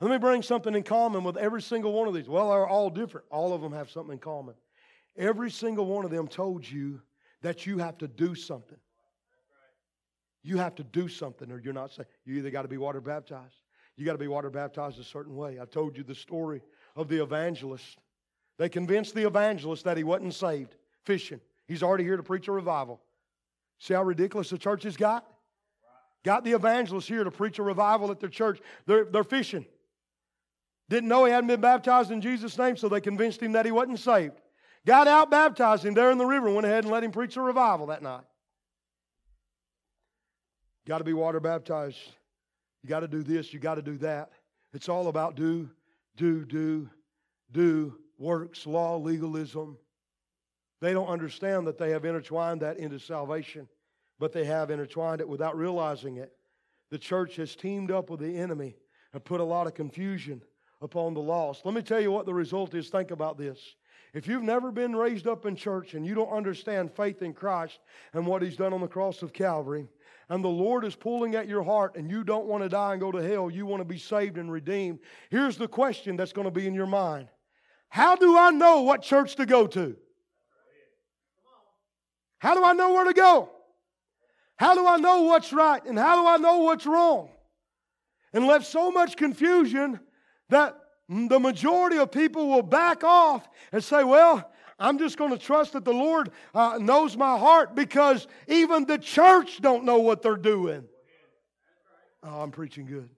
Let 0.01 0.11
me 0.11 0.19
bring 0.19 0.43
something 0.43 0.75
in 0.75 0.83
common 0.83 1.25
with 1.25 1.37
every 1.37 1.61
single 1.61 1.93
one 1.93 2.09
of 2.09 2.15
these. 2.15 2.29
Well, 2.29 2.51
they're 2.51 2.67
all 2.67 2.89
different. 2.89 3.27
All 3.31 3.53
of 3.53 3.61
them 3.61 3.73
have 3.73 3.91
something 3.91 4.15
in 4.15 4.19
common. 4.19 4.55
Every 5.17 5.51
single 5.51 5.85
one 5.85 6.07
of 6.07 6.11
them 6.11 6.27
told 6.27 6.67
you 6.67 7.03
that 7.43 7.67
you 7.67 7.79
have 7.79 7.99
to 7.99 8.09
do 8.09 8.35
something. 8.35 8.79
You 10.43 10.59
have 10.59 10.75
to 10.77 10.85
do 10.85 11.09
something 11.09 11.51
or 11.51 11.59
you're 11.59 11.73
not 11.73 11.93
saved. 11.93 12.09
You 12.25 12.37
either 12.37 12.51
got 12.51 12.63
to 12.63 12.69
be 12.69 12.79
water 12.79 13.01
baptized. 13.01 13.61
You 13.97 14.07
got 14.07 14.13
to 14.13 14.19
be 14.19 14.29
water 14.29 14.51
baptized 14.51 14.99
a 14.99 15.05
certain 15.05 15.37
way. 15.37 15.59
I 15.61 15.67
told 15.67 15.97
you 15.97 16.03
the 16.03 16.15
story 16.15 16.63
of 16.97 17.09
the 17.09 17.23
evangelist. 17.23 17.99
They 18.57 18.69
convinced 18.69 19.15
the 19.15 19.27
evangelist 19.27 19.85
that 19.85 19.97
he 19.97 20.05
wasn't 20.05 20.35
saved, 20.35 20.75
fishing. 21.05 21.41
He's 21.67 21.83
already 21.83 22.05
here 22.05 22.17
to 22.17 22.23
preach 22.23 22.49
a 22.49 22.53
revival. 22.53 23.01
See 23.79 23.95
how 23.95 24.03
ridiculous 24.03 24.51
the 24.51 24.59
church 24.59 24.85
has 24.85 24.97
got? 24.97 25.27
Got 26.25 26.45
the 26.45 26.53
evangelist 26.53 27.09
here 27.09 27.25
to 27.25 27.31
preach 27.31 27.59
a 27.59 27.63
revival 27.63 28.11
at 28.11 28.21
their 28.21 28.29
church. 28.29 28.61
They're, 28.87 29.05
they're 29.05 29.25
fishing. 29.25 29.67
Didn't 30.89 31.09
know 31.09 31.25
he 31.25 31.33
hadn't 31.33 31.49
been 31.49 31.61
baptized 31.61 32.11
in 32.11 32.21
Jesus' 32.21 32.59
name, 32.59 32.77
so 32.77 32.89
they 32.89 33.01
convinced 33.01 33.41
him 33.41 33.53
that 33.53 33.65
he 33.65 33.73
wasn't 33.73 34.01
saved. 34.01 34.41
Got 34.87 35.09
out, 35.09 35.31
baptized 35.31 35.85
him 35.85 35.95
there 35.95 36.11
in 36.11 36.19
the 36.19 36.27
river, 36.27 36.51
went 36.51 36.67
ahead 36.67 36.85
and 36.85 36.93
let 36.93 37.05
him 37.05 37.13
preach 37.13 37.37
a 37.37 37.41
revival 37.41 37.87
that 37.87 38.03
night. 38.03 38.25
Got 40.87 40.99
to 40.99 41.05
be 41.05 41.13
water 41.13 41.41
baptized. 41.41 41.99
You 42.83 42.89
got 42.89 43.01
to 43.01 43.09
do 43.09 43.23
this, 43.23 43.53
you 43.53 43.61
got 43.61 43.75
to 43.75 43.83
do 43.83 43.99
that. 43.99 44.31
It's 44.73 44.89
all 44.89 45.09
about 45.09 45.35
do, 45.35 45.69
do, 46.17 46.45
do, 46.45 46.89
do, 47.53 47.97
works, 48.19 48.67
law, 48.67 48.97
legalism. 48.97 49.77
They 50.81 50.93
don't 50.93 51.09
understand 51.09 51.67
that 51.67 51.79
they 51.79 51.91
have 51.91 52.05
intertwined 52.05 52.63
that 52.63 52.79
into 52.79 52.99
salvation, 52.99 53.69
but 54.19 54.33
they 54.33 54.45
have 54.45 54.71
intertwined 54.71 55.21
it 55.21 55.29
without 55.29 55.57
realizing 55.57 56.17
it. 56.17 56.33
The 56.91 56.99
church 56.99 57.37
has 57.37 57.55
teamed 57.55 57.91
up 57.91 58.09
with 58.09 58.21
the 58.21 58.37
enemy 58.37 58.77
and 59.13 59.25
put 59.25 59.41
a 59.41 59.45
lot 59.45 59.67
of 59.67 59.75
confusion 59.75 60.43
upon 60.81 61.15
the 61.15 61.21
lost. 61.21 61.67
Let 61.67 61.75
me 61.75 61.83
tell 61.83 62.01
you 62.01 62.11
what 62.11 62.27
the 62.27 62.35
result 62.35 62.75
is. 62.75 62.89
Think 62.89 63.11
about 63.11 63.37
this. 63.37 63.59
If 64.13 64.27
you've 64.27 64.43
never 64.43 64.73
been 64.73 64.97
raised 64.97 65.29
up 65.29 65.47
in 65.47 65.55
church 65.55 65.95
and 65.95 66.05
you 66.05 66.15
don't 66.15 66.33
understand 66.33 66.91
faith 66.93 67.23
in 67.23 67.33
Christ 67.33 67.79
and 68.13 68.27
what 68.27 68.43
He's 68.43 68.57
done 68.57 68.73
on 68.73 68.81
the 68.81 68.89
cross 68.89 69.23
of 69.23 69.33
Calvary, 69.33 69.89
and 70.31 70.45
the 70.45 70.49
Lord 70.49 70.85
is 70.85 70.95
pulling 70.95 71.35
at 71.35 71.49
your 71.49 71.65
heart 71.65 71.97
and 71.97 72.09
you 72.09 72.23
don't 72.23 72.47
want 72.47 72.63
to 72.63 72.69
die 72.69 72.93
and 72.93 73.01
go 73.01 73.11
to 73.11 73.21
hell, 73.21 73.51
you 73.51 73.67
want 73.67 73.81
to 73.81 73.85
be 73.85 73.99
saved 73.99 74.39
and 74.39 74.51
redeemed, 74.51 75.01
here's 75.29 75.59
the 75.59 75.69
question 75.69 76.17
that's 76.17 76.33
going 76.33 76.47
to 76.47 76.53
be 76.53 76.67
in 76.67 76.75
your 76.75 76.87
mind 76.87 77.29
how 77.89 78.15
do 78.15 78.39
I 78.39 78.53
know 78.53 78.83
what 78.83 79.03
church 79.03 79.35
to 79.37 79.45
go 79.47 79.67
to? 79.67 79.97
How 82.39 82.55
do 82.55 82.65
I 82.65 82.73
know 82.73 82.93
where 82.95 83.05
to 83.05 83.13
go? 83.13 83.51
How 84.57 84.75
do 84.75 84.87
I 84.87 84.97
know 84.97 85.23
what's 85.23 85.53
right 85.53 85.85
and 85.85 85.99
how 85.99 86.23
do 86.23 86.29
I 86.29 86.37
know 86.37 86.59
what's 86.59 86.87
wrong? 86.87 87.31
And 88.33 88.47
left 88.47 88.67
so 88.67 88.93
much 88.93 89.17
confusion 89.17 89.99
that 90.51 90.79
the 91.09 91.41
majority 91.41 91.99
of 91.99 92.13
people 92.13 92.49
will 92.49 92.63
back 92.63 93.03
off 93.03 93.49
and 93.73 93.83
say, 93.83 94.05
Well, 94.05 94.50
I'm 94.81 94.99
just 94.99 95.19
going 95.19 95.31
to 95.31 95.39
trust 95.39 95.75
that 95.75 95.85
the 95.85 95.93
Lord 95.93 96.31
uh, 96.55 96.79
knows 96.81 97.17
my 97.17 97.39
heart 97.39 97.75
because 97.77 98.27
even 98.49 98.87
the 98.87 98.97
church 98.97 99.61
don't 99.61 99.85
know 99.85 99.99
what 99.99 100.23
they're 100.23 100.37
doing. 100.37 100.85
Oh, 102.23 102.41
I'm 102.41 102.51
preaching 102.51 102.87
good. 102.87 103.11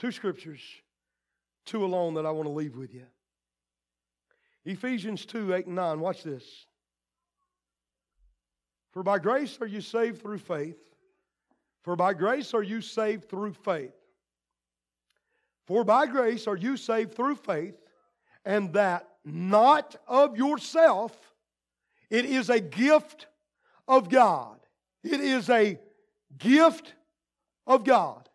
Two 0.00 0.12
scriptures, 0.12 0.60
two 1.64 1.84
alone 1.84 2.14
that 2.14 2.26
I 2.26 2.30
want 2.32 2.46
to 2.46 2.52
leave 2.52 2.76
with 2.76 2.92
you. 2.92 3.06
Ephesians 4.64 5.24
2 5.24 5.54
8 5.54 5.66
and 5.66 5.76
9. 5.76 6.00
Watch 6.00 6.22
this. 6.22 6.44
For 8.92 9.02
by 9.02 9.18
grace 9.18 9.58
are 9.60 9.66
you 9.66 9.80
saved 9.80 10.22
through 10.22 10.38
faith. 10.38 10.78
For 11.84 11.96
by 11.96 12.14
grace 12.14 12.52
are 12.52 12.62
you 12.62 12.80
saved 12.80 13.28
through 13.28 13.54
faith. 13.54 13.94
For 15.66 15.84
by 15.84 16.06
grace 16.06 16.46
are 16.46 16.56
you 16.56 16.76
saved 16.76 17.14
through 17.14 17.36
faith, 17.36 17.76
and 18.48 18.72
that 18.72 19.06
not 19.26 19.94
of 20.08 20.38
yourself, 20.38 21.14
it 22.08 22.24
is 22.24 22.48
a 22.48 22.58
gift 22.58 23.26
of 23.86 24.08
God. 24.08 24.58
It 25.04 25.20
is 25.20 25.50
a 25.50 25.78
gift 26.38 26.94
of 27.66 27.84
God. 27.84 28.26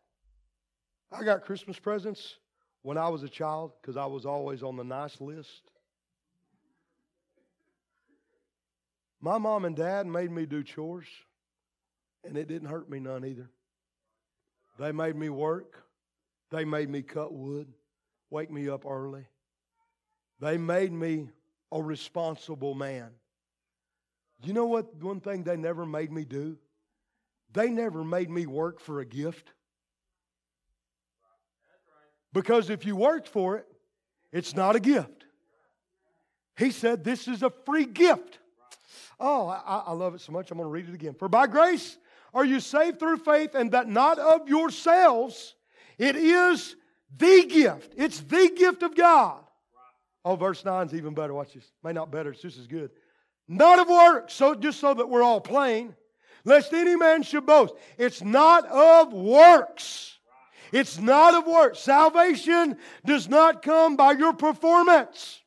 I 1.12 1.24
got 1.24 1.46
Christmas 1.46 1.80
presents 1.80 2.36
when 2.84 2.96
I 2.96 3.10
was 3.10 3.24
a 3.24 3.28
child 3.28 3.72
because 3.82 3.98
I 3.98 4.06
was 4.06 4.24
always 4.24 4.62
on 4.62 4.78
the 4.78 4.84
nice 4.84 5.20
list. 5.20 5.72
My 9.20 9.40
mom 9.40 9.66
and 9.66 9.76
dad 9.76 10.06
made 10.06 10.30
me 10.30 10.46
do 10.46 10.64
chores, 10.64 11.08
and 12.24 12.38
it 12.38 12.48
didn't 12.48 12.68
hurt 12.68 12.88
me 12.88 13.00
none 13.00 13.26
either. 13.26 13.50
They 14.78 14.92
made 14.92 15.16
me 15.16 15.30
work, 15.30 15.84
they 16.52 16.66
made 16.66 16.90
me 16.90 17.02
cut 17.02 17.34
wood, 17.34 17.68
wake 18.30 18.52
me 18.52 18.70
up 18.70 18.86
early. 18.86 19.26
They 20.40 20.58
made 20.58 20.92
me 20.92 21.30
a 21.72 21.82
responsible 21.82 22.76
man. 22.76 23.10
You 24.44 24.54
know 24.54 24.66
what? 24.66 24.96
One 25.02 25.22
thing 25.22 25.44
they 25.44 25.58
never 25.58 25.86
made 25.86 26.12
me 26.12 26.26
do? 26.26 26.58
They 27.54 27.70
never 27.70 28.04
made 28.04 28.30
me 28.30 28.46
work 28.46 28.80
for 28.80 29.00
a 29.00 29.06
gift. 29.06 29.54
Because 32.34 32.70
if 32.70 32.86
you 32.86 32.96
worked 32.96 33.28
for 33.28 33.58
it, 33.58 33.68
it's 34.32 34.56
not 34.56 34.76
a 34.76 34.80
gift. 34.80 35.26
He 36.58 36.72
said, 36.72 37.04
This 37.04 37.28
is 37.28 37.44
a 37.44 37.50
free 37.50 37.86
gift. 37.86 38.40
Oh, 39.20 39.48
I, 39.48 39.84
I 39.88 39.92
love 39.94 40.16
it 40.16 40.22
so 40.22 40.32
much. 40.32 40.52
I'm 40.52 40.58
going 40.58 40.68
to 40.68 40.72
read 40.72 40.90
it 40.90 40.96
again. 40.96 41.14
For 41.14 41.30
by 41.30 41.48
grace 41.48 41.98
are 42.34 42.44
you 42.44 42.60
saved 42.60 43.00
through 43.00 43.18
faith, 43.18 43.54
and 43.54 43.72
that 43.72 43.88
not 43.88 44.18
of 44.18 44.50
yourselves. 44.50 45.56
It 46.00 46.16
is 46.16 46.76
the 47.16 47.46
gift. 47.48 47.94
It's 47.96 48.20
the 48.20 48.52
gift 48.58 48.82
of 48.82 48.96
God. 48.96 49.44
Oh, 50.26 50.36
verse 50.36 50.64
9 50.64 50.88
is 50.88 50.94
even 50.94 51.14
better. 51.14 51.34
Watch 51.34 51.54
this. 51.54 51.72
May 51.84 51.94
not 51.94 52.12
better, 52.12 52.32
it's 52.32 52.42
just 52.42 52.58
as 52.58 52.68
good. 52.68 52.92
Not 53.48 53.80
of 53.80 53.90
works, 53.90 54.34
so 54.34 54.56
just 54.56 54.80
so 54.80 54.94
that 54.94 55.10
we're 55.10 55.24
all 55.24 55.42
plain, 55.42 55.96
lest 56.46 56.74
any 56.74 56.96
man 56.96 57.24
should 57.24 57.46
boast. 57.46 57.74
It's 57.98 58.22
not 58.22 58.66
of 58.68 59.12
works. 59.12 60.18
It's 60.72 60.98
not 60.98 61.36
of 61.36 61.46
works. 61.46 61.80
Salvation 61.80 62.78
does 63.06 63.30
not 63.30 63.62
come 63.62 63.96
by 63.96 64.14
your 64.14 64.34
performance. 64.34 65.43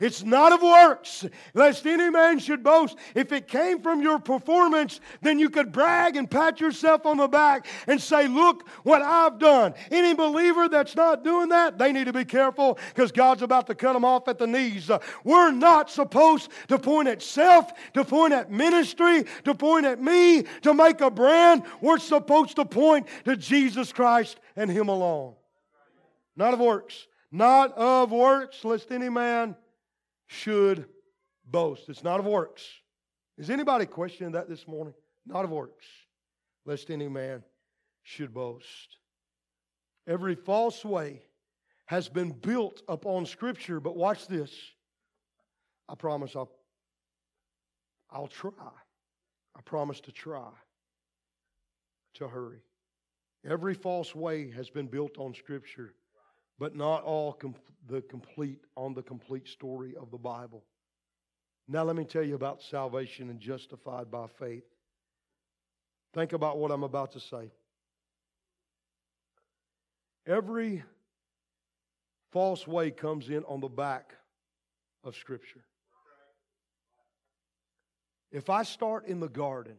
It's 0.00 0.24
not 0.24 0.52
of 0.52 0.62
works, 0.62 1.24
lest 1.54 1.86
any 1.86 2.10
man 2.10 2.38
should 2.38 2.62
boast. 2.62 2.96
If 3.14 3.30
it 3.32 3.46
came 3.46 3.80
from 3.80 4.02
your 4.02 4.18
performance, 4.18 5.00
then 5.22 5.38
you 5.38 5.48
could 5.50 5.70
brag 5.70 6.16
and 6.16 6.28
pat 6.28 6.60
yourself 6.60 7.06
on 7.06 7.18
the 7.18 7.28
back 7.28 7.66
and 7.86 8.00
say, 8.00 8.26
Look 8.26 8.68
what 8.82 9.02
I've 9.02 9.38
done. 9.38 9.74
Any 9.90 10.14
believer 10.14 10.68
that's 10.68 10.96
not 10.96 11.22
doing 11.22 11.50
that, 11.50 11.78
they 11.78 11.92
need 11.92 12.06
to 12.06 12.12
be 12.12 12.24
careful 12.24 12.78
because 12.88 13.12
God's 13.12 13.42
about 13.42 13.66
to 13.68 13.74
cut 13.74 13.92
them 13.92 14.04
off 14.04 14.26
at 14.26 14.38
the 14.38 14.46
knees. 14.46 14.90
Uh, 14.90 14.98
we're 15.22 15.52
not 15.52 15.90
supposed 15.90 16.50
to 16.68 16.78
point 16.78 17.08
at 17.08 17.22
self, 17.22 17.72
to 17.92 18.04
point 18.04 18.34
at 18.34 18.50
ministry, 18.50 19.24
to 19.44 19.54
point 19.54 19.86
at 19.86 20.02
me, 20.02 20.44
to 20.62 20.74
make 20.74 21.00
a 21.00 21.10
brand. 21.10 21.62
We're 21.80 21.98
supposed 21.98 22.56
to 22.56 22.64
point 22.64 23.06
to 23.26 23.36
Jesus 23.36 23.92
Christ 23.92 24.40
and 24.56 24.70
Him 24.70 24.88
alone. 24.88 25.34
Not 26.36 26.52
of 26.52 26.60
works. 26.60 27.06
Not 27.30 27.72
of 27.76 28.10
works, 28.12 28.64
lest 28.64 28.90
any 28.92 29.08
man 29.08 29.56
should 30.26 30.86
boast. 31.44 31.88
It's 31.88 32.04
not 32.04 32.20
of 32.20 32.26
works. 32.26 32.66
Is 33.36 33.50
anybody 33.50 33.86
questioning 33.86 34.32
that 34.32 34.48
this 34.48 34.66
morning? 34.68 34.94
Not 35.26 35.44
of 35.44 35.50
works, 35.50 35.86
lest 36.64 36.90
any 36.90 37.08
man 37.08 37.42
should 38.02 38.32
boast. 38.32 38.98
Every 40.06 40.34
false 40.34 40.84
way 40.84 41.22
has 41.86 42.08
been 42.08 42.30
built 42.30 42.82
upon 42.88 43.26
Scripture, 43.26 43.80
but 43.80 43.96
watch 43.96 44.26
this. 44.26 44.52
I 45.88 45.94
promise 45.94 46.36
I'll, 46.36 46.50
I'll 48.10 48.26
try. 48.26 48.52
I 49.56 49.60
promise 49.64 50.00
to 50.00 50.12
try 50.12 50.48
to 52.14 52.28
hurry. 52.28 52.60
Every 53.48 53.74
false 53.74 54.14
way 54.14 54.50
has 54.52 54.70
been 54.70 54.86
built 54.86 55.18
on 55.18 55.34
Scripture, 55.34 55.94
but 56.58 56.74
not 56.74 57.02
all 57.04 57.32
com- 57.32 57.54
the 57.88 58.02
complete 58.02 58.60
on 58.76 58.94
the 58.94 59.02
complete 59.02 59.46
story 59.48 59.94
of 59.96 60.10
the 60.10 60.18
Bible. 60.18 60.64
Now 61.66 61.82
let 61.82 61.96
me 61.96 62.04
tell 62.04 62.22
you 62.22 62.34
about 62.34 62.62
salvation 62.62 63.30
and 63.30 63.40
justified 63.40 64.10
by 64.10 64.26
faith. 64.38 64.64
Think 66.12 66.32
about 66.32 66.58
what 66.58 66.70
I'm 66.70 66.82
about 66.82 67.12
to 67.12 67.20
say. 67.20 67.50
Every 70.26 70.82
false 72.32 72.66
way 72.66 72.90
comes 72.90 73.28
in 73.28 73.44
on 73.44 73.60
the 73.60 73.68
back 73.68 74.14
of 75.02 75.16
Scripture. 75.16 75.64
If 78.30 78.50
I 78.50 78.62
start 78.64 79.06
in 79.06 79.20
the 79.20 79.28
garden, 79.28 79.76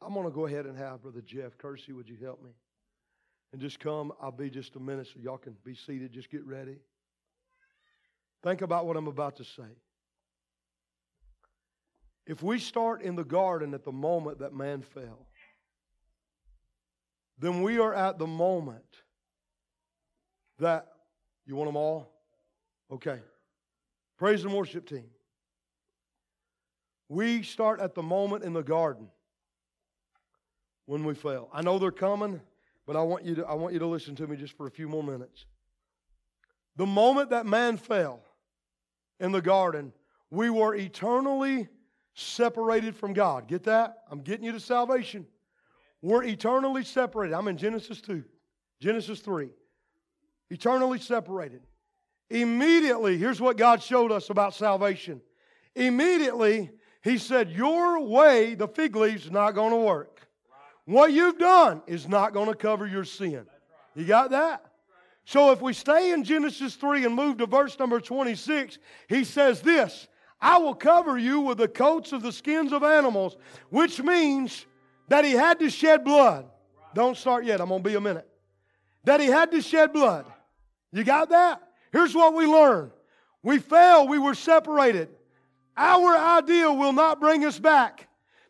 I'm 0.00 0.14
going 0.14 0.24
to 0.24 0.32
go 0.32 0.46
ahead 0.46 0.64
and 0.66 0.76
have 0.78 1.02
Brother 1.02 1.20
Jeff 1.20 1.58
Kersey, 1.58 1.92
would 1.92 2.08
you 2.08 2.16
help 2.22 2.42
me? 2.42 2.50
And 3.52 3.60
just 3.60 3.80
come. 3.80 4.12
I'll 4.20 4.32
be 4.32 4.50
just 4.50 4.76
a 4.76 4.80
minute 4.80 5.06
so 5.06 5.20
y'all 5.20 5.38
can 5.38 5.56
be 5.64 5.74
seated. 5.74 6.12
Just 6.12 6.30
get 6.30 6.44
ready. 6.44 6.76
Think 8.42 8.62
about 8.62 8.86
what 8.86 8.96
I'm 8.96 9.08
about 9.08 9.36
to 9.36 9.44
say. 9.44 9.68
If 12.26 12.42
we 12.42 12.58
start 12.58 13.02
in 13.02 13.16
the 13.16 13.24
garden 13.24 13.72
at 13.72 13.84
the 13.84 13.92
moment 13.92 14.40
that 14.40 14.52
man 14.52 14.82
fell, 14.82 15.26
then 17.38 17.62
we 17.62 17.78
are 17.78 17.94
at 17.94 18.18
the 18.18 18.26
moment 18.26 18.84
that, 20.58 20.88
you 21.46 21.56
want 21.56 21.68
them 21.68 21.76
all? 21.76 22.12
Okay. 22.90 23.20
Praise 24.18 24.44
and 24.44 24.52
worship 24.52 24.86
team. 24.86 25.06
We 27.08 27.42
start 27.42 27.80
at 27.80 27.94
the 27.94 28.02
moment 28.02 28.44
in 28.44 28.52
the 28.52 28.62
garden 28.62 29.08
when 30.84 31.04
we 31.04 31.14
fell. 31.14 31.48
I 31.52 31.62
know 31.62 31.78
they're 31.78 31.90
coming. 31.90 32.40
But 32.88 32.96
I 32.96 33.02
want 33.02 33.26
you 33.26 33.34
to, 33.34 33.46
I 33.46 33.52
want 33.52 33.74
you 33.74 33.80
to 33.80 33.86
listen 33.86 34.16
to 34.16 34.26
me 34.26 34.38
just 34.38 34.56
for 34.56 34.66
a 34.66 34.70
few 34.70 34.88
more 34.88 35.02
minutes. 35.02 35.44
The 36.76 36.86
moment 36.86 37.28
that 37.30 37.44
man 37.44 37.76
fell 37.76 38.22
in 39.20 39.30
the 39.30 39.42
garden, 39.42 39.92
we 40.30 40.48
were 40.48 40.74
eternally 40.74 41.68
separated 42.14 42.96
from 42.96 43.12
God. 43.12 43.46
Get 43.46 43.64
that? 43.64 44.04
I'm 44.10 44.22
getting 44.22 44.46
you 44.46 44.52
to 44.52 44.60
salvation. 44.60 45.26
We're 46.00 46.24
eternally 46.24 46.82
separated. 46.82 47.34
I'm 47.34 47.46
in 47.48 47.58
Genesis 47.58 48.00
2, 48.00 48.24
Genesis 48.80 49.20
3. 49.20 49.50
Eternally 50.48 50.98
separated. 50.98 51.60
Immediately, 52.30 53.18
here's 53.18 53.38
what 53.38 53.58
God 53.58 53.82
showed 53.82 54.12
us 54.12 54.30
about 54.30 54.54
salvation. 54.54 55.20
Immediately, 55.74 56.70
He 57.04 57.18
said, 57.18 57.50
Your 57.50 58.00
way, 58.00 58.54
the 58.54 58.66
fig 58.66 58.96
leaves, 58.96 59.26
is 59.26 59.30
not 59.30 59.50
going 59.50 59.72
to 59.72 59.76
work. 59.76 60.17
What 60.88 61.12
you've 61.12 61.36
done 61.36 61.82
is 61.86 62.08
not 62.08 62.32
going 62.32 62.48
to 62.48 62.54
cover 62.54 62.86
your 62.86 63.04
sin. 63.04 63.44
You 63.94 64.06
got 64.06 64.30
that? 64.30 64.64
So 65.26 65.52
if 65.52 65.60
we 65.60 65.74
stay 65.74 66.12
in 66.12 66.24
Genesis 66.24 66.76
3 66.76 67.04
and 67.04 67.14
move 67.14 67.36
to 67.36 67.46
verse 67.46 67.78
number 67.78 68.00
26, 68.00 68.78
he 69.06 69.22
says 69.24 69.60
this 69.60 70.08
I 70.40 70.56
will 70.56 70.74
cover 70.74 71.18
you 71.18 71.40
with 71.40 71.58
the 71.58 71.68
coats 71.68 72.12
of 72.12 72.22
the 72.22 72.32
skins 72.32 72.72
of 72.72 72.82
animals, 72.82 73.36
which 73.68 74.00
means 74.00 74.64
that 75.08 75.26
he 75.26 75.32
had 75.32 75.58
to 75.58 75.68
shed 75.68 76.04
blood. 76.04 76.46
Don't 76.94 77.18
start 77.18 77.44
yet, 77.44 77.60
I'm 77.60 77.68
going 77.68 77.82
to 77.82 77.88
be 77.90 77.94
a 77.94 78.00
minute. 78.00 78.26
That 79.04 79.20
he 79.20 79.26
had 79.26 79.50
to 79.50 79.60
shed 79.60 79.92
blood. 79.92 80.24
You 80.90 81.04
got 81.04 81.28
that? 81.28 81.60
Here's 81.92 82.14
what 82.14 82.32
we 82.32 82.46
learn 82.46 82.92
we 83.42 83.58
fell, 83.58 84.08
we 84.08 84.18
were 84.18 84.34
separated. 84.34 85.10
Our 85.76 86.16
idea 86.16 86.72
will 86.72 86.94
not 86.94 87.20
bring 87.20 87.44
us 87.44 87.58
back. 87.58 88.07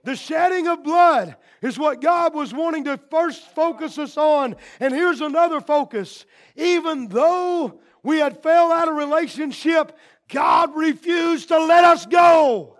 The 0.08 0.16
shedding 0.16 0.66
of 0.68 0.82
blood 0.82 1.36
is 1.60 1.78
what 1.78 2.00
God 2.00 2.32
was 2.32 2.54
wanting 2.54 2.84
to 2.84 2.96
first 3.10 3.42
focus 3.54 3.98
us 3.98 4.16
on. 4.16 4.56
And 4.80 4.94
here's 4.94 5.20
another 5.20 5.60
focus. 5.60 6.24
Even 6.56 7.08
though 7.08 7.78
we 8.02 8.16
had 8.16 8.42
fell 8.42 8.72
out 8.72 8.88
of 8.88 8.94
relationship, 8.94 9.94
God 10.30 10.74
refused 10.74 11.48
to 11.48 11.58
let 11.58 11.84
us 11.84 12.06
go. 12.06 12.78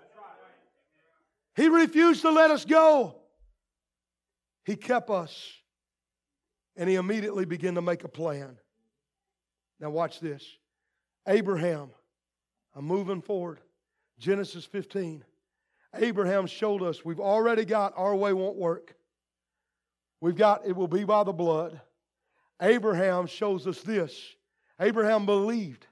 He 1.54 1.68
refused 1.68 2.22
to 2.22 2.30
let 2.30 2.50
us 2.50 2.64
go. 2.64 3.16
He 4.64 4.74
kept 4.74 5.10
us. 5.10 5.52
And 6.76 6.88
he 6.88 6.94
immediately 6.94 7.44
began 7.44 7.74
to 7.74 7.82
make 7.82 8.04
a 8.04 8.08
plan. 8.08 8.56
Now, 9.78 9.90
watch 9.90 10.18
this. 10.18 10.42
Abraham, 11.26 11.90
I'm 12.74 12.86
moving 12.86 13.20
forward. 13.20 13.60
Genesis 14.18 14.64
15. 14.64 15.24
Abraham 15.94 16.46
showed 16.46 16.82
us 16.82 17.04
we've 17.04 17.20
already 17.20 17.64
got 17.64 17.94
our 17.96 18.14
way 18.14 18.32
won't 18.32 18.56
work. 18.56 18.94
We've 20.20 20.36
got 20.36 20.66
it 20.66 20.76
will 20.76 20.88
be 20.88 21.04
by 21.04 21.24
the 21.24 21.32
blood. 21.32 21.80
Abraham 22.60 23.26
shows 23.26 23.66
us 23.66 23.80
this. 23.82 24.34
Abraham 24.80 25.26
believed 25.26 25.86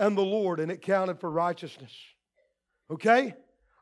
and 0.00 0.16
the 0.16 0.22
Lord, 0.22 0.60
and 0.60 0.72
it 0.72 0.80
counted 0.80 1.20
for 1.20 1.30
righteousness. 1.30 1.92
Okay? 2.90 3.34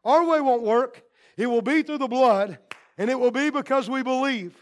Our 0.04 0.26
way 0.26 0.40
won't 0.40 0.62
work. 0.62 1.02
It 1.36 1.46
will 1.46 1.62
be 1.62 1.82
through 1.82 1.98
the 1.98 2.08
blood, 2.08 2.58
and 2.98 3.08
it 3.08 3.18
will 3.18 3.30
be 3.30 3.50
because 3.50 3.88
we 3.88 4.02
believe. 4.02 4.56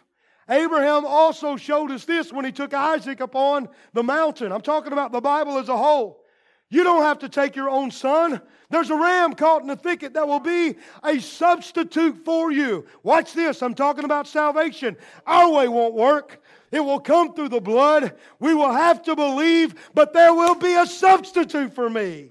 Abraham 0.48 1.06
also 1.06 1.56
showed 1.56 1.90
us 1.90 2.04
this 2.04 2.32
when 2.32 2.44
he 2.44 2.52
took 2.52 2.74
Isaac 2.74 3.20
upon 3.20 3.68
the 3.94 4.02
mountain. 4.02 4.52
I'm 4.52 4.60
talking 4.60 4.92
about 4.92 5.12
the 5.12 5.20
Bible 5.20 5.58
as 5.58 5.70
a 5.70 5.76
whole. 5.76 6.22
You 6.68 6.82
don't 6.82 7.02
have 7.02 7.20
to 7.20 7.28
take 7.28 7.54
your 7.54 7.70
own 7.70 7.90
son. 7.90 8.40
There's 8.70 8.90
a 8.90 8.96
ram 8.96 9.34
caught 9.34 9.62
in 9.62 9.68
the 9.68 9.76
thicket 9.76 10.14
that 10.14 10.26
will 10.26 10.40
be 10.40 10.76
a 11.04 11.20
substitute 11.20 12.24
for 12.24 12.50
you. 12.50 12.84
Watch 13.04 13.32
this. 13.32 13.62
I'm 13.62 13.74
talking 13.74 14.04
about 14.04 14.26
salvation. 14.26 14.96
Our 15.26 15.50
way 15.52 15.68
won't 15.68 15.94
work. 15.94 16.42
It 16.72 16.80
will 16.80 16.98
come 16.98 17.32
through 17.32 17.50
the 17.50 17.60
blood. 17.60 18.16
We 18.40 18.54
will 18.54 18.72
have 18.72 19.02
to 19.04 19.14
believe, 19.14 19.74
but 19.94 20.12
there 20.12 20.34
will 20.34 20.56
be 20.56 20.74
a 20.74 20.86
substitute 20.86 21.72
for 21.72 21.88
me. 21.88 22.30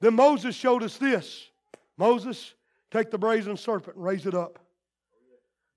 Then 0.00 0.14
Moses 0.14 0.54
showed 0.54 0.82
us 0.82 0.98
this 0.98 1.48
Moses, 1.96 2.54
take 2.90 3.10
the 3.10 3.18
brazen 3.18 3.56
serpent 3.56 3.96
and 3.96 4.04
raise 4.04 4.26
it 4.26 4.34
up. 4.34 4.58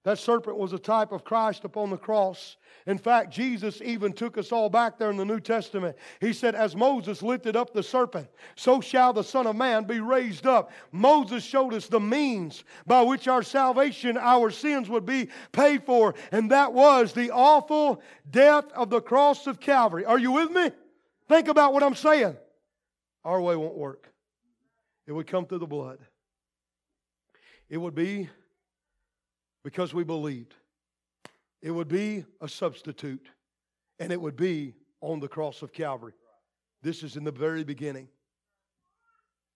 That 0.06 0.20
serpent 0.20 0.58
was 0.58 0.72
a 0.72 0.78
type 0.78 1.12
of 1.12 1.24
Christ 1.24 1.66
upon 1.66 1.90
the 1.90 1.98
cross. 1.98 2.58
In 2.86 3.00
fact, 3.00 3.34
Jesus 3.34 3.82
even 3.84 4.14
took 4.14 4.38
us 4.38 4.52
all 4.52 4.70
back 4.70 5.00
there 5.00 5.10
in 5.10 5.18
the 5.18 5.26
New 5.26 5.40
Testament. 5.40 5.98
He 6.22 6.32
said, 6.32 6.54
As 6.54 6.76
Moses 6.76 7.24
lifted 7.24 7.56
up 7.56 7.74
the 7.74 7.82
serpent, 7.82 8.28
so 8.56 8.82
shall 8.82 9.14
the 9.14 9.24
Son 9.24 9.48
of 9.48 9.56
Man 9.56 9.86
be 9.86 10.00
raised 10.00 10.46
up. 10.46 10.70
Moses 10.92 11.44
showed 11.44 11.74
us 11.74 11.88
the 11.88 12.00
means 12.00 12.64
by 12.86 13.02
which 13.02 13.28
our 13.28 13.42
salvation, 13.42 14.16
our 14.16 14.52
sins 14.52 14.90
would 14.90 15.08
be 15.08 15.30
paid 15.52 15.84
for, 15.84 16.14
and 16.32 16.52
that 16.52 16.72
was 16.72 17.14
the 17.14 17.32
awful 17.32 18.00
death 18.30 18.66
of 18.76 18.92
the 18.92 19.02
cross 19.02 19.48
of 19.48 19.60
Calvary. 19.60 20.06
Are 20.06 20.20
you 20.20 20.34
with 20.34 20.52
me? 20.52 20.70
Think 21.28 21.48
about 21.48 21.74
what 21.74 21.82
I'm 21.82 21.96
saying. 21.96 22.38
Our 23.24 23.42
way 23.42 23.56
won't 23.56 23.76
work, 23.76 24.14
it 25.08 25.14
would 25.14 25.26
come 25.26 25.48
through 25.48 25.58
the 25.58 25.66
blood. 25.66 25.98
It 27.68 27.78
would 27.78 27.96
be 27.96 28.30
because 29.66 29.96
we 29.96 30.04
believed. 30.04 30.54
It 31.64 31.72
would 31.72 31.88
be 31.88 32.24
a 32.40 32.48
substitute, 32.48 33.28
and 33.98 34.14
it 34.14 34.22
would 34.22 34.36
be 34.36 34.76
on 35.02 35.20
the 35.20 35.28
cross 35.28 35.64
of 35.64 35.74
Calvary. 35.74 36.14
This 36.84 37.02
is 37.02 37.18
in 37.18 37.24
the 37.24 37.32
very 37.32 37.64
beginning. 37.64 38.08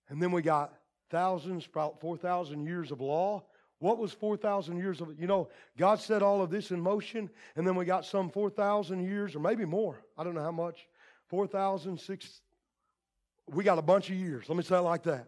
And 0.10 0.20
then 0.20 0.32
we 0.32 0.42
got 0.42 0.74
thousands, 1.12 1.68
about 1.68 2.02
4,000 2.02 2.66
years 2.66 2.92
of 2.92 3.02
law. 3.02 3.44
What 3.78 4.00
was 4.00 4.12
4,000 4.12 4.78
years 4.78 5.00
of 5.00 5.12
it? 5.12 5.20
You 5.20 5.28
know, 5.28 5.48
God 5.78 6.00
set 6.00 6.24
all 6.24 6.42
of 6.42 6.50
this 6.50 6.72
in 6.72 6.82
motion, 6.82 7.30
and 7.56 7.68
then 7.68 7.76
we 7.76 7.86
got 7.86 8.04
some 8.04 8.32
4,000 8.32 9.04
years, 9.04 9.36
or 9.36 9.40
maybe 9.40 9.64
more. 9.64 10.04
I 10.18 10.24
don't 10.24 10.34
know 10.34 10.42
how 10.42 10.52
much. 10.52 10.88
4,000, 11.28 12.00
6. 12.00 12.42
We 13.48 13.64
got 13.64 13.78
a 13.78 13.84
bunch 13.84 14.10
of 14.10 14.16
years. 14.16 14.50
Let 14.50 14.58
me 14.58 14.64
say 14.64 14.78
it 14.78 14.82
like 14.82 15.04
that. 15.04 15.28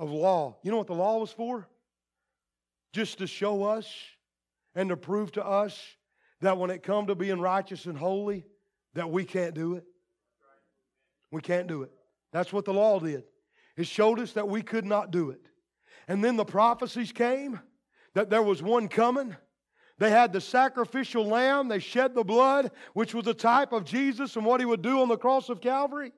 Of 0.00 0.10
law. 0.10 0.56
You 0.64 0.72
know 0.72 0.78
what 0.78 0.88
the 0.88 0.94
law 0.94 1.18
was 1.18 1.30
for? 1.30 1.68
Just 2.92 3.18
to 3.18 3.26
show 3.26 3.64
us 3.64 3.92
and 4.74 4.88
to 4.90 4.96
prove 4.96 5.32
to 5.32 5.44
us 5.44 5.78
that 6.40 6.58
when 6.58 6.70
it 6.70 6.82
come 6.82 7.06
to 7.06 7.14
being 7.14 7.40
righteous 7.40 7.86
and 7.86 7.96
holy, 7.96 8.46
that 8.94 9.10
we 9.10 9.24
can't 9.24 9.54
do 9.54 9.74
it. 9.74 9.84
We 11.30 11.40
can't 11.40 11.66
do 11.66 11.82
it. 11.82 11.90
That's 12.32 12.52
what 12.52 12.64
the 12.64 12.72
law 12.72 12.98
did. 12.98 13.24
It 13.76 13.86
showed 13.86 14.20
us 14.20 14.32
that 14.32 14.48
we 14.48 14.62
could 14.62 14.84
not 14.84 15.10
do 15.10 15.30
it. 15.30 15.40
And 16.08 16.22
then 16.22 16.36
the 16.36 16.44
prophecies 16.44 17.12
came 17.12 17.60
that 18.14 18.30
there 18.30 18.42
was 18.42 18.62
one 18.62 18.88
coming. 18.88 19.36
They 19.98 20.10
had 20.10 20.32
the 20.32 20.40
sacrificial 20.40 21.26
lamb, 21.26 21.68
they 21.68 21.78
shed 21.78 22.14
the 22.14 22.24
blood, 22.24 22.70
which 22.92 23.14
was 23.14 23.26
a 23.26 23.34
type 23.34 23.72
of 23.72 23.84
Jesus 23.84 24.36
and 24.36 24.44
what 24.44 24.60
he 24.60 24.66
would 24.66 24.82
do 24.82 25.00
on 25.00 25.08
the 25.08 25.16
cross 25.16 25.48
of 25.48 25.60
Calvary. 25.60 26.12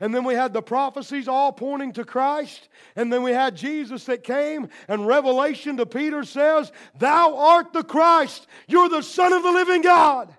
And 0.00 0.14
then 0.14 0.24
we 0.24 0.34
had 0.34 0.52
the 0.52 0.62
prophecies 0.62 1.28
all 1.28 1.52
pointing 1.52 1.92
to 1.92 2.04
Christ. 2.04 2.68
And 2.96 3.12
then 3.12 3.22
we 3.22 3.32
had 3.32 3.56
Jesus 3.56 4.04
that 4.04 4.24
came, 4.24 4.68
and 4.88 5.06
Revelation 5.06 5.78
to 5.78 5.86
Peter 5.86 6.24
says, 6.24 6.70
Thou 6.98 7.36
art 7.36 7.72
the 7.72 7.84
Christ. 7.84 8.46
You're 8.68 8.88
the 8.88 9.02
Son 9.02 9.32
of 9.32 9.42
the 9.42 9.52
living 9.52 9.82
God. 9.82 10.34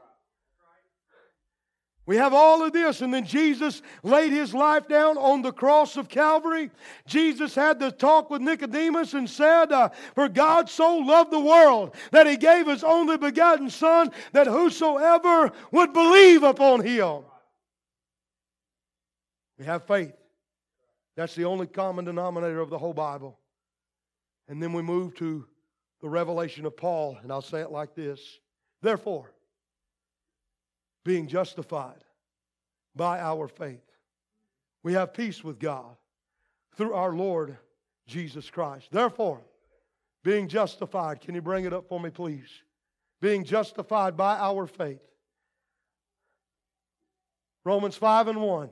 We 2.05 2.16
have 2.16 2.34
all 2.34 2.64
of 2.64 2.72
this, 2.72 3.01
and 3.01 3.14
then 3.14 3.26
Jesus 3.26 3.82
laid 4.01 4.32
his 4.32 4.53
life 4.53 4.88
down 4.88 5.18
on 5.18 5.41
the 5.41 5.51
cross 5.51 5.97
of 5.97 6.08
Calvary. 6.08 6.72
Jesus 7.05 7.53
had 7.53 7.80
the 7.80 7.91
talk 7.91 8.30
with 8.30 8.41
Nicodemus 8.41 9.14
and 9.14 9.30
said, 9.30 9.74
uh, 9.74 9.89
For 10.16 10.30
God 10.30 10.70
so 10.70 10.99
loved 10.99 11.32
the 11.32 11.39
world 11.39 11.95
that 12.12 12.26
he 12.26 12.38
gave 12.38 12.68
his 12.68 12.82
only 12.82 13.18
begotten 13.18 13.70
Son, 13.70 14.12
that 14.32 14.47
whosoever 14.47 15.51
would 15.72 15.91
believe 15.91 16.43
upon 16.43 16.82
him 16.82 17.24
we 19.58 19.66
have 19.66 19.86
faith. 19.86 20.14
That's 21.16 21.36
the 21.36 21.45
only 21.45 21.68
common 21.68 22.05
denominator 22.05 22.60
of 22.60 22.70
the 22.70 22.78
whole 22.78 22.93
Bible. 22.93 23.39
And 24.47 24.62
then 24.62 24.72
we 24.74 24.82
move 24.82 25.16
to 25.16 25.45
the 26.01 26.10
revelation 26.10 26.66
of 26.66 26.78
Paul, 26.78 27.18
and 27.22 27.32
I'll 27.32 27.41
say 27.41 27.62
it 27.62 27.72
like 27.72 27.95
this 27.95 28.39
Therefore, 28.82 29.32
being 31.03 31.28
justified 31.28 32.03
by 32.95 33.20
our 33.20 33.47
faith, 33.47 33.82
we 34.84 34.93
have 34.93 35.14
peace 35.14 35.43
with 35.43 35.60
God 35.60 35.95
through 36.76 36.93
our 36.93 37.14
Lord 37.14 37.58
Jesus 38.05 38.49
Christ. 38.49 38.89
Therefore, 38.91 39.41
being 40.24 40.47
justified, 40.47 41.22
can 41.22 41.36
you 41.36 41.41
bring 41.41 41.66
it 41.66 41.74
up 41.74 41.88
for 41.88 41.99
me, 41.99 42.10
please? 42.10 42.49
Being 43.22 43.43
justified 43.43 44.16
by 44.16 44.38
our 44.38 44.68
faith. 44.68 45.01
Romans 47.66 47.95
5 47.95 48.28
and 48.28 48.41
1. 48.41 48.70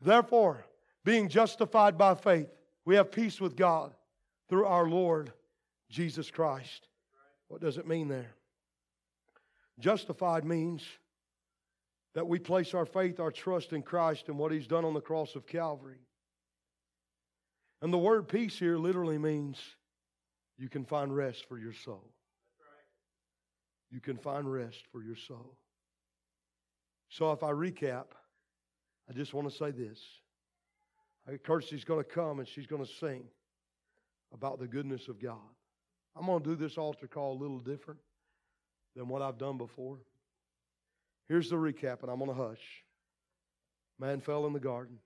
Therefore, 0.00 0.64
being 1.04 1.28
justified 1.28 1.98
by 1.98 2.14
faith, 2.14 2.48
we 2.84 2.96
have 2.96 3.10
peace 3.10 3.40
with 3.40 3.56
God 3.56 3.92
through 4.48 4.66
our 4.66 4.88
Lord 4.88 5.32
Jesus 5.90 6.30
Christ. 6.30 6.88
What 7.48 7.60
does 7.60 7.78
it 7.78 7.86
mean 7.86 8.08
there? 8.08 8.34
Justified 9.78 10.44
means 10.44 10.82
that 12.14 12.26
we 12.26 12.38
place 12.38 12.74
our 12.74 12.86
faith, 12.86 13.20
our 13.20 13.30
trust 13.30 13.72
in 13.72 13.82
Christ 13.82 14.28
and 14.28 14.38
what 14.38 14.52
He's 14.52 14.66
done 14.66 14.84
on 14.84 14.94
the 14.94 15.00
cross 15.00 15.34
of 15.34 15.46
Calvary. 15.46 16.00
And 17.80 17.92
the 17.92 17.98
word 17.98 18.28
peace 18.28 18.58
here 18.58 18.76
literally 18.76 19.18
means 19.18 19.58
you 20.58 20.68
can 20.68 20.84
find 20.84 21.14
rest 21.14 21.46
for 21.48 21.58
your 21.58 21.72
soul. 21.72 22.10
You 23.90 24.00
can 24.00 24.16
find 24.16 24.52
rest 24.52 24.82
for 24.90 25.02
your 25.02 25.16
soul. 25.16 25.56
So 27.08 27.32
if 27.32 27.42
I 27.42 27.50
recap, 27.50 28.06
I 29.08 29.12
just 29.12 29.32
want 29.34 29.50
to 29.50 29.56
say 29.56 29.70
this. 29.70 30.00
Kirsty's 31.44 31.84
going 31.84 32.02
to 32.02 32.08
come 32.08 32.38
and 32.38 32.48
she's 32.48 32.66
going 32.66 32.84
to 32.84 32.90
sing 33.00 33.24
about 34.32 34.58
the 34.58 34.66
goodness 34.66 35.08
of 35.08 35.20
God. 35.20 35.36
I'm 36.16 36.26
going 36.26 36.42
to 36.42 36.48
do 36.48 36.56
this 36.56 36.76
altar 36.78 37.06
call 37.06 37.32
a 37.32 37.40
little 37.40 37.58
different 37.58 38.00
than 38.96 39.08
what 39.08 39.22
I've 39.22 39.38
done 39.38 39.58
before. 39.58 39.98
Here's 41.28 41.50
the 41.50 41.56
recap, 41.56 42.02
and 42.02 42.10
I'm 42.10 42.18
going 42.18 42.30
to 42.30 42.42
hush. 42.42 42.82
Man 43.98 44.20
fell 44.20 44.46
in 44.46 44.52
the 44.52 44.60
garden. 44.60 44.98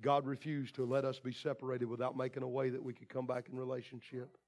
God 0.00 0.26
refused 0.26 0.76
to 0.76 0.84
let 0.86 1.04
us 1.04 1.18
be 1.18 1.32
separated 1.32 1.86
without 1.86 2.16
making 2.16 2.42
a 2.42 2.48
way 2.48 2.70
that 2.70 2.82
we 2.82 2.94
could 2.94 3.08
come 3.10 3.26
back 3.26 3.46
in 3.50 3.58
relationship. 3.58 4.38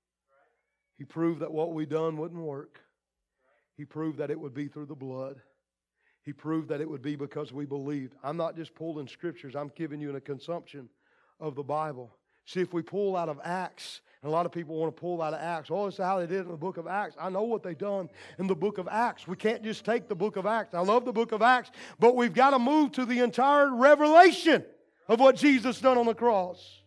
He 0.97 1.05
proved 1.05 1.41
that 1.41 1.53
what 1.53 1.75
we 1.75 1.85
done 1.85 2.17
wouldn't 2.17 2.41
work. 2.43 2.81
He 3.77 3.85
proved 3.85 4.19
that 4.19 4.31
it 4.31 4.41
would 4.41 4.55
be 4.55 4.69
through 4.69 4.87
the 4.87 4.95
blood. 4.95 5.41
He 6.25 6.33
proved 6.33 6.68
that 6.68 6.81
it 6.81 6.89
would 6.89 7.03
be 7.03 7.16
because 7.16 7.53
we 7.53 7.64
believed. 7.64 8.14
I'm 8.23 8.37
not 8.37 8.57
just 8.57 8.75
pulling 8.75 9.09
scriptures, 9.09 9.55
I'm 9.57 9.73
giving 9.75 10.01
you 10.01 10.14
a 10.14 10.20
consumption 10.20 10.89
of 11.41 11.55
the 11.55 11.62
Bible. 11.62 12.16
See, 12.47 12.61
if 12.61 12.73
we 12.73 12.83
pull 12.83 13.16
out 13.16 13.29
of 13.29 13.41
Acts, 13.45 14.01
and 14.23 14.31
a 14.31 14.33
lot 14.33 14.47
of 14.47 14.53
people 14.53 14.77
want 14.77 14.95
to 14.95 15.01
pull 15.01 15.20
out 15.20 15.35
of 15.35 15.41
Acts. 15.41 15.68
Oh, 15.70 15.87
is 15.87 15.97
how 15.97 16.20
they 16.20 16.27
did 16.27 16.39
it 16.39 16.43
in 16.43 16.49
the 16.49 16.57
book 16.57 16.77
of 16.77 16.87
Acts. 16.87 17.16
I 17.20 17.29
know 17.29 17.43
what 17.43 17.62
they 17.62 17.75
done 17.75 18.09
in 18.39 18.47
the 18.47 18.55
book 18.55 18.79
of 18.79 18.87
Acts. 18.89 19.27
We 19.27 19.37
can't 19.37 19.64
just 19.64 19.85
take 19.85 20.09
the 20.09 20.14
book 20.14 20.37
of 20.37 20.47
Acts. 20.47 20.75
I 20.75 20.81
love 20.81 21.05
the 21.05 21.12
book 21.12 21.33
of 21.33 21.43
Acts, 21.43 21.70
but 21.99 22.14
we've 22.14 22.35
got 22.35 22.51
to 22.51 22.59
move 22.59 22.93
to 22.93 23.05
the 23.05 23.20
entire 23.20 23.75
revelation 23.75 24.64
of 25.09 25.18
what 25.18 25.37
Jesus 25.37 25.81
done 25.81 25.99
on 25.99 26.07
the 26.07 26.14
cross. 26.14 26.83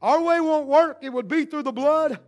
Our 0.00 0.22
way 0.22 0.40
won't 0.40 0.66
work. 0.66 0.98
It 1.02 1.10
would 1.10 1.28
be 1.28 1.44
through 1.44 1.62
the 1.62 1.72
blood. 1.72 2.18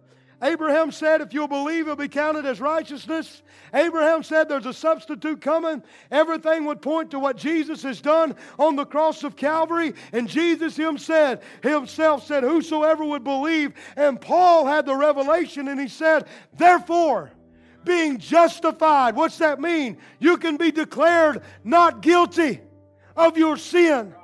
Abraham 0.42 0.90
said, 0.90 1.20
If 1.20 1.32
you'll 1.32 1.48
believe, 1.48 1.82
it'll 1.82 1.96
be 1.96 2.08
counted 2.08 2.44
as 2.46 2.60
righteousness. 2.60 3.42
Abraham 3.72 4.22
said, 4.22 4.48
There's 4.48 4.66
a 4.66 4.72
substitute 4.72 5.40
coming. 5.40 5.82
Everything 6.10 6.64
would 6.64 6.82
point 6.82 7.10
to 7.12 7.18
what 7.18 7.36
Jesus 7.36 7.82
has 7.82 8.00
done 8.00 8.34
on 8.58 8.76
the 8.76 8.84
cross 8.84 9.24
of 9.24 9.36
Calvary. 9.36 9.94
And 10.12 10.28
Jesus 10.28 10.76
himself, 10.76 11.40
himself 11.62 12.26
said, 12.26 12.42
Whosoever 12.42 13.04
would 13.04 13.24
believe. 13.24 13.72
And 13.96 14.20
Paul 14.20 14.66
had 14.66 14.86
the 14.86 14.96
revelation 14.96 15.68
and 15.68 15.80
he 15.80 15.88
said, 15.88 16.26
Therefore, 16.52 17.32
being 17.84 18.18
justified, 18.18 19.14
what's 19.14 19.38
that 19.38 19.60
mean? 19.60 19.98
You 20.18 20.36
can 20.36 20.56
be 20.56 20.72
declared 20.72 21.42
not 21.62 22.02
guilty 22.02 22.60
of 23.16 23.38
your 23.38 23.56
sin. 23.56 24.14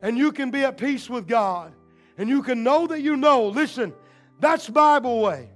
And 0.00 0.18
you 0.18 0.32
can 0.32 0.50
be 0.50 0.64
at 0.64 0.76
peace 0.76 1.08
with 1.08 1.26
God. 1.28 1.72
And 2.18 2.28
you 2.28 2.42
can 2.42 2.62
know 2.62 2.86
that 2.88 3.00
you 3.00 3.16
know. 3.16 3.48
Listen, 3.48 3.94
that's 4.42 4.68
Bible 4.68 5.22
way. 5.22 5.48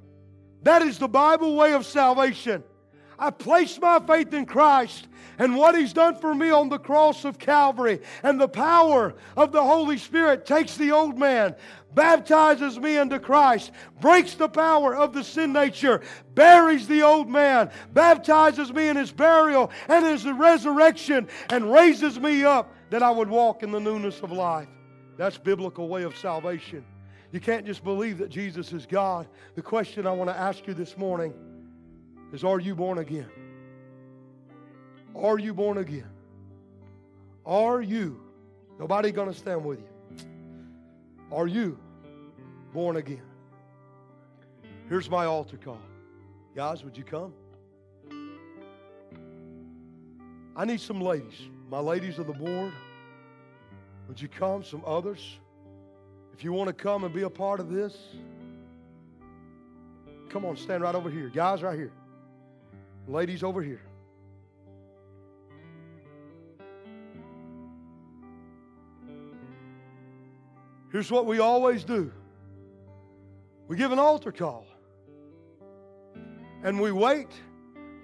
That 0.63 0.81
is 0.81 0.99
the 0.99 1.09
Bible 1.09 1.57
way 1.57 1.73
of 1.75 1.85
salvation. 1.85 2.63
I 3.19 3.31
place 3.31 3.81
my 3.81 3.99
faith 3.99 4.33
in 4.33 4.47
Christ 4.47 5.09
and 5.39 5.57
what 5.57 5.77
He's 5.77 5.93
done 5.93 6.15
for 6.15 6.33
me 6.33 6.51
on 6.51 6.69
the 6.69 6.79
cross 6.79 7.25
of 7.25 7.37
Calvary. 7.37 8.01
And 8.23 8.41
the 8.41 8.49
power 8.49 9.15
of 9.37 9.51
the 9.51 9.63
Holy 9.63 9.99
Spirit 9.99 10.47
takes 10.47 10.77
the 10.77 10.93
old 10.93 11.19
man, 11.19 11.57
baptizes 11.95 12.79
me 12.79 12.97
into 12.97 13.19
Christ, 13.19 13.73
breaks 14.01 14.35
the 14.35 14.49
power 14.49 14.95
of 14.95 15.13
the 15.13 15.25
sin 15.25 15.53
nature, 15.53 16.01
buries 16.37 16.87
the 16.87 17.03
old 17.03 17.29
man, 17.29 17.73
baptizes 17.93 18.73
me 18.73 18.87
in 18.87 18.97
His 18.97 19.11
burial 19.11 19.73
and 19.89 20.07
His 20.07 20.25
resurrection, 20.25 21.27
and 21.51 21.73
raises 21.73 22.21
me 22.21 22.45
up 22.45 22.73
that 22.91 23.03
I 23.03 23.11
would 23.11 23.29
walk 23.29 23.65
in 23.65 23.73
the 23.73 23.81
newness 23.81 24.21
of 24.21 24.31
life. 24.31 24.69
That's 25.17 25.39
biblical 25.39 25.89
way 25.89 26.05
of 26.05 26.17
salvation. 26.17 26.85
You 27.37 27.41
can't 27.41 27.67
just 27.67 27.85
believe 27.85 28.17
that 28.17 28.31
Jesus 28.31 28.73
is 28.73 28.87
God. 28.87 29.29
The 29.57 29.61
question 29.61 30.07
I 30.07 30.11
want 30.11 30.31
to 30.31 30.35
ask 30.35 30.67
you 30.67 30.73
this 30.73 30.97
morning 30.97 31.35
is 32.33 32.45
Are 32.45 32.59
you 32.59 32.75
born 32.75 32.97
again? 32.97 33.29
Are 35.15 35.39
you 35.39 35.53
born 35.53 35.77
again? 35.77 36.09
Are 37.45 37.83
you? 37.83 38.19
Nobody 38.79 39.13
going 39.13 39.29
to 39.29 39.35
stand 39.39 39.67
with 39.67 39.81
you. 39.81 40.27
Are 41.31 41.47
you 41.47 41.79
born 42.73 42.97
again? 42.97 43.21
Here's 44.89 45.11
my 45.11 45.27
altar 45.27 45.59
call. 45.59 45.83
Guys, 46.55 46.85
would 46.85 46.97
you 46.97 47.05
come? 47.05 47.35
I 50.57 50.65
need 50.65 50.81
some 50.81 51.03
ladies. 51.03 51.39
My 51.69 51.81
ladies 51.81 52.19
of 52.19 52.29
the 52.29 52.33
board. 52.33 52.73
Would 54.09 54.23
you 54.23 54.29
come? 54.29 54.65
Some 54.65 54.83
others. 54.87 55.37
If 56.37 56.45
you 56.45 56.53
want 56.53 56.69
to 56.69 56.75
come 56.75 57.05
and 57.05 57.15
be 57.15 57.23
a 57.23 57.31
part 57.31 57.61
of 57.61 57.71
this, 57.71 57.97
come 60.29 60.45
on, 60.45 60.55
stand 60.55 60.83
right 60.83 60.95
over 60.95 61.09
here. 61.09 61.31
Guys, 61.31 61.63
right 61.63 61.79
here. 61.79 61.93
Ladies, 63.09 63.43
over 63.43 63.63
here. 63.63 63.81
Here's 70.93 71.11
what 71.11 71.25
we 71.25 71.39
always 71.39 71.85
do 71.85 72.13
we 73.67 73.77
give 73.79 73.91
an 73.91 73.99
altar 73.99 74.31
call, 74.31 74.67
and 76.63 76.79
we 76.79 76.93
wait 76.93 77.31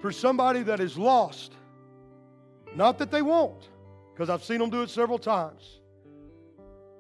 for 0.01 0.11
somebody 0.11 0.63
that 0.63 0.81
is 0.81 0.97
lost. 0.97 1.53
Not 2.75 2.97
that 2.99 3.11
they 3.11 3.21
won't, 3.21 3.69
because 4.15 4.31
I've 4.31 4.43
seen 4.43 4.59
them 4.59 4.71
do 4.71 4.81
it 4.81 4.89
several 4.89 5.19
times 5.19 5.82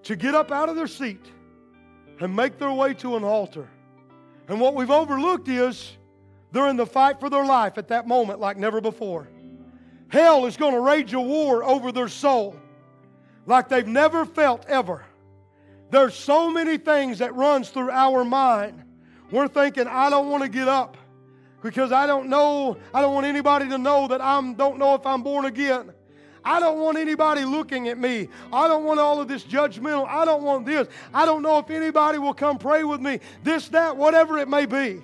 to 0.05 0.17
get 0.17 0.35
up 0.35 0.51
out 0.51 0.69
of 0.69 0.77
their 0.77 0.87
seat 0.87 1.25
and 2.21 2.35
make 2.35 2.59
their 2.59 2.73
way 2.73 2.95
to 2.95 3.17
an 3.17 3.25
altar. 3.25 3.69
And 4.49 4.61
what 4.61 4.75
we've 4.75 4.91
overlooked 4.91 5.49
is 5.49 5.97
they're 6.51 6.69
in 6.69 6.77
the 6.77 6.87
fight 6.87 7.21
for 7.21 7.31
their 7.31 7.45
life 7.45 7.79
at 7.79 7.89
that 7.89 8.07
moment 8.07 8.41
like 8.41 8.57
never 8.57 8.81
before. 8.81 9.29
Hell 10.09 10.47
is 10.47 10.57
going 10.57 10.75
to 10.75 10.81
rage 10.81 11.15
a 11.15 11.21
war 11.21 11.65
over 11.65 11.91
their 11.91 12.09
soul 12.09 12.57
like 13.47 13.69
they've 13.69 13.87
never 13.87 14.25
felt 14.25 14.67
ever. 14.67 15.05
There's 15.91 16.15
so 16.15 16.51
many 16.51 16.79
things 16.79 17.19
that 17.19 17.35
runs 17.35 17.71
through 17.71 17.91
our 17.91 18.25
mind. 18.25 18.83
We're 19.31 19.49
thinking, 19.49 19.87
I 19.87 20.11
don't 20.11 20.31
want 20.31 20.43
to 20.43 20.49
get 20.49 20.69
up 20.69 20.97
because 21.63 21.93
I 21.93 22.07
don't 22.07 22.29
know, 22.29 22.77
I 22.93 23.01
don't 23.01 23.15
want 23.15 23.27
anybody 23.27 23.69
to 23.69 23.79
know 23.79 24.09
that 24.09 24.21
I 24.21 24.41
don't 24.55 24.79
know 24.79 24.95
if 24.95 25.07
I'm 25.07 25.23
born 25.23 25.45
again. 25.45 25.93
I 26.45 26.61
don't 26.61 26.80
want 26.80 26.99
anybody 26.99 27.45
looking 27.45 27.88
at 27.88 27.99
me. 27.99 28.28
I 28.53 28.66
don't 28.68 28.84
want 28.84 28.99
all 28.99 29.20
of 29.20 29.28
this 29.28 29.45
judgmental. 29.45 30.07
I 30.09 30.24
don't 30.24 30.43
want 30.43 30.66
this. 30.66 30.88
I 31.14 31.24
don't 31.24 31.43
know 31.43 31.59
if 31.59 31.70
anybody 31.70 32.18
will 32.18 32.34
come 32.34 32.59
pray 32.59 32.84
with 32.84 33.01
me. 33.01 33.20
This, 33.45 33.68
that, 33.68 33.97
whatever 33.97 34.38
it 34.38 34.49
may 34.49 34.66
be. 34.66 35.03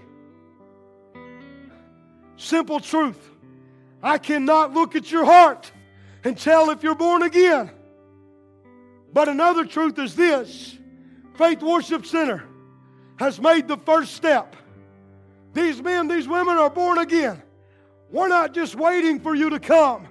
Simple 2.37 2.81
truth. 2.81 3.19
I 4.03 4.19
cannot 4.19 4.75
look 4.75 4.97
at 4.97 5.11
your 5.11 5.25
heart 5.25 5.71
and 6.25 6.37
tell 6.37 6.71
if 6.71 6.83
you're 6.83 6.95
born 6.95 7.23
again. 7.23 7.71
But 9.13 9.29
another 9.29 9.65
truth 9.65 9.99
is 9.99 10.15
this 10.15 10.77
Faith 11.37 11.63
Worship 11.63 12.05
Center 12.05 12.45
has 13.17 13.41
made 13.41 13.69
the 13.69 13.77
first 13.79 14.15
step. 14.15 14.57
These 15.53 15.83
men, 15.83 16.09
these 16.09 16.29
women 16.29 16.57
are 16.57 16.71
born 16.71 16.99
again. 16.99 17.43
We're 18.11 18.29
not 18.29 18.55
just 18.55 18.75
waiting 18.75 19.21
for 19.21 19.35
you 19.35 19.51
to 19.51 19.61
come. 19.61 20.07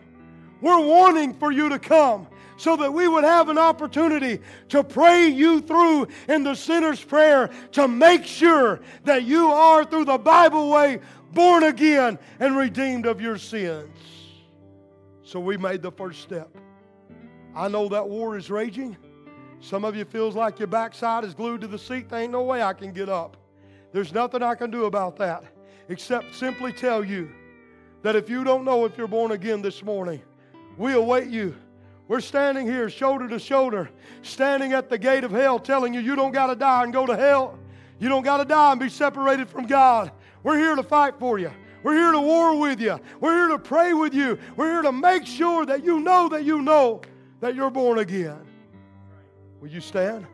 We're 0.62 0.80
wanting 0.80 1.34
for 1.34 1.52
you 1.52 1.70
to 1.70 1.80
come 1.80 2.28
so 2.58 2.76
that 2.76 2.92
we 2.92 3.08
would 3.08 3.24
have 3.24 3.50
an 3.50 3.58
opportunity 3.58 4.40
to 4.70 4.84
pray 4.84 5.28
you 5.28 5.62
through 5.62 6.08
in 6.28 6.44
the 6.44 6.56
sinner's 6.56 7.04
prayer 7.04 7.52
to 7.74 7.88
make 7.88 8.26
sure 8.26 8.82
that 9.04 9.24
you 9.24 9.48
are, 9.48 9.86
through 9.86 10.06
the 10.06 10.18
Bible 10.18 10.70
way, 10.70 11.00
born 11.34 11.64
again 11.64 12.18
and 12.40 12.58
redeemed 12.58 13.06
of 13.06 13.22
your 13.22 13.38
sins. 13.38 13.96
So 15.24 15.40
we 15.40 15.58
made 15.58 15.82
the 15.82 15.92
first 15.92 16.22
step. 16.22 16.50
I 17.56 17.68
know 17.68 17.88
that 17.90 18.08
war 18.08 18.38
is 18.38 18.50
raging. 18.50 18.98
Some 19.60 19.84
of 19.84 19.96
you 19.96 20.06
feels 20.06 20.36
like 20.36 20.60
your 20.60 20.68
backside 20.68 21.24
is 21.24 21.34
glued 21.34 21.62
to 21.62 21.68
the 21.68 21.78
seat. 21.78 22.10
There 22.10 22.20
ain't 22.20 22.32
no 22.32 22.44
way 22.44 22.64
I 22.64 22.74
can 22.74 22.92
get 22.92 23.10
up. 23.10 23.38
There's 23.92 24.14
nothing 24.14 24.42
I 24.42 24.56
can 24.56 24.72
do 24.72 24.86
about 24.86 25.18
that 25.18 25.44
except 25.90 26.36
simply 26.36 26.72
tell 26.74 27.04
you 27.04 27.30
that 28.02 28.16
if 28.16 28.30
you 28.30 28.44
don't 28.44 28.64
know 28.64 28.86
if 28.86 28.98
you're 28.98 29.08
born 29.08 29.32
again 29.32 29.62
this 29.62 29.84
morning, 29.84 30.22
we 30.78 30.94
await 30.94 31.28
you. 31.28 31.56
We're 32.08 32.22
standing 32.22 32.66
here 32.66 32.90
shoulder 32.90 33.28
to 33.28 33.40
shoulder, 33.40 33.90
standing 34.22 34.74
at 34.74 34.90
the 34.90 34.98
gate 34.98 35.24
of 35.24 35.32
hell, 35.32 35.60
telling 35.60 35.94
you 35.94 36.00
you 36.00 36.16
don't 36.16 36.32
got 36.32 36.48
to 36.48 36.56
die 36.56 36.84
and 36.84 36.94
go 36.94 37.06
to 37.06 37.18
hell. 37.18 37.60
You 38.00 38.10
don't 38.10 38.24
got 38.24 38.38
to 38.38 38.46
die 38.46 38.72
and 38.72 38.80
be 38.80 38.90
separated 38.90 39.50
from 39.50 39.66
God. 39.66 40.12
We're 40.44 40.58
here 40.58 40.76
to 40.76 40.84
fight 40.84 41.16
for 41.20 41.40
you. 41.40 41.52
We're 41.84 41.96
here 41.96 42.12
to 42.12 42.22
war 42.22 42.58
with 42.60 42.80
you. 42.80 43.00
We're 43.20 43.36
here 43.36 43.48
to 43.50 43.60
pray 43.60 43.94
with 43.94 44.14
you. 44.14 44.38
We're 44.56 44.72
here 44.72 44.82
to 44.84 44.92
make 44.92 45.26
sure 45.26 45.66
that 45.66 45.84
you 45.84 46.00
know 46.00 46.30
that 46.30 46.44
you 46.44 46.62
know 46.62 47.02
that 47.40 47.56
you're 47.56 47.70
born 47.70 48.00
again. 48.00 48.40
Will 49.60 49.70
you 49.70 49.82
stand? 49.82 50.26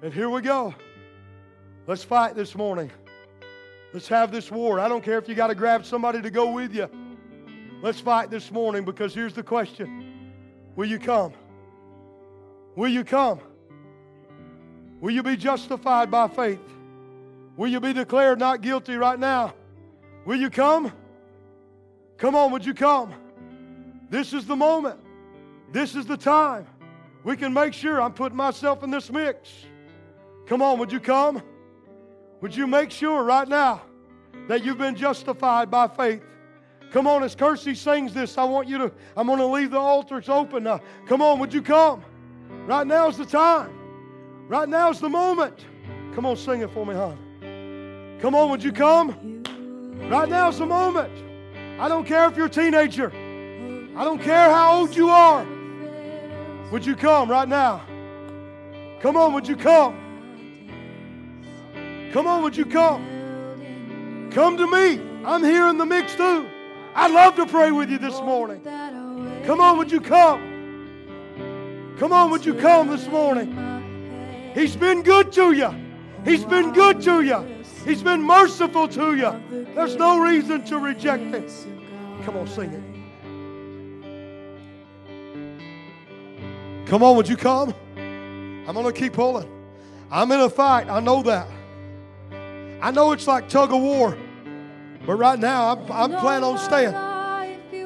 And 0.00 0.14
here 0.14 0.30
we 0.30 0.40
go. 0.40 0.74
Let's 1.86 2.04
fight 2.04 2.34
this 2.34 2.54
morning. 2.54 2.90
Let's 3.92 4.08
have 4.08 4.30
this 4.30 4.50
war. 4.50 4.78
I 4.80 4.88
don't 4.88 5.02
care 5.02 5.18
if 5.18 5.28
you 5.28 5.34
got 5.34 5.46
to 5.48 5.54
grab 5.54 5.84
somebody 5.86 6.20
to 6.20 6.30
go 6.30 6.50
with 6.50 6.74
you. 6.74 6.88
Let's 7.80 8.00
fight 8.00 8.30
this 8.30 8.50
morning 8.50 8.84
because 8.84 9.14
here's 9.14 9.34
the 9.34 9.42
question 9.42 10.32
Will 10.76 10.88
you 10.88 10.98
come? 10.98 11.32
Will 12.76 12.88
you 12.88 13.04
come? 13.04 13.40
Will 15.00 15.12
you 15.12 15.22
be 15.22 15.36
justified 15.36 16.10
by 16.10 16.28
faith? 16.28 16.60
Will 17.56 17.68
you 17.68 17.80
be 17.80 17.92
declared 17.92 18.38
not 18.38 18.60
guilty 18.60 18.96
right 18.96 19.18
now? 19.18 19.54
Will 20.24 20.36
you 20.36 20.50
come? 20.50 20.92
Come 22.16 22.34
on, 22.34 22.52
would 22.52 22.66
you 22.66 22.74
come? 22.74 23.14
This 24.10 24.32
is 24.32 24.46
the 24.46 24.56
moment. 24.56 24.98
This 25.72 25.94
is 25.94 26.06
the 26.06 26.16
time. 26.16 26.66
We 27.24 27.36
can 27.36 27.52
make 27.52 27.74
sure 27.74 28.00
I'm 28.00 28.12
putting 28.12 28.36
myself 28.36 28.82
in 28.82 28.90
this 28.90 29.10
mix. 29.10 29.50
Come 30.46 30.62
on, 30.62 30.78
would 30.78 30.92
you 30.92 31.00
come? 31.00 31.42
Would 32.40 32.54
you 32.54 32.66
make 32.66 32.90
sure 32.90 33.22
right 33.24 33.48
now 33.48 33.82
that 34.46 34.64
you've 34.64 34.78
been 34.78 34.94
justified 34.94 35.70
by 35.70 35.88
faith? 35.88 36.22
Come 36.92 37.06
on, 37.06 37.22
as 37.22 37.34
Kersey 37.34 37.74
sings 37.74 38.14
this, 38.14 38.38
I 38.38 38.44
want 38.44 38.68
you 38.68 38.78
to, 38.78 38.92
I'm 39.16 39.26
going 39.26 39.38
to 39.38 39.46
leave 39.46 39.72
the 39.72 39.78
altars 39.78 40.28
open 40.28 40.64
now. 40.64 40.80
Come 41.06 41.20
on, 41.20 41.38
would 41.40 41.52
you 41.52 41.60
come? 41.60 42.02
Right 42.66 42.86
now 42.86 43.08
is 43.08 43.18
the 43.18 43.26
time. 43.26 43.70
Right 44.48 44.68
now 44.68 44.90
is 44.90 45.00
the 45.00 45.08
moment. 45.08 45.66
Come 46.14 46.24
on, 46.24 46.36
sing 46.36 46.62
it 46.62 46.70
for 46.70 46.86
me, 46.86 46.94
hon. 46.94 48.18
Come 48.20 48.34
on, 48.34 48.50
would 48.50 48.62
you 48.62 48.72
come? 48.72 49.42
Right 50.08 50.28
now 50.28 50.48
is 50.48 50.58
the 50.58 50.66
moment. 50.66 51.12
I 51.78 51.88
don't 51.88 52.06
care 52.06 52.26
if 52.28 52.36
you're 52.36 52.46
a 52.46 52.50
teenager. 52.50 53.12
I 53.96 54.04
don't 54.04 54.22
care 54.22 54.50
how 54.50 54.78
old 54.78 54.96
you 54.96 55.10
are. 55.10 55.46
Would 56.72 56.86
you 56.86 56.96
come 56.96 57.30
right 57.30 57.48
now? 57.48 57.82
Come 59.00 59.16
on, 59.16 59.32
would 59.34 59.46
you 59.46 59.56
come? 59.56 60.07
Come 62.12 62.26
on, 62.26 62.42
would 62.42 62.56
you 62.56 62.64
come? 62.64 64.30
Come 64.30 64.56
to 64.56 64.66
me. 64.66 65.00
I'm 65.24 65.44
here 65.44 65.66
in 65.68 65.78
the 65.78 65.86
mix 65.86 66.14
too. 66.14 66.48
I'd 66.94 67.10
love 67.10 67.36
to 67.36 67.46
pray 67.46 67.70
with 67.70 67.90
you 67.90 67.98
this 67.98 68.20
morning. 68.20 68.62
Come 69.44 69.60
on, 69.60 69.78
would 69.78 69.92
you 69.92 70.00
come? 70.00 71.94
Come 71.98 72.12
on, 72.12 72.30
would 72.30 72.44
you 72.46 72.54
come 72.54 72.88
this 72.88 73.06
morning? 73.08 74.52
He's 74.54 74.76
been 74.76 75.02
good 75.02 75.32
to 75.32 75.52
you. 75.52 75.74
He's 76.24 76.44
been 76.44 76.72
good 76.72 77.00
to 77.02 77.22
you. 77.22 77.44
He's 77.84 78.02
been 78.02 78.22
merciful 78.22 78.88
to 78.88 79.14
you. 79.14 79.66
There's 79.74 79.96
no 79.96 80.18
reason 80.18 80.64
to 80.64 80.78
reject 80.78 81.22
Him. 81.22 82.22
Come 82.24 82.36
on, 82.36 82.46
sing 82.46 82.72
it. 82.72 82.82
Come 86.88 87.02
on, 87.02 87.16
would 87.16 87.28
you 87.28 87.36
come? 87.36 87.74
I'm 87.96 88.72
going 88.74 88.86
to 88.86 88.92
keep 88.92 89.12
pulling. 89.12 89.48
I'm 90.10 90.32
in 90.32 90.40
a 90.40 90.48
fight. 90.48 90.88
I 90.88 91.00
know 91.00 91.22
that. 91.22 91.48
I 92.80 92.90
know 92.90 93.12
it's 93.12 93.26
like 93.26 93.48
tug 93.48 93.72
of 93.72 93.80
war. 93.80 94.16
But 95.06 95.14
right 95.16 95.38
now, 95.38 95.72
I'm, 95.72 95.90
I'm 95.90 96.20
planning 96.20 96.44
on 96.44 96.58
staying. 96.58 96.94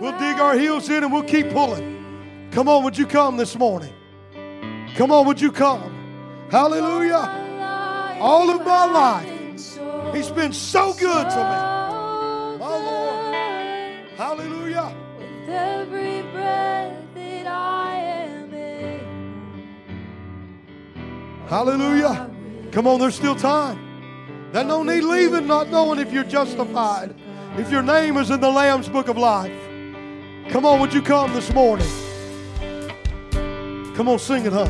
We'll 0.00 0.18
dig 0.18 0.40
our 0.40 0.54
heels 0.54 0.88
in 0.88 1.04
and 1.04 1.12
we'll 1.12 1.22
keep 1.22 1.50
pulling. 1.50 2.48
Come 2.50 2.68
on, 2.68 2.82
would 2.84 2.98
you 2.98 3.06
come 3.06 3.36
this 3.36 3.56
morning? 3.56 3.92
Come 4.96 5.12
on, 5.12 5.26
would 5.26 5.40
you 5.40 5.52
come? 5.52 6.48
Hallelujah. 6.50 8.18
All 8.20 8.50
of 8.50 8.64
my 8.64 8.84
life, 8.86 9.28
He's 10.14 10.30
been 10.30 10.52
so 10.52 10.92
good 10.92 11.30
to 11.30 11.36
me. 11.36 11.42
My 12.58 12.76
Lord. 12.84 13.34
Hallelujah. 14.16 14.94
With 15.18 15.48
every 15.48 16.22
breath 16.32 17.02
that 17.14 17.46
I 17.46 17.96
am 17.96 18.52
in, 18.52 19.00
Hallelujah. 21.48 22.30
Come 22.70 22.86
on, 22.86 23.00
there's 23.00 23.14
still 23.14 23.34
time. 23.34 23.81
There's 24.52 24.66
no 24.66 24.82
need 24.82 25.02
leaving 25.02 25.46
not 25.46 25.70
knowing 25.70 25.98
if 25.98 26.12
you're 26.12 26.24
justified, 26.24 27.14
if 27.56 27.70
your 27.70 27.82
name 27.82 28.18
is 28.18 28.30
in 28.30 28.38
the 28.38 28.50
Lamb's 28.50 28.86
book 28.88 29.08
of 29.08 29.16
life. 29.16 29.50
Come 30.50 30.66
on, 30.66 30.78
would 30.80 30.92
you 30.92 31.00
come 31.00 31.32
this 31.32 31.50
morning? 31.54 31.88
Come 33.96 34.08
on, 34.08 34.18
sing 34.18 34.44
it, 34.44 34.52
huh? 34.52 34.68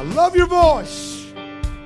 I 0.00 0.02
love 0.14 0.34
your 0.34 0.46
voice. 0.46 1.32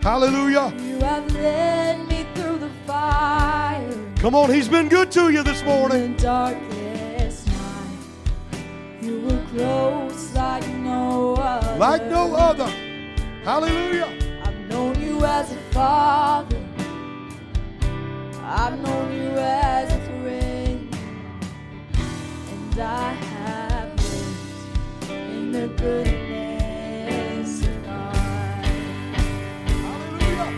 Hallelujah. 0.01 0.73
You 0.81 0.99
have 1.01 1.31
led 1.35 2.09
me 2.09 2.27
through 2.35 2.59
the 2.59 2.71
fire, 2.87 3.91
Come 4.19 4.35
on, 4.35 4.51
he's 4.51 4.69
been 4.69 4.89
good 4.89 5.11
to 5.13 5.29
you 5.29 5.43
this 5.43 5.63
morning. 5.65 6.17
darkest 6.17 7.47
night. 7.47 9.03
You 9.03 9.21
were 9.21 9.45
close 9.55 10.35
like 10.35 10.67
no 10.69 11.35
other. 11.35 11.77
Like 11.79 12.05
no 12.07 12.35
other. 12.35 12.67
Hallelujah. 13.45 14.09
Known 14.85 15.01
you 15.01 15.25
as 15.25 15.51
a 15.51 15.57
father. 15.73 16.63
I've 18.43 18.79
known 18.83 19.13
you 19.15 19.31
as 19.31 19.91
a 19.91 19.99
friend. 20.21 20.99
And 22.53 22.79
I 22.79 23.13
have 23.15 23.97
lived 23.97 25.11
in 25.11 25.53
the 25.53 25.69
goodness 25.69 27.63
of 27.63 27.85
God. 27.87 28.67
Hallelujah. 29.81 30.51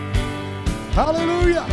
Hallelujah. 0.91 1.65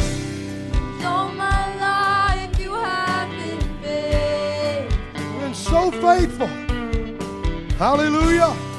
All 1.05 1.31
my 1.33 1.63
life 1.81 2.61
you 2.61 2.73
have 2.73 3.31
been 3.31 3.63
faithful. 3.83 5.41
Been 5.41 5.55
so 5.55 5.91
faithful. 5.91 6.51
Hallelujah. 7.79 8.74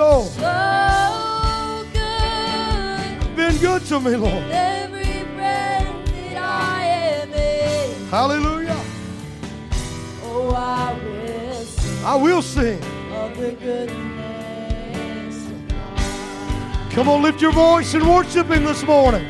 So, 0.00 0.22
Been 0.22 0.32
so 0.40 1.84
good. 1.92 3.36
been 3.36 3.56
good 3.58 3.82
to 3.86 4.00
me, 4.00 4.16
Lord. 4.16 4.44
Every 4.50 5.24
breath 5.34 6.06
that 6.06 6.36
I 6.38 6.84
am 6.84 7.32
in, 7.34 8.06
Hallelujah. 8.08 8.80
oh, 10.24 10.54
I 10.56 10.94
will 11.04 11.64
sing 11.64 12.04
I 12.04 12.14
will 12.16 12.42
sing. 12.42 12.82
of 13.12 13.36
the 13.36 13.52
goodness 13.52 15.36
of 15.46 15.68
God. 15.68 16.92
Come 16.92 17.08
on, 17.10 17.20
lift 17.22 17.42
your 17.42 17.52
voice 17.52 17.92
and 17.92 18.08
worship 18.08 18.46
Him 18.50 18.64
this 18.64 18.82
morning. 18.82 19.26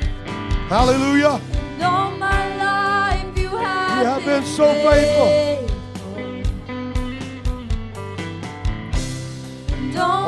Hallelujah. 0.69 1.41
And 1.75 1.83
all 1.83 2.13
my 2.13 2.57
life 2.59 3.37
you 3.37 3.49
have, 3.49 3.99
You 3.99 4.05
have 4.07 4.25
been 4.25 4.45
so 4.45 4.73
faithful. 4.89 5.50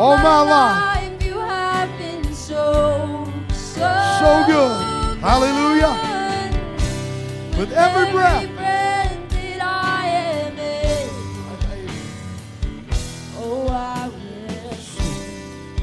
All, 0.02 0.12
All 0.14 0.18
my, 0.18 0.42
life 0.42 1.24
you 1.24 1.38
have 1.38 1.96
been 1.96 2.24
so, 2.34 3.32
so, 3.50 3.88
So 4.18 4.44
good. 4.48 5.18
Hallelujah. 5.18 5.94
With 7.56 7.72
every 7.72 8.10
breath. 8.10 8.48
breath 8.56 9.30
that 9.30 9.60
I 9.62 10.08
am 10.08 10.58
in, 10.58 11.08
oh, 13.36 13.68
I 13.68 14.08
will 14.08 14.72
sing 14.72 15.76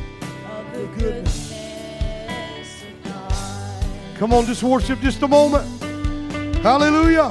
of 0.52 0.74
the 0.74 0.86
goodness. 0.98 1.50
goodness 1.50 2.84
of 2.84 3.12
God. 3.12 4.18
Come 4.18 4.34
on, 4.34 4.46
just 4.46 4.64
worship 4.64 5.00
just 5.00 5.22
a 5.22 5.28
moment. 5.30 5.66
Hallelujah. 6.58 7.30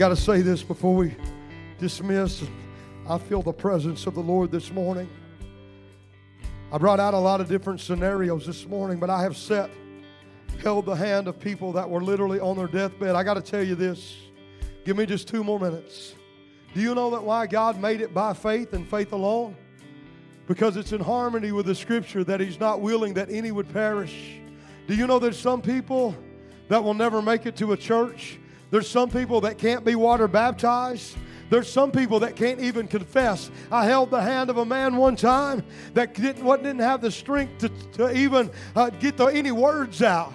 Got 0.00 0.08
to 0.08 0.16
say 0.16 0.40
this 0.40 0.62
before 0.62 0.94
we 0.94 1.14
dismiss. 1.78 2.42
I 3.06 3.18
feel 3.18 3.42
the 3.42 3.52
presence 3.52 4.06
of 4.06 4.14
the 4.14 4.22
Lord 4.22 4.50
this 4.50 4.72
morning. 4.72 5.10
I 6.72 6.78
brought 6.78 6.98
out 6.98 7.12
a 7.12 7.18
lot 7.18 7.42
of 7.42 7.50
different 7.50 7.80
scenarios 7.80 8.46
this 8.46 8.66
morning, 8.66 8.98
but 8.98 9.10
I 9.10 9.20
have 9.20 9.36
set, 9.36 9.68
held 10.62 10.86
the 10.86 10.94
hand 10.94 11.28
of 11.28 11.38
people 11.38 11.72
that 11.72 11.90
were 11.90 12.02
literally 12.02 12.40
on 12.40 12.56
their 12.56 12.66
deathbed. 12.66 13.14
I 13.14 13.22
got 13.22 13.34
to 13.34 13.42
tell 13.42 13.62
you 13.62 13.74
this. 13.74 14.16
Give 14.86 14.96
me 14.96 15.04
just 15.04 15.28
two 15.28 15.44
more 15.44 15.60
minutes. 15.60 16.14
Do 16.72 16.80
you 16.80 16.94
know 16.94 17.10
that 17.10 17.22
why 17.22 17.46
God 17.46 17.78
made 17.78 18.00
it 18.00 18.14
by 18.14 18.32
faith 18.32 18.72
and 18.72 18.88
faith 18.88 19.12
alone? 19.12 19.54
Because 20.46 20.78
it's 20.78 20.92
in 20.92 21.02
harmony 21.02 21.52
with 21.52 21.66
the 21.66 21.74
scripture 21.74 22.24
that 22.24 22.40
He's 22.40 22.58
not 22.58 22.80
willing 22.80 23.12
that 23.12 23.28
any 23.28 23.52
would 23.52 23.70
perish. 23.70 24.40
Do 24.86 24.94
you 24.94 25.06
know 25.06 25.18
there's 25.18 25.38
some 25.38 25.60
people 25.60 26.16
that 26.68 26.82
will 26.82 26.94
never 26.94 27.20
make 27.20 27.44
it 27.44 27.54
to 27.56 27.72
a 27.72 27.76
church? 27.76 28.39
There's 28.70 28.88
some 28.88 29.10
people 29.10 29.40
that 29.42 29.58
can't 29.58 29.84
be 29.84 29.94
water 29.94 30.28
baptized. 30.28 31.16
There's 31.50 31.70
some 31.70 31.90
people 31.90 32.20
that 32.20 32.36
can't 32.36 32.60
even 32.60 32.86
confess. 32.86 33.50
I 33.72 33.84
held 33.84 34.10
the 34.10 34.22
hand 34.22 34.50
of 34.50 34.58
a 34.58 34.64
man 34.64 34.96
one 34.96 35.16
time 35.16 35.64
that 35.94 36.14
didn't, 36.14 36.44
didn't 36.44 36.78
have 36.78 37.00
the 37.00 37.10
strength 37.10 37.58
to, 37.58 37.68
to 37.94 38.16
even 38.16 38.50
uh, 38.76 38.90
get 38.90 39.16
the, 39.16 39.26
any 39.26 39.50
words 39.50 40.00
out. 40.00 40.32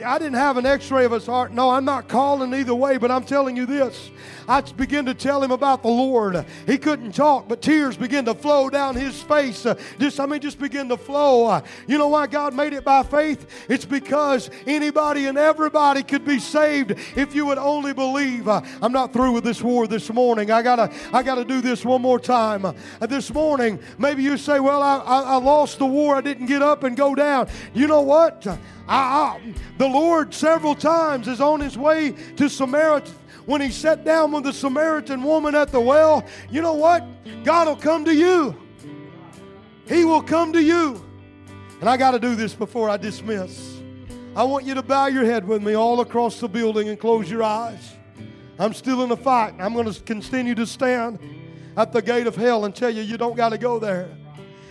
I 0.00 0.18
didn't 0.18 0.34
have 0.34 0.56
an 0.56 0.64
x 0.64 0.90
ray 0.90 1.04
of 1.04 1.12
his 1.12 1.26
heart. 1.26 1.52
No, 1.52 1.68
I'm 1.68 1.84
not 1.84 2.08
calling 2.08 2.54
either 2.54 2.74
way, 2.74 2.96
but 2.96 3.10
I'm 3.10 3.24
telling 3.24 3.56
you 3.56 3.66
this. 3.66 4.10
I 4.48 4.60
began 4.60 5.04
to 5.06 5.14
tell 5.14 5.42
him 5.42 5.50
about 5.50 5.82
the 5.82 5.88
Lord. 5.88 6.44
He 6.66 6.78
couldn't 6.78 7.12
talk, 7.12 7.46
but 7.46 7.60
tears 7.60 7.96
began 7.96 8.24
to 8.24 8.34
flow 8.34 8.70
down 8.70 8.96
his 8.96 9.22
face. 9.22 9.66
Just, 9.98 10.18
I 10.18 10.26
mean, 10.26 10.40
just 10.40 10.58
begin 10.58 10.88
to 10.88 10.96
flow. 10.96 11.62
You 11.86 11.98
know 11.98 12.08
why 12.08 12.26
God 12.26 12.54
made 12.54 12.72
it 12.72 12.84
by 12.84 13.02
faith? 13.02 13.46
It's 13.68 13.84
because 13.84 14.50
anybody 14.66 15.26
and 15.26 15.36
everybody 15.36 16.02
could 16.02 16.24
be 16.24 16.38
saved 16.38 16.92
if 17.14 17.34
you 17.34 17.46
would 17.46 17.58
only 17.58 17.92
believe. 17.92 18.48
I'm 18.48 18.92
not 18.92 19.12
through 19.12 19.32
with 19.32 19.44
this 19.44 19.62
war 19.62 19.86
this 19.86 20.10
morning. 20.10 20.50
I 20.50 20.62
gotta, 20.62 20.92
I 21.12 21.22
gotta 21.22 21.44
do 21.44 21.60
this 21.60 21.84
one 21.84 22.02
more 22.02 22.18
time. 22.18 22.74
This 23.00 23.32
morning, 23.32 23.78
maybe 23.98 24.22
you 24.22 24.36
say, 24.38 24.58
"Well, 24.58 24.82
I, 24.82 24.98
I, 24.98 25.20
I 25.22 25.36
lost 25.36 25.78
the 25.78 25.86
war. 25.86 26.16
I 26.16 26.20
didn't 26.20 26.46
get 26.46 26.62
up 26.62 26.82
and 26.82 26.96
go 26.96 27.14
down." 27.14 27.48
You 27.74 27.86
know 27.86 28.02
what? 28.02 28.46
The 28.92 29.88
Lord 29.88 30.34
several 30.34 30.74
times 30.74 31.26
is 31.26 31.40
on 31.40 31.60
his 31.60 31.78
way 31.78 32.12
to 32.36 32.48
Samaritan. 32.48 33.14
When 33.46 33.60
he 33.60 33.70
sat 33.70 34.04
down 34.04 34.30
with 34.32 34.44
the 34.44 34.52
Samaritan 34.52 35.22
woman 35.22 35.54
at 35.54 35.72
the 35.72 35.80
well, 35.80 36.24
you 36.50 36.62
know 36.62 36.74
what? 36.74 37.04
God 37.42 37.66
will 37.66 37.76
come 37.76 38.04
to 38.04 38.14
you. 38.14 38.56
He 39.86 40.04
will 40.04 40.22
come 40.22 40.52
to 40.52 40.62
you. 40.62 41.04
And 41.80 41.88
I 41.88 41.96
got 41.96 42.12
to 42.12 42.20
do 42.20 42.36
this 42.36 42.54
before 42.54 42.88
I 42.88 42.96
dismiss. 42.96 43.80
I 44.36 44.44
want 44.44 44.64
you 44.64 44.74
to 44.74 44.82
bow 44.82 45.06
your 45.06 45.24
head 45.24 45.48
with 45.48 45.62
me 45.62 45.74
all 45.74 46.00
across 46.00 46.38
the 46.38 46.48
building 46.48 46.88
and 46.88 47.00
close 47.00 47.30
your 47.30 47.42
eyes. 47.42 47.94
I'm 48.58 48.72
still 48.74 49.02
in 49.02 49.08
the 49.08 49.16
fight. 49.16 49.54
I'm 49.58 49.74
going 49.74 49.90
to 49.90 50.00
continue 50.02 50.54
to 50.54 50.66
stand 50.66 51.18
at 51.76 51.92
the 51.92 52.00
gate 52.00 52.26
of 52.26 52.36
hell 52.36 52.64
and 52.64 52.76
tell 52.76 52.90
you 52.90 53.02
you 53.02 53.16
don't 53.16 53.36
got 53.36 53.48
to 53.48 53.58
go 53.58 53.78
there. 53.78 54.08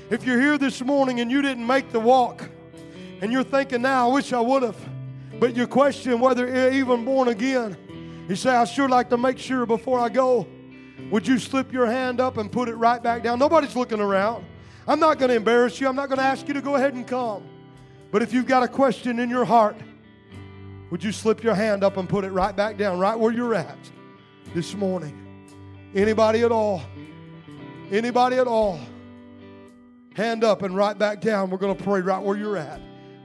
If 0.09 0.26
you're 0.26 0.39
here 0.39 0.57
this 0.57 0.82
morning 0.82 1.19
and 1.19 1.30
you 1.30 1.41
didn't 1.41 1.65
make 1.67 1.91
the 1.91 1.99
walk, 1.99 2.49
and 3.22 3.32
you're 3.32 3.43
thinking 3.43 3.84
now, 3.84 4.09
I 4.09 4.13
wish 4.13 4.34
I 4.34 4.41
would 4.41 4.63
have, 4.63 4.78
but 5.39 5.55
you 5.55 5.67
question 5.67 6.19
whether 6.19 6.47
you're 6.47 6.74
even 6.74 7.05
born 7.05 7.28
again, 7.30 7.78
you 8.28 8.36
say, 8.36 8.49
I 8.49 8.65
sure 8.65 8.89
like 8.89 9.09
to 9.09 9.17
make 9.17 9.38
sure 9.38 9.65
before 9.65 9.99
I 9.99 10.09
go. 10.09 10.47
Would 11.11 11.28
you 11.28 11.39
slip 11.39 11.72
your 11.74 11.86
hand 11.86 12.19
up 12.19 12.38
and 12.38 12.51
put 12.51 12.69
it 12.69 12.76
right 12.76 13.01
back 13.01 13.24
down? 13.24 13.39
Nobody's 13.39 13.76
looking 13.76 13.99
around. 13.99 14.45
I'm 14.88 14.99
not 14.99 15.19
going 15.19 15.30
to 15.30 15.36
embarrass 15.36 15.80
you. 15.80 15.88
I'm 15.88 15.95
not 15.95 16.09
going 16.09 16.19
to 16.19 16.24
ask 16.24 16.47
you 16.47 16.53
to 16.53 16.61
go 16.61 16.76
ahead 16.76 16.93
and 16.93 17.05
come. 17.07 17.43
But 18.11 18.22
if 18.22 18.34
you've 18.34 18.47
got 18.47 18.63
a 18.63 18.67
question 18.67 19.19
in 19.19 19.30
your 19.30 19.45
heart, 19.45 19.76
would 20.89 21.03
you 21.03 21.11
slip 21.11 21.43
your 21.43 21.55
hand 21.55 21.84
up 21.84 21.97
and 21.97 22.07
put 22.07 22.24
it 22.24 22.32
right 22.32 22.55
back 22.55 22.78
down, 22.78 22.99
right 22.99 23.17
where 23.17 23.32
you're 23.32 23.55
at 23.55 23.78
this 24.53 24.76
morning? 24.76 25.17
Anybody 25.95 26.43
at 26.43 26.51
all? 26.51 26.82
Anybody 27.91 28.38
at 28.38 28.47
all? 28.47 28.80
Hand 30.15 30.43
up 30.43 30.61
and 30.61 30.76
right 30.76 30.97
back 30.97 31.22
down. 31.22 31.49
We're 31.49 31.57
going 31.57 31.76
to 31.76 31.84
pray 31.84 32.01
right 32.01 32.22
where 32.22 32.38
you're 32.38 32.57
at. 32.57 32.82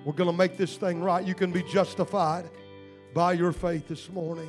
We're 0.06 0.12
going 0.12 0.30
to 0.30 0.36
make 0.36 0.56
this 0.56 0.76
thing 0.76 1.02
right. 1.02 1.26
You 1.26 1.34
can 1.34 1.50
be 1.50 1.64
justified 1.64 2.48
by 3.12 3.32
your 3.32 3.50
faith 3.50 3.88
this 3.88 4.08
morning. 4.08 4.48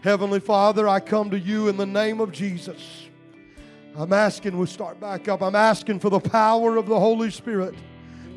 Heavenly 0.00 0.40
Father, 0.40 0.88
I 0.88 1.00
come 1.00 1.30
to 1.32 1.38
you 1.38 1.68
in 1.68 1.76
the 1.76 1.84
name 1.84 2.18
of 2.18 2.32
Jesus. 2.32 3.10
I'm 3.94 4.14
asking, 4.14 4.56
we'll 4.56 4.68
start 4.68 5.00
back 5.00 5.28
up. 5.28 5.42
I'm 5.42 5.54
asking 5.54 6.00
for 6.00 6.08
the 6.08 6.18
power 6.18 6.78
of 6.78 6.86
the 6.86 6.98
Holy 6.98 7.30
Spirit 7.30 7.74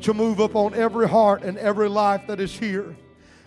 to 0.02 0.12
move 0.12 0.38
upon 0.38 0.74
every 0.74 1.08
heart 1.08 1.42
and 1.42 1.56
every 1.56 1.88
life 1.88 2.26
that 2.26 2.40
is 2.40 2.52
here. 2.52 2.94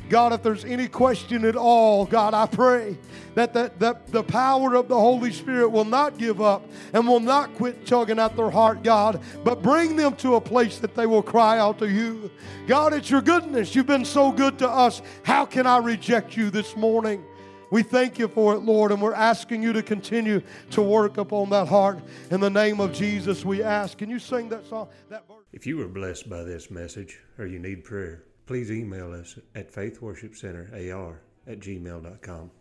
God, 0.09 0.33
if 0.33 0.43
there's 0.43 0.65
any 0.65 0.89
question 0.89 1.45
at 1.45 1.55
all, 1.55 2.05
God, 2.05 2.33
I 2.33 2.45
pray 2.45 2.97
that 3.35 3.53
the, 3.53 3.71
that 3.79 4.07
the 4.07 4.23
power 4.23 4.75
of 4.75 4.89
the 4.89 4.99
Holy 4.99 5.31
Spirit 5.31 5.69
will 5.69 5.85
not 5.85 6.17
give 6.17 6.41
up 6.41 6.67
and 6.93 7.07
will 7.07 7.21
not 7.21 7.55
quit 7.55 7.85
tugging 7.85 8.19
at 8.19 8.35
their 8.35 8.49
heart, 8.49 8.83
God, 8.83 9.21
but 9.45 9.61
bring 9.61 9.95
them 9.95 10.15
to 10.17 10.35
a 10.35 10.41
place 10.41 10.79
that 10.79 10.95
they 10.95 11.05
will 11.05 11.23
cry 11.23 11.59
out 11.59 11.79
to 11.79 11.89
you. 11.89 12.29
God, 12.67 12.93
it's 12.93 13.09
your 13.09 13.21
goodness. 13.21 13.73
You've 13.73 13.87
been 13.87 14.03
so 14.03 14.33
good 14.33 14.59
to 14.59 14.69
us. 14.69 15.01
How 15.23 15.45
can 15.45 15.65
I 15.65 15.77
reject 15.77 16.35
you 16.35 16.49
this 16.49 16.75
morning? 16.75 17.23
We 17.71 17.83
thank 17.83 18.19
you 18.19 18.27
for 18.27 18.53
it, 18.53 18.59
Lord, 18.59 18.91
and 18.91 19.01
we're 19.01 19.13
asking 19.13 19.63
you 19.63 19.71
to 19.71 19.81
continue 19.81 20.41
to 20.71 20.81
work 20.81 21.17
upon 21.17 21.49
that 21.51 21.69
heart. 21.69 21.99
In 22.29 22.41
the 22.41 22.49
name 22.49 22.81
of 22.81 22.91
Jesus, 22.91 23.45
we 23.45 23.63
ask. 23.63 23.97
Can 23.97 24.09
you 24.09 24.19
sing 24.19 24.49
that 24.49 24.65
song? 24.67 24.89
That 25.09 25.25
verse? 25.25 25.45
If 25.53 25.65
you 25.65 25.77
were 25.77 25.87
blessed 25.87 26.29
by 26.29 26.43
this 26.43 26.69
message 26.69 27.21
or 27.37 27.45
you 27.45 27.59
need 27.59 27.85
prayer, 27.85 28.25
please 28.51 28.69
email 28.69 29.13
us 29.13 29.39
at 29.55 29.71
faithworshipcenterar 29.71 31.15
at 31.47 31.59
gmail.com. 31.61 32.51